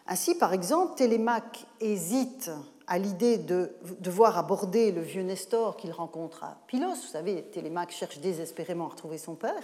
Ainsi, 0.06 0.34
par 0.34 0.52
exemple, 0.52 0.96
Télémaque 0.96 1.64
hésite 1.80 2.50
à 2.90 2.98
l'idée 2.98 3.38
de 3.38 3.72
devoir 4.00 4.36
aborder 4.36 4.90
le 4.90 5.00
vieux 5.00 5.22
Nestor 5.22 5.76
qu'il 5.76 5.92
rencontre 5.92 6.42
à 6.42 6.58
Pylos. 6.66 6.96
Vous 6.96 7.12
savez, 7.12 7.40
Télémaque 7.40 7.92
cherche 7.92 8.18
désespérément 8.18 8.86
à 8.86 8.88
retrouver 8.88 9.16
son 9.16 9.36
père. 9.36 9.62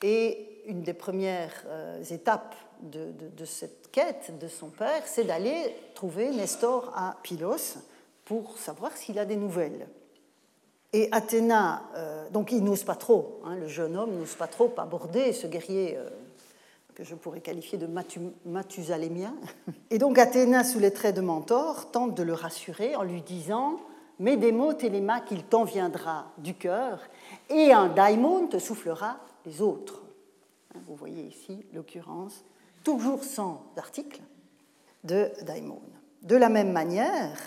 Et 0.00 0.62
une 0.66 0.82
des 0.82 0.94
premières 0.94 1.64
euh, 1.66 2.00
étapes 2.04 2.54
de, 2.82 3.10
cette 3.44 3.90
quête 3.90 4.38
de 4.38 4.46
son 4.46 4.68
père, 4.68 5.02
c'est 5.06 5.24
d'aller 5.24 5.74
trouver 5.94 6.30
Nestor 6.30 6.92
à 6.94 7.16
Pylos 7.24 7.78
pour 8.24 8.56
savoir 8.58 8.96
s'il 8.96 9.18
a 9.18 9.24
des 9.24 9.36
nouvelles. 9.36 9.88
Et 10.92 11.08
Athéna, 11.10 11.82
euh, 11.96 12.30
donc 12.30 12.52
il 12.52 12.62
n'ose 12.62 12.84
pas 12.84 12.94
trop, 12.94 13.40
hein, 13.44 13.56
le 13.56 13.66
jeune 13.66 13.96
homme 13.96 14.18
n'ose 14.18 14.34
pas 14.36 14.46
trop 14.46 14.72
aborder 14.76 15.32
ce 15.32 15.48
guerrier 15.48 15.96
euh, 15.96 16.08
que 16.96 17.04
je 17.04 17.14
pourrais 17.14 17.42
qualifier 17.42 17.76
de 17.76 17.86
mathusalémien. 18.46 19.34
Et 19.90 19.98
donc 19.98 20.18
Athéna, 20.18 20.64
sous 20.64 20.78
les 20.78 20.90
traits 20.90 21.14
de 21.14 21.20
Mentor, 21.20 21.90
tente 21.90 22.14
de 22.14 22.22
le 22.22 22.32
rassurer 22.32 22.96
en 22.96 23.02
lui 23.02 23.20
disant 23.20 23.76
Mets 24.18 24.38
des 24.38 24.50
mots, 24.50 24.72
Télémaque, 24.72 25.30
il 25.30 25.44
t'en 25.44 25.64
viendra 25.64 26.32
du 26.38 26.54
cœur, 26.54 27.00
et 27.50 27.70
un 27.70 27.88
daimon 27.88 28.46
te 28.46 28.58
soufflera 28.58 29.18
les 29.44 29.60
autres. 29.60 30.02
Hein, 30.74 30.78
vous 30.86 30.96
voyez 30.96 31.22
ici 31.24 31.66
l'occurrence, 31.74 32.42
toujours 32.82 33.24
sans 33.24 33.62
article, 33.76 34.22
de 35.04 35.30
daimon. 35.42 35.82
De 36.22 36.36
la 36.36 36.48
même 36.48 36.72
manière, 36.72 37.38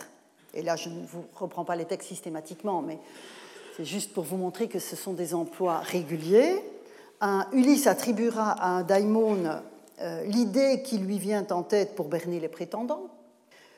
et 0.54 0.62
là 0.62 0.76
je 0.76 0.90
ne 0.90 1.04
vous 1.04 1.26
reprends 1.34 1.66
pas 1.66 1.76
les 1.76 1.86
textes 1.86 2.10
systématiquement, 2.10 2.84
mais 2.84 3.00
c'est 3.76 3.86
juste 3.86 4.14
pour 4.14 4.26
vous 4.26 4.38
montrer 4.38 4.68
que 4.68 4.78
ce 4.78 4.96
sont 4.96 5.14
des 5.14 5.34
emplois 5.34 5.80
réguliers, 5.80 6.64
Ulysse 7.52 7.88
attribuera 7.88 8.52
à 8.52 8.68
un 8.70 8.84
daimon 8.84 9.44
euh, 10.02 10.24
l'idée 10.24 10.82
qui 10.82 10.98
lui 10.98 11.20
vient 11.20 11.46
en 11.52 11.64
tête 11.64 11.96
pour 11.96 12.08
berner 12.08 12.40
les 12.40 12.48
prétendants. 12.48 13.10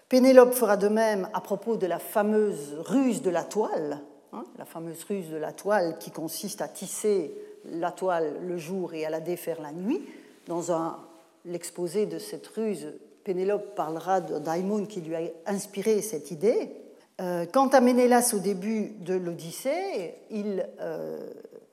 Pénélope 0.10 0.54
fera 0.54 0.78
de 0.78 0.88
même 0.88 1.28
à 1.34 1.42
propos 1.42 1.78
de 1.78 1.88
la 1.88 1.98
fameuse 1.98 2.76
ruse 2.80 3.22
de 3.22 3.30
la 3.30 3.44
toile, 3.44 4.00
hein, 4.34 4.46
la 4.60 4.66
fameuse 4.66 5.04
ruse 5.06 5.30
de 5.30 5.38
la 5.38 5.54
toile 5.54 5.98
qui 6.00 6.12
consiste 6.12 6.62
à 6.62 6.68
tisser 6.68 7.34
la 7.66 7.92
toile 7.92 8.36
le 8.46 8.58
jour 8.58 8.94
et 8.94 9.06
à 9.06 9.10
la 9.10 9.20
défaire 9.20 9.62
la 9.62 9.72
nuit. 9.72 10.02
Dans 10.48 10.98
l'exposé 11.46 12.06
de 12.06 12.20
cette 12.20 12.46
ruse, 12.48 12.94
Pénélope 13.24 13.74
parlera 13.76 14.22
d'un 14.22 14.40
daimon 14.40 14.86
qui 14.86 15.02
lui 15.02 15.16
a 15.16 15.22
inspiré 15.46 16.02
cette 16.02 16.30
idée. 16.30 16.72
Euh, 17.20 17.46
quant 17.52 17.68
à 17.70 17.82
Ménélas 17.82 18.34
au 18.36 18.40
début 18.40 18.92
de 19.00 19.14
l'Odyssée, 19.14 20.16
il 20.30 20.68
euh, 20.80 21.20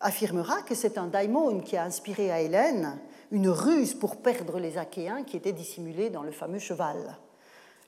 affirmera 0.01 0.63
que 0.63 0.75
c'est 0.75 0.99
un 0.99 1.07
daimon 1.07 1.61
qui 1.61 1.77
a 1.77 1.85
inspiré 1.85 2.31
à 2.31 2.41
Hélène 2.41 2.99
une 3.31 3.49
ruse 3.49 3.95
pour 3.95 4.17
perdre 4.17 4.59
les 4.59 4.79
Achéens 4.79 5.25
qui 5.25 5.37
étaient 5.37 5.53
dissimulés 5.53 6.11
dans 6.11 6.23
le 6.23 6.31
fameux 6.31 6.59
cheval. 6.59 7.19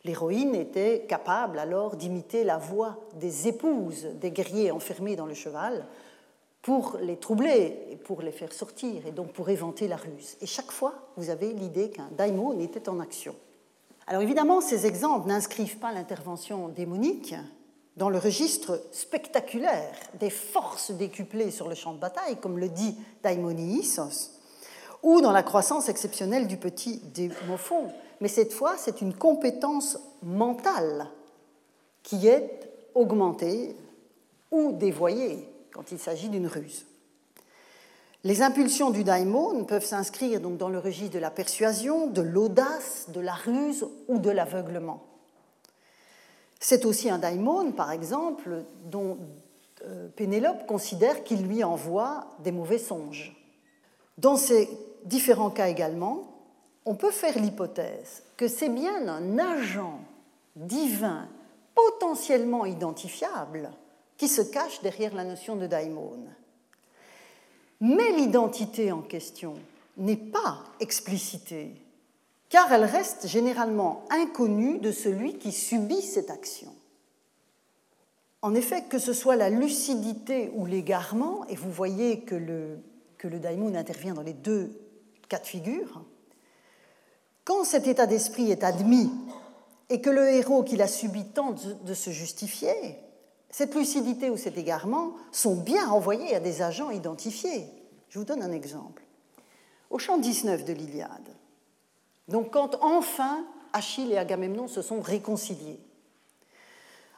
L'héroïne 0.05 0.55
était 0.55 1.05
capable 1.09 1.59
alors 1.59 1.97
d'imiter 1.97 2.45
la 2.45 2.59
voix 2.59 2.99
des 3.15 3.49
épouses 3.49 4.07
des 4.21 4.31
guerriers 4.31 4.71
enfermés 4.71 5.17
dans 5.17 5.27
le 5.27 5.35
cheval 5.35 5.87
pour 6.63 6.99
les 7.01 7.17
troubler 7.17 7.87
et 7.91 7.97
pour 7.97 8.23
les 8.23 8.33
faire 8.33 8.53
sortir, 8.53 9.07
et 9.07 9.13
donc 9.13 9.33
pour 9.33 9.49
éventer 9.49 9.89
la 9.89 9.97
ruse. 9.97 10.37
Et 10.41 10.47
chaque 10.47 10.71
fois, 10.71 10.95
vous 11.17 11.31
avez 11.31 11.53
l'idée 11.53 11.91
qu'un 11.91 12.09
daimon 12.17 12.59
était 12.61 12.89
en 12.89 13.01
action. 13.01 13.35
Alors 14.07 14.23
évidemment, 14.23 14.61
ces 14.61 14.87
exemples 14.87 15.29
n'inscrivent 15.29 15.79
pas 15.79 15.93
l'intervention 15.93 16.69
démonique, 16.69 17.35
dans 17.97 18.09
le 18.09 18.19
registre 18.19 18.83
spectaculaire 18.93 19.95
des 20.19 20.31
forces 20.31 20.91
décuplées 20.91 21.51
sur 21.51 21.69
le 21.69 21.75
champ 21.75 21.93
de 21.93 21.99
bataille, 21.99 22.37
comme 22.37 22.59
le 22.59 22.69
dit 22.69 22.97
Daimonios, 23.23 24.31
ou 25.03 25.21
dans 25.21 25.33
la 25.33 25.43
croissance 25.43 25.89
exceptionnelle 25.89 26.47
du 26.47 26.57
petit 26.57 26.99
démophon. 27.15 27.89
Mais 28.21 28.29
cette 28.29 28.53
fois, 28.53 28.75
c'est 28.77 29.01
une 29.01 29.15
compétence 29.15 29.99
mentale 30.23 31.09
qui 32.03 32.29
est 32.29 32.69
augmentée 32.95 33.77
ou 34.51 34.73
dévoyée 34.73 35.49
quand 35.73 35.93
il 35.93 35.99
s'agit 35.99 36.29
d'une 36.29 36.47
ruse. 36.47 36.87
Les 38.23 38.43
impulsions 38.43 38.91
du 38.91 39.03
daimon 39.03 39.65
peuvent 39.65 39.85
s'inscrire 39.85 40.41
donc 40.41 40.59
dans 40.59 40.69
le 40.69 40.79
registre 40.79 41.15
de 41.15 41.19
la 41.19 41.31
persuasion, 41.31 42.07
de 42.07 42.21
l'audace, 42.21 43.07
de 43.09 43.21
la 43.21 43.33
ruse 43.33 43.87
ou 44.09 44.19
de 44.19 44.31
l'aveuglement. 44.31 45.03
C'est 46.61 46.85
aussi 46.85 47.09
un 47.11 47.19
daimon, 47.19 47.73
par 47.73 47.91
exemple, 47.91 48.65
dont 48.85 49.19
euh, 49.87 50.09
Pénélope 50.15 50.67
considère 50.67 51.25
qu'il 51.25 51.47
lui 51.47 51.65
envoie 51.65 52.27
des 52.41 52.53
mauvais 52.53 52.79
songes. 52.79 53.35
Dans 54.19 54.37
ces 54.37 54.69
différents 55.05 55.51
cas 55.51 55.69
également, 55.69 56.31
on 56.85 56.95
peut 56.95 57.11
faire 57.11 57.39
l'hypothèse 57.39 58.23
que 58.37 58.47
c'est 58.47 58.69
bien 58.69 59.09
un 59.09 59.39
agent 59.39 60.01
divin 60.55 61.29
potentiellement 61.75 62.67
identifiable 62.67 63.71
qui 64.19 64.29
se 64.29 64.43
cache 64.43 64.83
derrière 64.83 65.15
la 65.15 65.25
notion 65.25 65.57
de 65.57 65.67
daimon. 65.67 66.13
Mais 67.81 68.13
l'identité 68.13 68.93
en 68.93 69.01
question 69.01 69.55
n'est 69.97 70.17
pas 70.17 70.59
explicitée, 70.81 71.73
car 72.51 72.71
elle 72.73 72.85
reste 72.85 73.27
généralement 73.27 74.05
inconnue 74.11 74.79
de 74.79 74.93
celui 74.93 75.39
qui 75.39 75.53
subit 75.53 76.03
cette 76.03 76.31
action. 76.31 76.75
En 78.43 78.55
effet, 78.55 78.85
que 78.89 78.99
ce 78.99 79.13
soit 79.13 79.37
la 79.37 79.51
lucidité 79.51 80.51
ou 80.55 80.67
l'égarement, 80.67 81.47
et 81.47 81.55
vous 81.55 81.71
voyez 81.71 82.21
que 82.21 82.35
le, 82.35 82.79
que 83.19 83.29
daimon 83.29 83.75
intervient 83.75 84.15
dans 84.15 84.23
les 84.23 84.33
deux 84.33 84.79
cas 85.29 85.39
de 85.39 85.47
figure, 85.47 86.05
quand 87.45 87.65
cet 87.65 87.87
état 87.87 88.07
d'esprit 88.07 88.51
est 88.51 88.65
admis 88.65 89.11
et 89.89 90.01
que 90.01 90.11
le 90.11 90.29
héros 90.29 90.63
qui 90.63 90.77
l'a 90.77 90.89
subi 90.89 91.25
tente 91.25 91.85
de 91.85 91.95
se 91.95 92.11
justifier, 92.11 92.75
cette 93.51 93.75
lucidité 93.75 94.31
ou 94.31 94.37
cet 94.37 94.59
égarement 94.59 95.15
sont 95.33 95.57
bien 95.57 95.89
renvoyés 95.89 96.35
à 96.35 96.41
des 96.41 96.63
agents 96.63 96.91
identifiés. 96.91 97.67
Je 98.09 98.19
vous 98.19 98.25
donne 98.25 98.43
un 98.43 98.53
exemple. 98.53 99.03
Au 99.91 99.99
chant 99.99 100.19
19 100.19 100.65
de 100.65 100.73
l'Iliade, 100.73 101.29
donc 102.31 102.53
quand 102.53 102.77
enfin 102.81 103.45
Achille 103.73 104.13
et 104.13 104.19
Agamemnon 104.19 104.69
se 104.69 104.83
sont 104.83 105.01
réconciliés, 105.01 105.79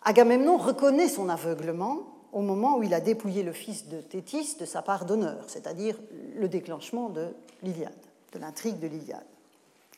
Agamemnon 0.04 0.56
reconnaît 0.56 1.08
son 1.08 1.28
aveuglement 1.28 2.00
au 2.32 2.40
moment 2.40 2.78
où 2.78 2.82
il 2.82 2.94
a 2.94 3.00
dépouillé 3.00 3.42
le 3.42 3.52
fils 3.52 3.88
de 3.88 4.00
Thétis 4.00 4.56
de 4.58 4.64
sa 4.64 4.82
part 4.82 5.04
d'honneur, 5.04 5.44
c'est-à-dire 5.46 5.96
le 6.34 6.48
déclenchement 6.48 7.10
de 7.10 7.28
l'Iliade, 7.62 7.92
de 8.32 8.38
l'intrigue 8.38 8.80
de 8.80 8.88
l'Iliade. 8.88 9.24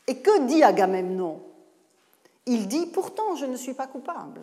Et 0.06 0.18
que 0.18 0.46
dit 0.46 0.62
Agamemnon? 0.62 1.40
Il 2.46 2.68
dit 2.68 2.86
Pourtant, 2.86 3.36
je 3.36 3.46
ne 3.46 3.56
suis 3.56 3.72
pas 3.72 3.86
coupable. 3.86 4.42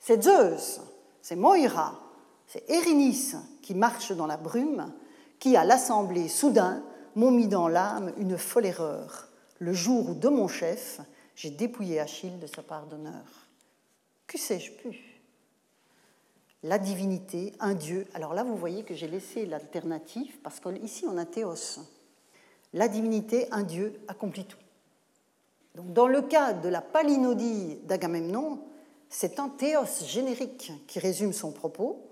C'est 0.00 0.22
Zeus, 0.22 0.80
c'est 1.22 1.36
Moira, 1.36 1.98
c'est 2.46 2.68
Érénice 2.68 3.36
qui 3.62 3.74
marche 3.74 4.12
dans 4.12 4.26
la 4.26 4.36
brume, 4.36 4.92
qui, 5.38 5.56
à 5.56 5.64
l'assemblée 5.64 6.28
soudain, 6.28 6.82
m'ont 7.14 7.30
mis 7.30 7.46
dans 7.46 7.68
l'âme 7.68 8.12
une 8.18 8.36
folle 8.36 8.66
erreur, 8.66 9.29
le 9.60 9.72
jour 9.72 10.10
où, 10.10 10.14
de 10.14 10.28
mon 10.28 10.48
chef, 10.48 11.00
j'ai 11.36 11.50
dépouillé 11.50 12.00
Achille 12.00 12.38
de 12.38 12.46
sa 12.46 12.62
part 12.62 12.86
d'honneur. 12.86 13.46
Que 14.26 14.38
sais-je 14.38 14.72
plus? 14.72 15.20
La 16.62 16.78
divinité, 16.78 17.52
un 17.60 17.74
dieu. 17.74 18.06
Alors 18.14 18.34
là, 18.34 18.42
vous 18.42 18.56
voyez 18.56 18.82
que 18.82 18.94
j'ai 18.94 19.06
laissé 19.06 19.46
l'alternative 19.46 20.38
parce 20.42 20.60
qu'ici, 20.60 21.04
on 21.06 21.16
a 21.16 21.24
théos. 21.24 21.80
La 22.72 22.88
divinité, 22.88 23.48
un 23.52 23.62
dieu, 23.62 24.00
accomplit 24.08 24.44
tout. 24.44 24.58
Donc, 25.74 25.92
dans 25.92 26.08
le 26.08 26.22
cas 26.22 26.52
de 26.52 26.68
la 26.68 26.80
palinodie 26.80 27.76
d'Agamemnon, 27.84 28.60
c'est 29.08 29.40
un 29.40 29.48
théos 29.48 30.04
générique 30.04 30.72
qui 30.86 30.98
résume 30.98 31.32
son 31.32 31.52
propos, 31.52 32.08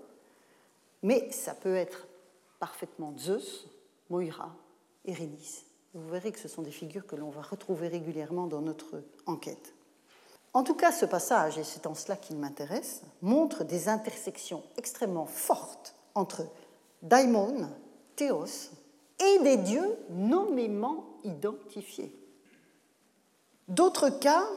mais 1.01 1.31
ça 1.31 1.53
peut 1.53 1.75
être 1.75 2.07
parfaitement 2.59 3.13
Zeus, 3.17 3.67
Moira, 4.09 4.55
Érénice. 5.05 5.68
Vous 5.93 6.07
verrez 6.09 6.31
que 6.31 6.39
ce 6.39 6.47
sont 6.47 6.61
des 6.61 6.71
figures 6.71 7.07
que 7.07 7.15
l'on 7.15 7.29
va 7.29 7.41
retrouver 7.41 7.87
régulièrement 7.87 8.47
dans 8.47 8.61
notre 8.61 9.03
enquête. 9.25 9.73
En 10.53 10.63
tout 10.63 10.75
cas, 10.75 10.91
ce 10.91 11.05
passage, 11.05 11.57
et 11.57 11.63
c'est 11.63 11.87
en 11.87 11.95
cela 11.95 12.15
qu'il 12.15 12.37
m'intéresse, 12.37 13.01
montre 13.21 13.63
des 13.63 13.87
intersections 13.87 14.63
extrêmement 14.77 15.25
fortes 15.25 15.95
entre 16.15 16.45
daimon, 17.01 17.69
théos, 18.15 18.71
et 19.19 19.39
des 19.39 19.57
dieux 19.57 19.97
nommément 20.09 21.05
identifiés. 21.23 22.15
D'autres 23.67 24.09
cas 24.09 24.47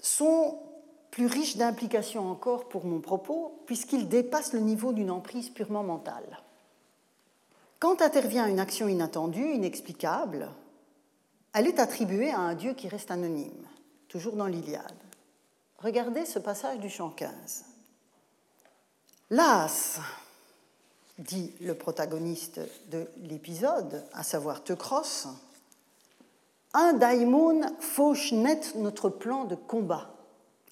sont 0.00 0.58
plus 1.10 1.26
riches 1.26 1.56
d'implications 1.56 2.28
encore 2.28 2.68
pour 2.68 2.84
mon 2.84 3.00
propos, 3.00 3.62
puisqu'ils 3.66 4.08
dépassent 4.08 4.52
le 4.52 4.60
niveau 4.60 4.92
d'une 4.92 5.10
emprise 5.10 5.50
purement 5.50 5.84
mentale. 5.84 6.43
Quand 7.84 8.00
intervient 8.00 8.46
une 8.46 8.60
action 8.60 8.88
inattendue, 8.88 9.52
inexplicable, 9.52 10.48
elle 11.52 11.66
est 11.66 11.78
attribuée 11.78 12.30
à 12.30 12.38
un 12.38 12.54
dieu 12.54 12.72
qui 12.72 12.88
reste 12.88 13.10
anonyme, 13.10 13.66
toujours 14.08 14.36
dans 14.36 14.46
l'Iliade. 14.46 14.80
Regardez 15.80 16.24
ce 16.24 16.38
passage 16.38 16.78
du 16.78 16.88
chant 16.88 17.10
15. 17.10 17.66
Las, 19.28 20.00
dit 21.18 21.52
le 21.60 21.74
protagoniste 21.74 22.58
de 22.90 23.06
l'épisode, 23.18 24.02
à 24.14 24.22
savoir 24.22 24.64
Teucros, 24.64 25.28
un 26.72 26.94
daimon 26.94 27.60
fauche 27.80 28.32
net 28.32 28.76
notre 28.76 29.10
plan 29.10 29.44
de 29.44 29.56
combat. 29.56 30.08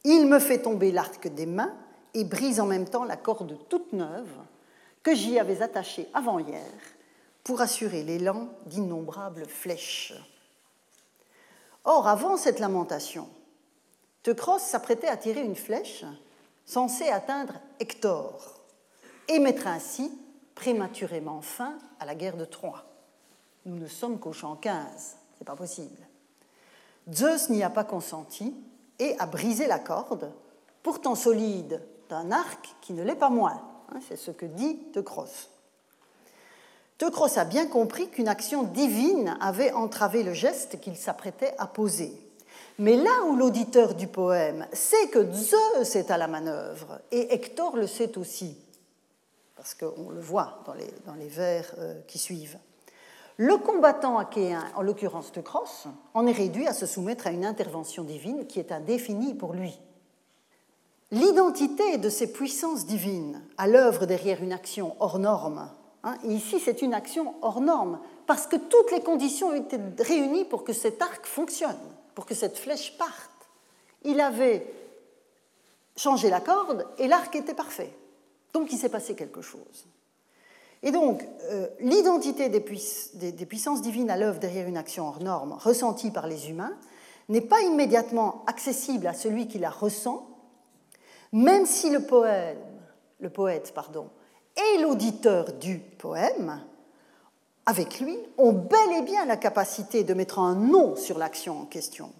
Il 0.04 0.28
me 0.28 0.38
fait 0.38 0.62
tomber 0.62 0.90
l'arc 0.90 1.28
des 1.28 1.44
mains 1.44 1.74
et 2.14 2.24
brise 2.24 2.58
en 2.58 2.66
même 2.66 2.88
temps 2.88 3.04
la 3.04 3.18
corde 3.18 3.58
toute 3.68 3.92
neuve 3.92 4.32
que 5.02 5.14
j'y 5.14 5.38
avais 5.38 5.60
attachée 5.60 6.08
avant-hier 6.14 6.62
pour 7.44 7.60
assurer 7.60 8.02
l'élan 8.02 8.48
d'innombrables 8.66 9.46
flèches. 9.46 10.14
Or, 11.84 12.06
avant 12.06 12.36
cette 12.36 12.60
lamentation, 12.60 13.28
Teucros 14.22 14.60
s'apprêtait 14.60 15.08
à 15.08 15.16
tirer 15.16 15.42
une 15.42 15.56
flèche 15.56 16.04
censée 16.64 17.08
atteindre 17.08 17.54
Hector 17.80 18.60
et 19.28 19.40
mettre 19.40 19.66
ainsi 19.66 20.12
prématurément 20.54 21.42
fin 21.42 21.76
à 21.98 22.06
la 22.06 22.14
guerre 22.14 22.36
de 22.36 22.44
Troie. 22.44 22.84
Nous 23.66 23.76
ne 23.76 23.88
sommes 23.88 24.20
qu'au 24.20 24.32
champ 24.32 24.56
15, 24.56 25.16
c'est 25.38 25.44
pas 25.44 25.56
possible. 25.56 26.06
Zeus 27.12 27.48
n'y 27.48 27.64
a 27.64 27.70
pas 27.70 27.84
consenti 27.84 28.54
et 28.98 29.16
a 29.18 29.26
brisé 29.26 29.66
la 29.66 29.80
corde, 29.80 30.32
pourtant 30.84 31.16
solide, 31.16 31.82
d'un 32.08 32.30
arc 32.30 32.76
qui 32.80 32.92
ne 32.92 33.02
l'est 33.02 33.16
pas 33.16 33.30
moins. 33.30 33.60
Hein, 33.92 33.98
c'est 34.06 34.16
ce 34.16 34.30
que 34.30 34.46
dit 34.46 34.78
Teucros. 34.92 35.48
Teucros 37.02 37.36
a 37.36 37.44
bien 37.44 37.66
compris 37.66 38.08
qu'une 38.10 38.28
action 38.28 38.62
divine 38.62 39.36
avait 39.40 39.72
entravé 39.72 40.22
le 40.22 40.34
geste 40.34 40.78
qu'il 40.78 40.96
s'apprêtait 40.96 41.52
à 41.58 41.66
poser. 41.66 42.12
Mais 42.78 42.94
là 42.94 43.24
où 43.26 43.34
l'auditeur 43.34 43.96
du 43.96 44.06
poème 44.06 44.68
sait 44.72 45.08
que 45.08 45.32
Zeus 45.32 45.96
est 45.96 46.12
à 46.12 46.16
la 46.16 46.28
manœuvre, 46.28 47.00
et 47.10 47.34
Hector 47.34 47.76
le 47.76 47.88
sait 47.88 48.16
aussi, 48.18 48.56
parce 49.56 49.74
qu'on 49.74 50.10
le 50.10 50.20
voit 50.20 50.62
dans 50.64 51.14
les, 51.14 51.26
vers 51.26 51.74
euh, 51.78 52.00
qui 52.06 52.20
suivent, 52.20 52.58
le 53.36 53.56
combattant 53.56 54.18
achéen, 54.18 54.62
en 54.76 54.82
l'occurrence 54.82 55.32
Teucros, 55.32 55.88
en 56.14 56.24
est 56.28 56.30
réduit 56.30 56.68
à 56.68 56.72
se 56.72 56.86
soumettre 56.86 57.26
à 57.26 57.32
une 57.32 57.44
intervention 57.44 58.04
divine 58.04 58.46
qui 58.46 58.60
est 58.60 58.70
indéfinie 58.70 59.34
pour 59.34 59.54
lui. 59.54 59.76
L'identité 61.10 61.98
de 61.98 62.08
ces 62.08 62.32
puissances 62.32 62.86
divines, 62.86 63.42
à 63.58 63.66
l'œuvre 63.66 64.06
derrière 64.06 64.40
une 64.40 64.52
action 64.52 64.94
hors 65.00 65.18
norme, 65.18 65.68
Hein, 66.04 66.16
ici, 66.24 66.58
c'est 66.58 66.82
une 66.82 66.94
action 66.94 67.34
hors 67.42 67.60
norme, 67.60 68.00
parce 68.26 68.46
que 68.46 68.56
toutes 68.56 68.90
les 68.90 69.02
conditions 69.02 69.54
été 69.54 69.78
réunies 69.98 70.44
pour 70.44 70.64
que 70.64 70.72
cet 70.72 71.00
arc 71.00 71.26
fonctionne, 71.26 71.78
pour 72.14 72.26
que 72.26 72.34
cette 72.34 72.58
flèche 72.58 72.96
parte. 72.98 73.30
Il 74.04 74.20
avait 74.20 74.66
changé 75.96 76.28
la 76.30 76.40
corde 76.40 76.86
et 76.98 77.06
l'arc 77.06 77.34
était 77.36 77.54
parfait. 77.54 77.92
Donc 78.52 78.72
il 78.72 78.78
s'est 78.78 78.88
passé 78.88 79.14
quelque 79.14 79.42
chose. 79.42 79.86
Et 80.82 80.90
donc, 80.90 81.24
euh, 81.50 81.68
l'identité 81.78 82.48
des, 82.48 82.60
puissances 82.60 83.82
divines 83.82 84.10
à 84.10 84.16
l'œuvre 84.16 84.40
derrière 84.40 84.66
une 84.66 84.76
action 84.76 85.06
hors 85.06 85.22
norme 85.22 85.52
ressentie 85.52 86.10
par 86.10 86.26
les 86.26 86.50
humains 86.50 86.76
n'est 87.28 87.40
pas 87.40 87.60
immédiatement 87.60 88.42
accessible 88.48 89.06
à 89.06 89.14
celui 89.14 89.46
qui 89.46 89.60
la 89.60 89.70
ressent, 89.70 90.28
même 91.30 91.66
si 91.66 91.88
le 91.88 92.00
poète 92.00 93.74
pardon, 93.74 94.10
et 94.56 94.80
l'auditeur 94.80 95.52
du 95.54 95.78
poème, 95.78 96.62
avec 97.66 98.00
lui, 98.00 98.18
ont 98.38 98.52
bel 98.52 98.92
et 98.98 99.02
bien 99.02 99.24
la 99.24 99.36
capacité 99.36 100.04
de 100.04 100.14
mettre 100.14 100.38
un 100.38 100.54
nom 100.54 100.96
sur 100.96 101.18
l'action 101.18 101.60
en 101.60 101.64
question. 101.64 102.12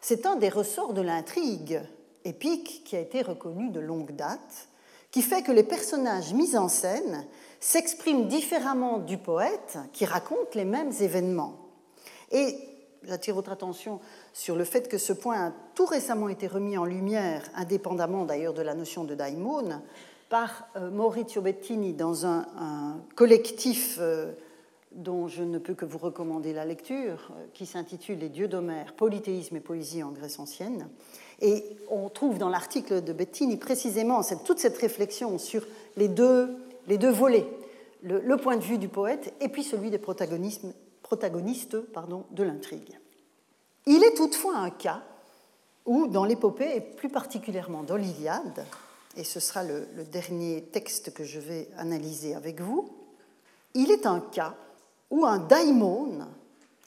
C'est 0.00 0.26
un 0.26 0.36
des 0.36 0.48
ressorts 0.48 0.92
de 0.92 1.00
l'intrigue 1.00 1.80
épique 2.24 2.82
qui 2.84 2.96
a 2.96 3.00
été 3.00 3.22
reconnu 3.22 3.70
de 3.70 3.80
longue 3.80 4.14
date, 4.16 4.68
qui 5.10 5.22
fait 5.22 5.42
que 5.42 5.52
les 5.52 5.62
personnages 5.62 6.32
mis 6.32 6.56
en 6.56 6.68
scène 6.68 7.26
s'expriment 7.60 8.26
différemment 8.26 8.98
du 8.98 9.18
poète 9.18 9.78
qui 9.92 10.04
raconte 10.04 10.54
les 10.54 10.64
mêmes 10.64 10.92
événements. 11.00 11.56
Et 12.32 12.58
j'attire 13.04 13.34
votre 13.34 13.52
attention 13.52 14.00
sur 14.32 14.56
le 14.56 14.64
fait 14.64 14.88
que 14.88 14.98
ce 14.98 15.12
point 15.12 15.48
a 15.48 15.52
tout 15.74 15.86
récemment 15.86 16.28
été 16.28 16.46
remis 16.46 16.78
en 16.78 16.84
lumière, 16.84 17.48
indépendamment 17.54 18.24
d'ailleurs 18.24 18.54
de 18.54 18.62
la 18.62 18.74
notion 18.74 19.04
de 19.04 19.14
daimon, 19.14 19.82
par 20.32 20.66
euh, 20.76 20.90
Maurizio 20.90 21.42
Bettini 21.42 21.92
dans 21.92 22.24
un, 22.24 22.96
collectif 23.16 23.98
euh, 24.00 24.32
dont 24.92 25.28
je 25.28 25.42
ne 25.42 25.58
peux 25.58 25.74
que 25.74 25.84
vous 25.84 25.98
recommander 25.98 26.54
la 26.54 26.64
lecture, 26.64 27.28
euh, 27.32 27.44
qui 27.52 27.66
s'intitule 27.66 28.18
Les 28.18 28.30
dieux 28.30 28.48
d'Homère, 28.48 28.94
polythéisme 28.94 29.56
et 29.56 29.60
poésie 29.60 30.02
en 30.02 30.10
Grèce 30.10 30.38
ancienne. 30.38 30.88
Et 31.42 31.62
on 31.90 32.08
trouve 32.08 32.38
dans 32.38 32.48
l'article 32.48 33.04
de 33.04 33.12
Bettini 33.12 33.58
précisément 33.58 34.22
toute 34.42 34.58
cette 34.58 34.78
réflexion 34.78 35.36
sur 35.36 35.66
les 35.98 36.08
deux, 36.08 36.56
les 36.88 36.96
deux 36.96 37.12
volets, 37.12 37.46
le, 38.02 38.36
point 38.38 38.56
de 38.56 38.64
vue 38.64 38.78
du 38.78 38.88
poète 38.88 39.34
et 39.42 39.50
puis 39.50 39.62
celui 39.62 39.90
des 39.90 39.98
protagonistes, 39.98 40.64
de 42.30 42.42
l'intrigue. 42.42 42.98
Il 43.84 44.02
est 44.02 44.16
toutefois 44.16 44.56
un 44.56 44.70
cas 44.70 45.02
où, 45.84 46.06
dans 46.06 46.24
l'épopée, 46.24 46.76
et 46.76 46.80
plus 46.80 47.10
particulièrement 47.10 47.82
dans 47.82 47.96
l'Iliade, 47.96 48.64
et 49.16 49.24
ce 49.24 49.40
sera 49.40 49.62
le, 49.62 49.86
dernier 50.10 50.62
texte 50.62 51.12
que 51.12 51.24
je 51.24 51.38
vais 51.38 51.68
analyser 51.76 52.34
avec 52.34 52.60
vous, 52.60 52.88
il 53.74 53.90
est 53.90 54.06
un 54.06 54.20
cas 54.20 54.54
où 55.10 55.24
un 55.26 55.38
daimon 55.38 56.26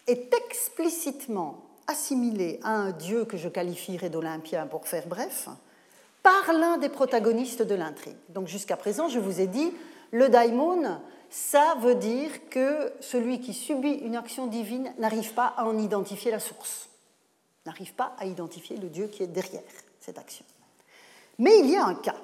est 0.07 0.33
explicitement 0.33 1.63
assimilé 1.87 2.59
à 2.63 2.71
un 2.71 2.91
dieu 2.91 3.25
que 3.25 3.37
je 3.37 3.49
qualifierais 3.49 4.09
d'olympien 4.09 4.65
pour 4.65 4.87
faire 4.87 5.07
bref, 5.07 5.49
par 6.23 6.53
l'un 6.53 6.77
des 6.77 6.89
protagonistes 6.89 7.61
de 7.61 7.75
l'intrigue. 7.75 8.15
Donc 8.29 8.47
jusqu'à 8.47 8.77
présent, 8.77 9.07
je 9.07 9.19
vous 9.19 9.39
ai 9.39 9.47
dit, 9.47 9.71
le 10.11 10.29
daimon, 10.29 10.99
ça 11.29 11.75
veut 11.79 11.95
dire 11.95 12.49
que 12.49 12.91
celui 13.01 13.39
qui 13.39 13.53
subit 13.53 13.93
une 13.93 14.15
action 14.15 14.47
divine 14.47 14.93
n'arrive 14.97 15.33
pas 15.33 15.53
à 15.57 15.65
en 15.65 15.77
identifier 15.77 16.31
la 16.31 16.39
source, 16.39 16.89
n'arrive 17.65 17.93
pas 17.93 18.15
à 18.17 18.25
identifier 18.25 18.77
le 18.77 18.89
dieu 18.89 19.07
qui 19.07 19.21
est 19.21 19.27
derrière 19.27 19.61
cette 19.99 20.17
action. 20.17 20.45
Mais 21.37 21.59
il 21.59 21.69
y 21.69 21.75
a 21.75 21.85
un 21.85 21.95
cas 21.95 22.21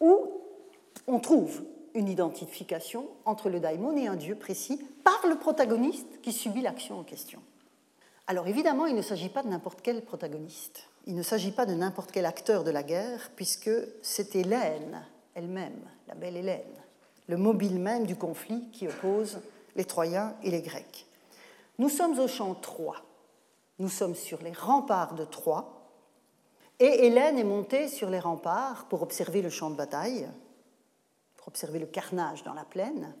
où 0.00 0.28
on 1.06 1.18
trouve 1.20 1.62
une 1.94 2.08
identification 2.08 3.08
entre 3.24 3.48
le 3.48 3.60
daimon 3.60 3.96
et 3.96 4.06
un 4.06 4.16
dieu 4.16 4.34
précis 4.34 4.80
par 5.04 5.26
le 5.28 5.36
protagoniste 5.36 6.20
qui 6.22 6.32
subit 6.32 6.62
l'action 6.62 6.98
en 6.98 7.04
question. 7.04 7.40
Alors 8.26 8.46
évidemment, 8.46 8.86
il 8.86 8.94
ne 8.94 9.02
s'agit 9.02 9.28
pas 9.28 9.42
de 9.42 9.48
n'importe 9.48 9.80
quel 9.82 10.02
protagoniste, 10.02 10.88
il 11.06 11.14
ne 11.14 11.22
s'agit 11.22 11.50
pas 11.50 11.66
de 11.66 11.74
n'importe 11.74 12.12
quel 12.12 12.24
acteur 12.24 12.64
de 12.64 12.70
la 12.70 12.82
guerre, 12.82 13.30
puisque 13.34 13.70
c'est 14.02 14.36
Hélène 14.36 15.02
elle-même, 15.34 15.88
la 16.08 16.14
belle 16.14 16.36
Hélène, 16.36 16.60
le 17.26 17.36
mobile 17.36 17.80
même 17.80 18.06
du 18.06 18.16
conflit 18.16 18.68
qui 18.72 18.86
oppose 18.86 19.40
les 19.76 19.84
Troyens 19.84 20.34
et 20.42 20.50
les 20.50 20.62
Grecs. 20.62 21.06
Nous 21.78 21.88
sommes 21.88 22.18
au 22.18 22.28
champ 22.28 22.54
3, 22.54 22.96
nous 23.78 23.88
sommes 23.88 24.14
sur 24.14 24.42
les 24.42 24.52
remparts 24.52 25.14
de 25.14 25.24
Troie, 25.24 25.81
et 26.82 27.06
Hélène 27.06 27.38
est 27.38 27.44
montée 27.44 27.86
sur 27.86 28.10
les 28.10 28.18
remparts 28.18 28.86
pour 28.88 29.02
observer 29.02 29.40
le 29.40 29.50
champ 29.50 29.70
de 29.70 29.76
bataille, 29.76 30.28
pour 31.36 31.46
observer 31.46 31.78
le 31.78 31.86
carnage 31.86 32.42
dans 32.42 32.54
la 32.54 32.64
plaine. 32.64 33.14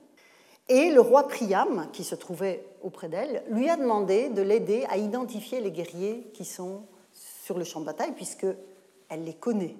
Et 0.68 0.90
le 0.90 1.00
roi 1.00 1.28
Priam, 1.28 1.88
qui 1.92 2.02
se 2.02 2.16
trouvait 2.16 2.66
auprès 2.82 3.08
d'elle, 3.08 3.44
lui 3.50 3.70
a 3.70 3.76
demandé 3.76 4.30
de 4.30 4.42
l'aider 4.42 4.84
à 4.90 4.96
identifier 4.96 5.60
les 5.60 5.70
guerriers 5.70 6.28
qui 6.34 6.44
sont 6.44 6.82
sur 7.12 7.56
le 7.56 7.62
champ 7.62 7.78
de 7.78 7.84
bataille, 7.84 8.10
puisqu'elle 8.16 9.22
les 9.22 9.34
connaît. 9.34 9.76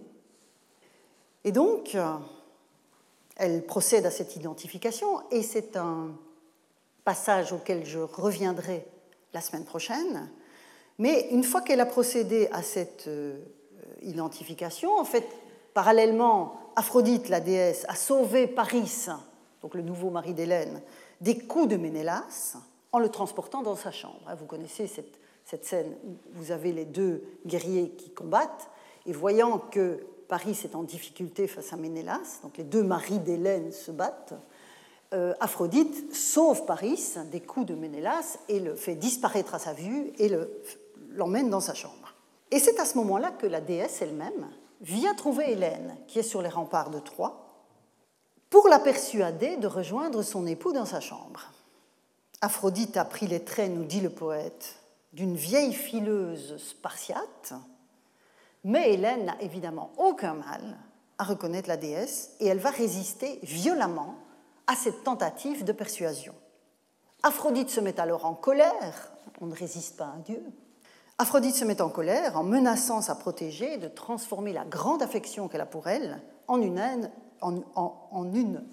Et 1.42 1.50
donc, 1.50 1.96
elle 3.34 3.66
procède 3.66 4.06
à 4.06 4.12
cette 4.12 4.36
identification, 4.36 5.28
et 5.32 5.42
c'est 5.42 5.76
un 5.76 6.12
passage 7.02 7.52
auquel 7.52 7.84
je 7.84 7.98
reviendrai 7.98 8.86
la 9.34 9.40
semaine 9.40 9.64
prochaine. 9.64 10.30
Mais 10.98 11.30
une 11.32 11.42
fois 11.42 11.62
qu'elle 11.62 11.80
a 11.80 11.86
procédé 11.86 12.48
à 12.52 12.62
cette 12.62 13.08
euh, 13.08 13.42
identification, 14.04 14.98
en 14.98 15.04
fait, 15.04 15.26
parallèlement, 15.74 16.54
Aphrodite, 16.76 17.28
la 17.28 17.40
déesse, 17.40 17.84
a 17.88 17.94
sauvé 17.94 18.46
Paris, 18.46 19.06
donc 19.62 19.74
le 19.74 19.82
nouveau 19.82 20.10
mari 20.10 20.34
d'Hélène, 20.34 20.82
des 21.20 21.38
coups 21.38 21.68
de 21.68 21.76
Ménélas 21.76 22.56
en 22.92 22.98
le 22.98 23.08
transportant 23.08 23.62
dans 23.62 23.76
sa 23.76 23.90
chambre. 23.90 24.20
Vous 24.38 24.46
connaissez 24.46 24.86
cette, 24.86 25.18
cette 25.44 25.64
scène 25.64 25.94
où 26.04 26.16
vous 26.34 26.52
avez 26.52 26.72
les 26.72 26.84
deux 26.84 27.22
guerriers 27.46 27.90
qui 27.90 28.10
combattent, 28.10 28.68
et 29.06 29.12
voyant 29.12 29.58
que 29.58 30.04
Paris 30.28 30.58
est 30.64 30.74
en 30.74 30.82
difficulté 30.82 31.46
face 31.46 31.72
à 31.72 31.76
Ménélas, 31.76 32.40
donc 32.42 32.56
les 32.56 32.64
deux 32.64 32.82
maris 32.82 33.18
d'Hélène 33.18 33.72
se 33.72 33.90
battent, 33.90 34.34
euh, 35.12 35.34
Aphrodite 35.40 36.14
sauve 36.14 36.64
Paris 36.64 37.14
des 37.30 37.40
coups 37.40 37.66
de 37.66 37.74
Ménélas 37.74 38.38
et 38.48 38.60
le 38.60 38.74
fait 38.74 38.94
disparaître 38.94 39.54
à 39.54 39.58
sa 39.58 39.74
vue 39.74 40.10
et 40.18 40.30
l'emmène 41.10 41.50
dans 41.50 41.60
sa 41.60 41.74
chambre. 41.74 42.01
Et 42.52 42.58
c'est 42.58 42.78
à 42.78 42.84
ce 42.84 42.98
moment-là 42.98 43.30
que 43.30 43.46
la 43.46 43.62
déesse 43.62 44.02
elle-même 44.02 44.50
vient 44.82 45.14
trouver 45.14 45.52
Hélène, 45.52 45.96
qui 46.06 46.18
est 46.18 46.22
sur 46.22 46.42
les 46.42 46.50
remparts 46.50 46.90
de 46.90 47.00
Troie, 47.00 47.66
pour 48.50 48.68
la 48.68 48.78
persuader 48.78 49.56
de 49.56 49.66
rejoindre 49.66 50.22
son 50.22 50.46
époux 50.46 50.72
dans 50.72 50.84
sa 50.84 51.00
chambre. 51.00 51.50
Aphrodite 52.42 52.98
a 52.98 53.06
pris 53.06 53.26
les 53.26 53.42
traits, 53.42 53.70
nous 53.70 53.84
dit 53.84 54.02
le 54.02 54.10
poète, 54.10 54.76
d'une 55.14 55.34
vieille 55.34 55.72
fileuse 55.72 56.58
spartiate, 56.58 57.54
mais 58.64 58.92
Hélène 58.92 59.24
n'a 59.24 59.40
évidemment 59.40 59.90
aucun 59.96 60.34
mal 60.34 60.76
à 61.16 61.24
reconnaître 61.24 61.70
la 61.70 61.78
déesse 61.78 62.32
et 62.38 62.46
elle 62.46 62.58
va 62.58 62.70
résister 62.70 63.38
violemment 63.42 64.16
à 64.66 64.76
cette 64.76 65.04
tentative 65.04 65.64
de 65.64 65.72
persuasion. 65.72 66.34
Aphrodite 67.22 67.70
se 67.70 67.80
met 67.80 67.98
alors 67.98 68.26
en 68.26 68.34
colère, 68.34 69.10
on 69.40 69.46
ne 69.46 69.54
résiste 69.54 69.96
pas 69.96 70.12
à 70.16 70.18
dieu. 70.18 70.44
Aphrodite 71.18 71.54
se 71.54 71.64
met 71.64 71.80
en 71.80 71.88
colère 71.88 72.36
en 72.36 72.42
menaçant 72.42 73.00
sa 73.00 73.14
protégée 73.14 73.76
de 73.76 73.88
transformer 73.88 74.52
la 74.52 74.64
grande 74.64 75.02
affection 75.02 75.48
qu'elle 75.48 75.60
a 75.60 75.66
pour 75.66 75.88
elle 75.88 76.20
en 76.48 76.60
une 76.60 76.78
haine, 76.78 77.10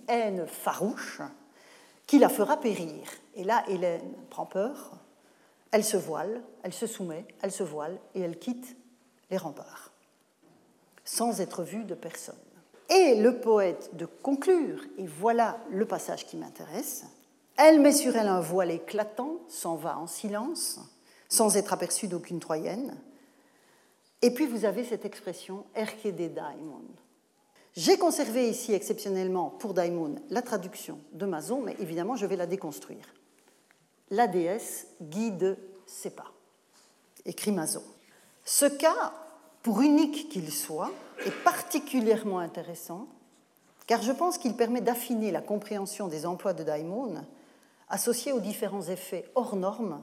haine 0.08 0.48
farouche 0.48 1.22
qui 2.08 2.18
la 2.18 2.30
fera 2.30 2.58
périr. 2.58 3.04
Et 3.36 3.44
là, 3.44 3.64
Hélène 3.68 4.14
prend 4.30 4.46
peur, 4.46 4.94
elle 5.72 5.84
se 5.84 5.98
voile, 5.98 6.42
elle 6.64 6.74
se 6.74 6.88
soumet, 6.88 7.26
elle 7.42 7.52
se 7.52 7.64
voile 7.64 8.00
et 8.16 8.22
elle 8.22 8.40
quitte 8.40 8.76
les 9.30 9.38
remparts, 9.38 9.92
sans 11.06 11.42
être 11.42 11.64
vue 11.64 11.84
de 11.84 11.94
personne. 11.94 12.36
Et 12.90 13.22
le 13.22 13.40
poète 13.40 13.96
de 13.96 14.08
conclure, 14.08 14.82
et 14.98 15.06
voilà 15.06 15.60
le 15.70 15.86
passage 15.86 16.26
qui 16.26 16.38
m'intéresse, 16.38 17.06
elle 17.56 17.80
met 17.80 17.92
sur 17.92 18.16
elle 18.16 18.28
un 18.28 18.40
voile 18.40 18.72
éclatant, 18.72 19.36
s'en 19.48 19.76
va 19.76 20.00
en 20.00 20.08
silence, 20.08 20.80
sans 21.30 21.56
être 21.56 21.72
aperçue 21.72 22.08
d'aucune 22.08 22.40
Troyenne. 22.40 22.98
Et 24.22 24.32
puis 24.32 24.46
vous 24.46 24.66
avez 24.66 24.84
cette 24.84 25.06
expression 25.06 25.64
Erke 25.76 26.08
de 26.08 26.28
Daimon. 26.28 26.84
J'ai 27.76 27.98
conservé 27.98 28.50
ici 28.50 28.74
exceptionnellement 28.74 29.52
pour 29.52 29.74
Daimon 29.74 30.16
la 30.30 30.42
traduction 30.42 31.00
de 31.14 31.26
Mazon, 31.26 31.62
mais 31.62 31.76
évidemment 31.80 32.16
je 32.16 32.26
vais 32.26 32.36
la 32.36 32.48
déconstruire. 32.48 33.14
La 34.10 34.28
déesse 34.28 34.88
guide 35.02 35.58
ses 35.86 36.10
pas, 36.10 36.34
écrit 37.26 37.52
Mazon. 37.52 37.84
Ce 38.44 38.66
cas, 38.66 39.14
pour 39.62 39.82
unique 39.82 40.30
qu'il 40.30 40.52
soit, 40.52 40.92
est 41.26 41.44
particulièrement 41.44 42.40
intéressant 42.40 43.08
car 43.90 44.04
je 44.04 44.12
pense 44.12 44.38
qu'il 44.38 44.56
permet 44.56 44.82
d'affiner 44.82 45.32
la 45.32 45.42
compréhension 45.42 46.08
des 46.08 46.28
emplois 46.28 46.54
de 46.54 46.64
Daimon 46.64 47.26
associés 47.90 48.32
aux 48.32 48.40
différents 48.40 48.84
effets 48.84 49.26
hors 49.34 49.56
normes 49.56 50.00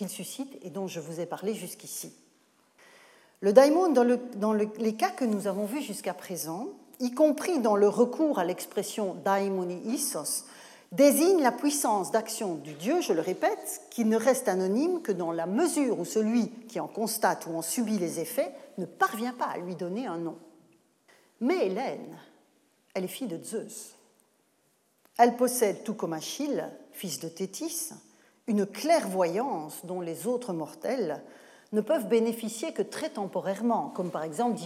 qu'il 0.00 0.08
suscite 0.08 0.56
et 0.62 0.70
dont 0.70 0.86
je 0.86 0.98
vous 0.98 1.20
ai 1.20 1.26
parlé 1.26 1.52
jusqu'ici. 1.52 2.10
Le 3.42 3.52
daimon, 3.52 3.92
dans, 3.92 4.54
les 4.54 4.94
cas 4.94 5.10
que 5.10 5.26
nous 5.26 5.46
avons 5.46 5.66
vus 5.66 5.82
jusqu'à 5.82 6.14
présent, 6.14 6.68
y 7.00 7.12
compris 7.12 7.58
dans 7.58 7.76
le 7.76 7.86
recours 7.86 8.38
à 8.38 8.44
l'expression 8.44 9.14
daimoni 9.22 9.78
isos, 9.92 10.46
désigne 10.90 11.42
la 11.42 11.52
puissance 11.52 12.12
d'action 12.12 12.54
du 12.54 12.72
Dieu, 12.72 13.02
je 13.02 13.12
le 13.12 13.20
répète, 13.20 13.82
qui 13.90 14.06
ne 14.06 14.16
reste 14.16 14.48
anonyme 14.48 15.02
que 15.02 15.12
dans 15.12 15.32
la 15.32 15.44
mesure 15.44 16.00
où 16.00 16.06
celui 16.06 16.48
qui 16.48 16.80
en 16.80 16.88
constate 16.88 17.46
ou 17.46 17.54
en 17.54 17.60
subit 17.60 17.98
les 17.98 18.20
effets 18.20 18.54
ne 18.78 18.86
parvient 18.86 19.34
pas 19.34 19.48
à 19.48 19.58
lui 19.58 19.74
donner 19.76 20.06
un 20.06 20.16
nom. 20.16 20.38
Mais 21.42 21.66
Hélène, 21.66 22.16
elle 22.94 23.04
est 23.04 23.08
fille 23.08 23.28
de 23.28 23.44
Zeus. 23.44 23.94
Elle 25.18 25.36
possède, 25.36 25.84
tout 25.84 25.92
comme 25.92 26.14
Achille, 26.14 26.70
fils 26.90 27.20
de 27.20 27.28
Thétis, 27.28 27.92
une 28.50 28.66
clairvoyance 28.66 29.84
dont 29.84 30.00
les 30.00 30.26
autres 30.26 30.52
mortels 30.52 31.22
ne 31.70 31.80
peuvent 31.80 32.08
bénéficier 32.08 32.72
que 32.72 32.82
très 32.82 33.10
temporairement, 33.10 33.90
comme 33.90 34.10
par 34.10 34.24
exemple 34.24 34.58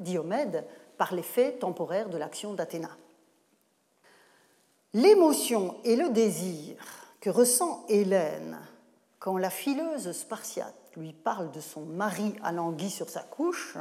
Diomède, 0.00 0.66
par 0.98 1.14
l'effet 1.14 1.52
temporaire 1.52 2.08
de 2.08 2.18
l'action 2.18 2.52
d'Athéna. 2.52 2.90
L'émotion 4.92 5.76
et 5.84 5.94
le 5.94 6.08
désir 6.08 6.74
que 7.20 7.30
ressent 7.30 7.84
Hélène 7.88 8.58
quand 9.20 9.38
la 9.38 9.50
fileuse 9.50 10.10
spartiate 10.10 10.74
lui 10.96 11.12
parle 11.12 11.52
de 11.52 11.60
son 11.60 11.82
mari 11.82 12.34
alangui 12.42 12.90
sur 12.90 13.08
sa 13.08 13.20
couche 13.20 13.78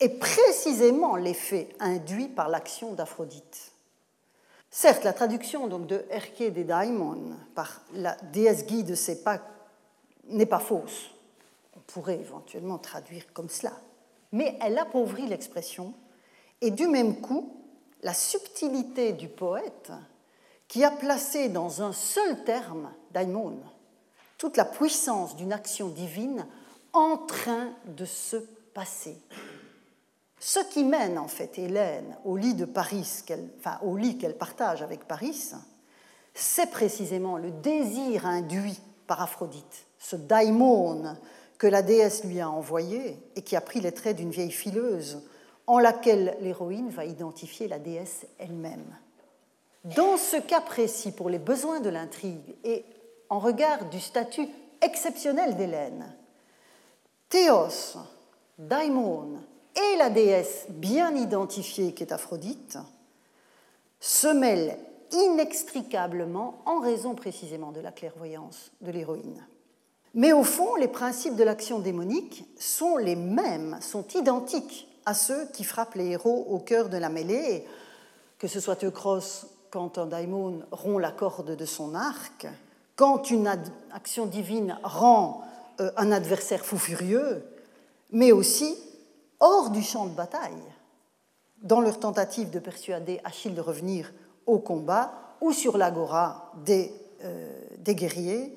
est 0.00 0.18
précisément 0.18 1.16
l'effet 1.16 1.68
induit 1.80 2.28
par 2.28 2.48
l'action 2.48 2.94
d'Aphrodite. 2.94 3.72
Certes, 4.70 5.04
la 5.04 5.12
traduction 5.12 5.66
donc, 5.66 5.86
de 5.86 6.04
Erke 6.10 6.52
des 6.52 6.64
Daimon 6.64 7.36
par 7.54 7.80
la 7.94 8.16
déesse 8.32 8.66
guide 8.66 8.88
de 8.88 8.94
ses 8.94 9.22
pas 9.22 9.40
n'est 10.28 10.46
pas 10.46 10.58
fausse. 10.58 11.10
On 11.76 11.80
pourrait 11.80 12.20
éventuellement 12.20 12.78
traduire 12.78 13.32
comme 13.32 13.48
cela. 13.48 13.72
Mais 14.32 14.58
elle 14.60 14.78
appauvrit 14.78 15.26
l'expression 15.26 15.94
et 16.60 16.70
du 16.70 16.86
même 16.86 17.20
coup, 17.20 17.54
la 18.02 18.12
subtilité 18.12 19.12
du 19.12 19.28
poète 19.28 19.92
qui 20.66 20.84
a 20.84 20.90
placé 20.90 21.48
dans 21.48 21.82
un 21.82 21.92
seul 21.92 22.44
terme, 22.44 22.92
daimon, 23.12 23.58
toute 24.36 24.56
la 24.56 24.64
puissance 24.64 25.34
d'une 25.36 25.52
action 25.52 25.88
divine 25.88 26.46
en 26.92 27.16
train 27.16 27.72
de 27.86 28.04
se 28.04 28.36
passer. 28.74 29.16
Ce 30.40 30.60
qui 30.60 30.84
mène 30.84 31.18
en 31.18 31.28
fait 31.28 31.58
Hélène 31.58 32.16
au 32.24 32.36
lit 32.36 32.54
de 32.54 32.64
Paris, 32.64 33.24
au 33.82 33.96
lit 33.96 34.18
qu'elle 34.18 34.36
partage 34.36 34.82
avec 34.82 35.04
Paris, 35.06 35.52
c'est 36.34 36.70
précisément 36.70 37.36
le 37.36 37.50
désir 37.50 38.26
induit 38.26 38.80
par 39.06 39.20
Aphrodite, 39.20 39.86
ce 39.98 40.16
daimon 40.16 41.16
que 41.58 41.66
la 41.66 41.82
déesse 41.82 42.24
lui 42.24 42.40
a 42.40 42.48
envoyé 42.48 43.18
et 43.34 43.42
qui 43.42 43.56
a 43.56 43.60
pris 43.60 43.80
les 43.80 43.92
traits 43.92 44.16
d'une 44.16 44.30
vieille 44.30 44.52
fileuse, 44.52 45.22
en 45.66 45.80
laquelle 45.80 46.36
l'héroïne 46.40 46.88
va 46.90 47.04
identifier 47.04 47.66
la 47.66 47.78
déesse 47.78 48.26
elle-même. 48.38 48.96
Dans 49.84 50.16
ce 50.16 50.36
cas 50.36 50.60
précis, 50.60 51.12
pour 51.12 51.28
les 51.28 51.38
besoins 51.38 51.80
de 51.80 51.90
l'intrigue 51.90 52.56
et 52.64 52.84
en 53.28 53.38
regard 53.38 53.86
du 53.86 54.00
statut 54.00 54.48
exceptionnel 54.80 55.56
d'Hélène, 55.56 56.14
Théos, 57.28 57.98
Daimon 58.58 59.40
et 59.78 59.96
la 59.96 60.10
déesse 60.10 60.66
bien 60.68 61.14
identifiée 61.14 61.92
qui 61.92 62.02
est 62.02 62.12
Aphrodite 62.12 62.78
se 64.00 64.28
mêlent 64.28 64.76
inextricablement 65.12 66.60
en 66.66 66.80
raison 66.80 67.14
précisément 67.14 67.72
de 67.72 67.80
la 67.80 67.92
clairvoyance 67.92 68.70
de 68.80 68.90
l'héroïne. 68.90 69.46
Mais 70.14 70.32
au 70.32 70.42
fond, 70.42 70.74
les 70.76 70.88
principes 70.88 71.36
de 71.36 71.44
l'action 71.44 71.78
démonique 71.78 72.44
sont 72.58 72.96
les 72.96 73.16
mêmes, 73.16 73.78
sont 73.80 74.06
identiques 74.14 74.88
à 75.06 75.14
ceux 75.14 75.46
qui 75.52 75.64
frappent 75.64 75.94
les 75.94 76.08
héros 76.08 76.46
au 76.48 76.58
cœur 76.58 76.88
de 76.88 76.96
la 76.96 77.08
mêlée, 77.08 77.64
que 78.38 78.48
ce 78.48 78.60
soit 78.60 78.84
Eucros 78.84 79.20
quand 79.70 79.98
un 79.98 80.06
daimon 80.06 80.62
rompt 80.70 81.00
la 81.00 81.10
corde 81.10 81.56
de 81.56 81.64
son 81.64 81.94
arc, 81.94 82.46
quand 82.96 83.30
une 83.30 83.48
action 83.92 84.26
divine 84.26 84.78
rend 84.82 85.42
euh, 85.80 85.90
un 85.96 86.10
adversaire 86.10 86.64
fou 86.64 86.78
furieux, 86.78 87.44
mais 88.10 88.32
aussi 88.32 88.76
hors 89.40 89.70
du 89.70 89.82
champ 89.82 90.06
de 90.06 90.14
bataille, 90.14 90.62
dans 91.62 91.80
leur 91.80 91.98
tentative 91.98 92.50
de 92.50 92.58
persuader 92.58 93.20
Achille 93.24 93.54
de 93.54 93.60
revenir 93.60 94.12
au 94.46 94.58
combat, 94.58 95.12
ou 95.40 95.52
sur 95.52 95.76
l'agora 95.76 96.52
des, 96.64 96.92
euh, 97.22 97.60
des 97.78 97.94
guerriers, 97.94 98.56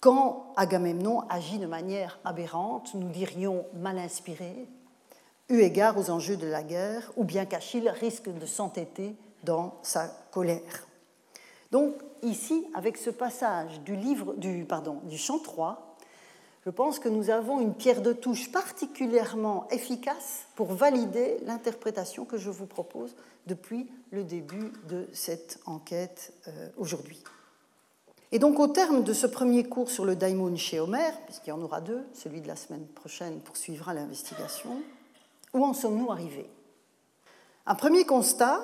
quand 0.00 0.52
Agamemnon 0.56 1.22
agit 1.28 1.58
de 1.58 1.66
manière 1.66 2.18
aberrante, 2.24 2.94
nous 2.94 3.08
dirions 3.08 3.66
mal 3.74 3.98
inspiré, 3.98 4.68
eu 5.48 5.60
égard 5.60 5.98
aux 5.98 6.10
enjeux 6.10 6.36
de 6.36 6.46
la 6.46 6.62
guerre, 6.62 7.10
ou 7.16 7.24
bien 7.24 7.46
qu'Achille 7.46 7.88
risque 7.88 8.28
de 8.32 8.46
s'entêter 8.46 9.16
dans 9.42 9.74
sa 9.82 10.08
colère. 10.30 10.86
Donc 11.70 11.94
ici, 12.22 12.66
avec 12.74 12.96
ce 12.96 13.10
passage 13.10 13.80
du, 13.80 13.96
livre, 13.96 14.34
du, 14.34 14.64
pardon, 14.64 15.00
du 15.04 15.18
chant 15.18 15.38
3, 15.38 15.87
je 16.64 16.70
pense 16.70 16.98
que 16.98 17.08
nous 17.08 17.30
avons 17.30 17.60
une 17.60 17.74
pierre 17.74 18.02
de 18.02 18.12
touche 18.12 18.50
particulièrement 18.50 19.68
efficace 19.70 20.46
pour 20.54 20.72
valider 20.72 21.38
l'interprétation 21.44 22.24
que 22.24 22.36
je 22.36 22.50
vous 22.50 22.66
propose 22.66 23.14
depuis 23.46 23.88
le 24.10 24.24
début 24.24 24.72
de 24.88 25.08
cette 25.12 25.60
enquête 25.66 26.32
euh, 26.48 26.68
aujourd'hui. 26.76 27.22
Et 28.30 28.38
donc, 28.38 28.58
au 28.58 28.66
terme 28.66 29.04
de 29.04 29.14
ce 29.14 29.26
premier 29.26 29.64
cours 29.64 29.90
sur 29.90 30.04
le 30.04 30.14
daimon 30.14 30.54
chez 30.56 30.80
Homère, 30.80 31.18
puisqu'il 31.22 31.50
y 31.50 31.52
en 31.52 31.62
aura 31.62 31.80
deux, 31.80 32.04
celui 32.12 32.42
de 32.42 32.48
la 32.48 32.56
semaine 32.56 32.86
prochaine 32.86 33.40
poursuivra 33.40 33.94
l'investigation, 33.94 34.82
où 35.54 35.64
en 35.64 35.72
sommes-nous 35.72 36.10
arrivés? 36.10 36.50
Un 37.64 37.74
premier 37.74 38.04
constat 38.04 38.60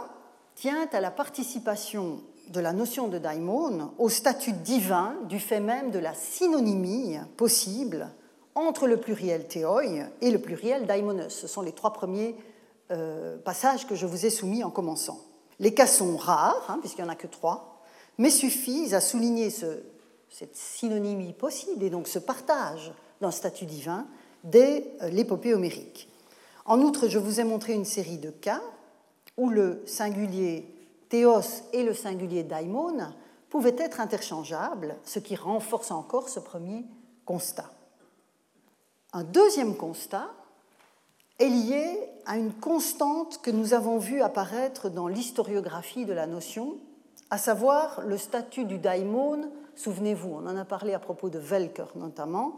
tient 0.54 0.86
à 0.92 1.00
la 1.00 1.10
participation 1.10 2.20
de 2.48 2.60
la 2.60 2.72
notion 2.72 3.08
de 3.08 3.18
daimon 3.18 3.92
au 3.98 4.08
statut 4.08 4.52
divin 4.52 5.14
du 5.28 5.40
fait 5.40 5.60
même 5.60 5.90
de 5.90 5.98
la 5.98 6.14
synonymie 6.14 7.18
possible 7.36 8.08
entre 8.54 8.86
le 8.86 8.98
pluriel 8.98 9.48
théoi 9.48 9.84
et 10.20 10.30
le 10.30 10.38
pluriel 10.38 10.86
daimonos. 10.86 11.30
Ce 11.30 11.46
sont 11.46 11.62
les 11.62 11.72
trois 11.72 11.92
premiers 11.92 12.36
euh, 12.90 13.36
passages 13.38 13.86
que 13.86 13.94
je 13.94 14.06
vous 14.06 14.26
ai 14.26 14.30
soumis 14.30 14.62
en 14.62 14.70
commençant. 14.70 15.18
Les 15.58 15.74
cas 15.74 15.86
sont 15.86 16.16
rares, 16.16 16.66
hein, 16.68 16.78
puisqu'il 16.80 17.02
n'y 17.02 17.08
en 17.08 17.12
a 17.12 17.16
que 17.16 17.26
trois, 17.26 17.82
mais 18.18 18.30
suffisent 18.30 18.94
à 18.94 19.00
souligner 19.00 19.50
cette 19.50 20.56
synonymie 20.56 21.32
possible 21.32 21.82
et 21.82 21.90
donc 21.90 22.08
ce 22.08 22.18
partage 22.18 22.92
d'un 23.20 23.30
statut 23.30 23.66
divin 23.66 24.06
dès 24.44 24.92
euh, 25.02 25.08
l'épopée 25.08 25.54
homérique. 25.54 26.08
En 26.66 26.80
outre, 26.80 27.08
je 27.08 27.18
vous 27.18 27.40
ai 27.40 27.44
montré 27.44 27.72
une 27.72 27.84
série 27.84 28.18
de 28.18 28.30
cas 28.30 28.62
où 29.36 29.50
le 29.50 29.82
singulier 29.86 30.73
théos 31.14 31.62
et 31.72 31.84
le 31.84 31.94
singulier 31.94 32.42
daimon 32.42 32.98
pouvaient 33.48 33.76
être 33.78 34.00
interchangeables, 34.00 34.96
ce 35.04 35.20
qui 35.20 35.36
renforce 35.36 35.92
encore 35.92 36.28
ce 36.28 36.40
premier 36.40 36.84
constat. 37.24 37.70
Un 39.12 39.22
deuxième 39.22 39.76
constat 39.76 40.28
est 41.38 41.48
lié 41.48 42.00
à 42.26 42.36
une 42.36 42.52
constante 42.52 43.40
que 43.42 43.52
nous 43.52 43.74
avons 43.74 43.98
vue 43.98 44.22
apparaître 44.22 44.88
dans 44.88 45.06
l'historiographie 45.06 46.04
de 46.04 46.12
la 46.12 46.26
notion, 46.26 46.78
à 47.30 47.38
savoir 47.38 48.00
le 48.00 48.18
statut 48.18 48.64
du 48.64 48.78
daimon, 48.78 49.52
souvenez-vous, 49.76 50.30
on 50.30 50.48
en 50.48 50.56
a 50.56 50.64
parlé 50.64 50.94
à 50.94 50.98
propos 50.98 51.30
de 51.30 51.38
Welker 51.38 51.94
notamment, 51.94 52.56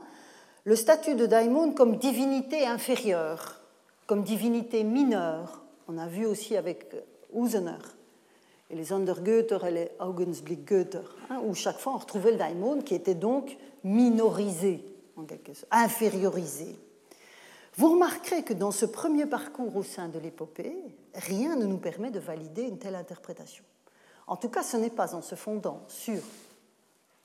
le 0.64 0.76
statut 0.76 1.14
de 1.14 1.26
daimon 1.26 1.72
comme 1.72 1.98
divinité 1.98 2.66
inférieure, 2.66 3.60
comme 4.06 4.22
divinité 4.22 4.82
mineure. 4.82 5.62
On 5.88 5.98
a 5.98 6.06
vu 6.06 6.24
aussi 6.24 6.56
avec 6.56 6.96
Usener 7.34 7.95
et 8.70 8.74
les 8.74 8.92
Undergötter 8.92 9.58
et 9.66 9.70
les 9.70 9.90
Augensblickgötter, 10.00 11.00
hein, 11.30 11.40
où 11.44 11.54
chaque 11.54 11.78
fois 11.78 11.94
on 11.94 11.98
retrouvait 11.98 12.32
le 12.32 12.38
daimon 12.38 12.80
qui 12.80 12.94
était 12.94 13.14
donc 13.14 13.56
minorisé, 13.84 14.84
en 15.16 15.24
quelque 15.24 15.54
sorte, 15.54 15.68
infériorisé. 15.70 16.76
Vous 17.76 17.92
remarquerez 17.92 18.42
que 18.42 18.54
dans 18.54 18.70
ce 18.70 18.86
premier 18.86 19.26
parcours 19.26 19.76
au 19.76 19.82
sein 19.82 20.08
de 20.08 20.18
l'épopée, 20.18 20.76
rien 21.14 21.56
ne 21.56 21.66
nous 21.66 21.76
permet 21.76 22.10
de 22.10 22.18
valider 22.18 22.62
une 22.62 22.78
telle 22.78 22.94
interprétation. 22.94 23.64
En 24.26 24.36
tout 24.36 24.48
cas, 24.48 24.62
ce 24.62 24.76
n'est 24.76 24.90
pas 24.90 25.14
en 25.14 25.22
se 25.22 25.34
fondant 25.34 25.82
sur 25.86 26.20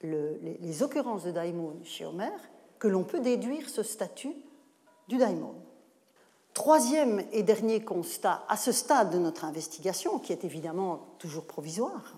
les, 0.03 0.83
occurrences 0.83 1.23
de 1.23 1.31
daimon 1.31 1.79
chez 1.83 2.05
Homère 2.05 2.39
que 2.79 2.87
l'on 2.87 3.03
peut 3.03 3.19
déduire 3.19 3.69
ce 3.69 3.83
statut 3.83 4.33
du 5.07 5.17
daimon. 5.17 5.55
Troisième 6.53 7.23
et 7.31 7.43
dernier 7.43 7.81
constat 7.81 8.43
à 8.49 8.57
ce 8.57 8.71
stade 8.71 9.11
de 9.11 9.17
notre 9.17 9.45
investigation, 9.45 10.19
qui 10.19 10.33
est 10.33 10.43
évidemment 10.43 10.99
toujours 11.17 11.45
provisoire, 11.45 12.15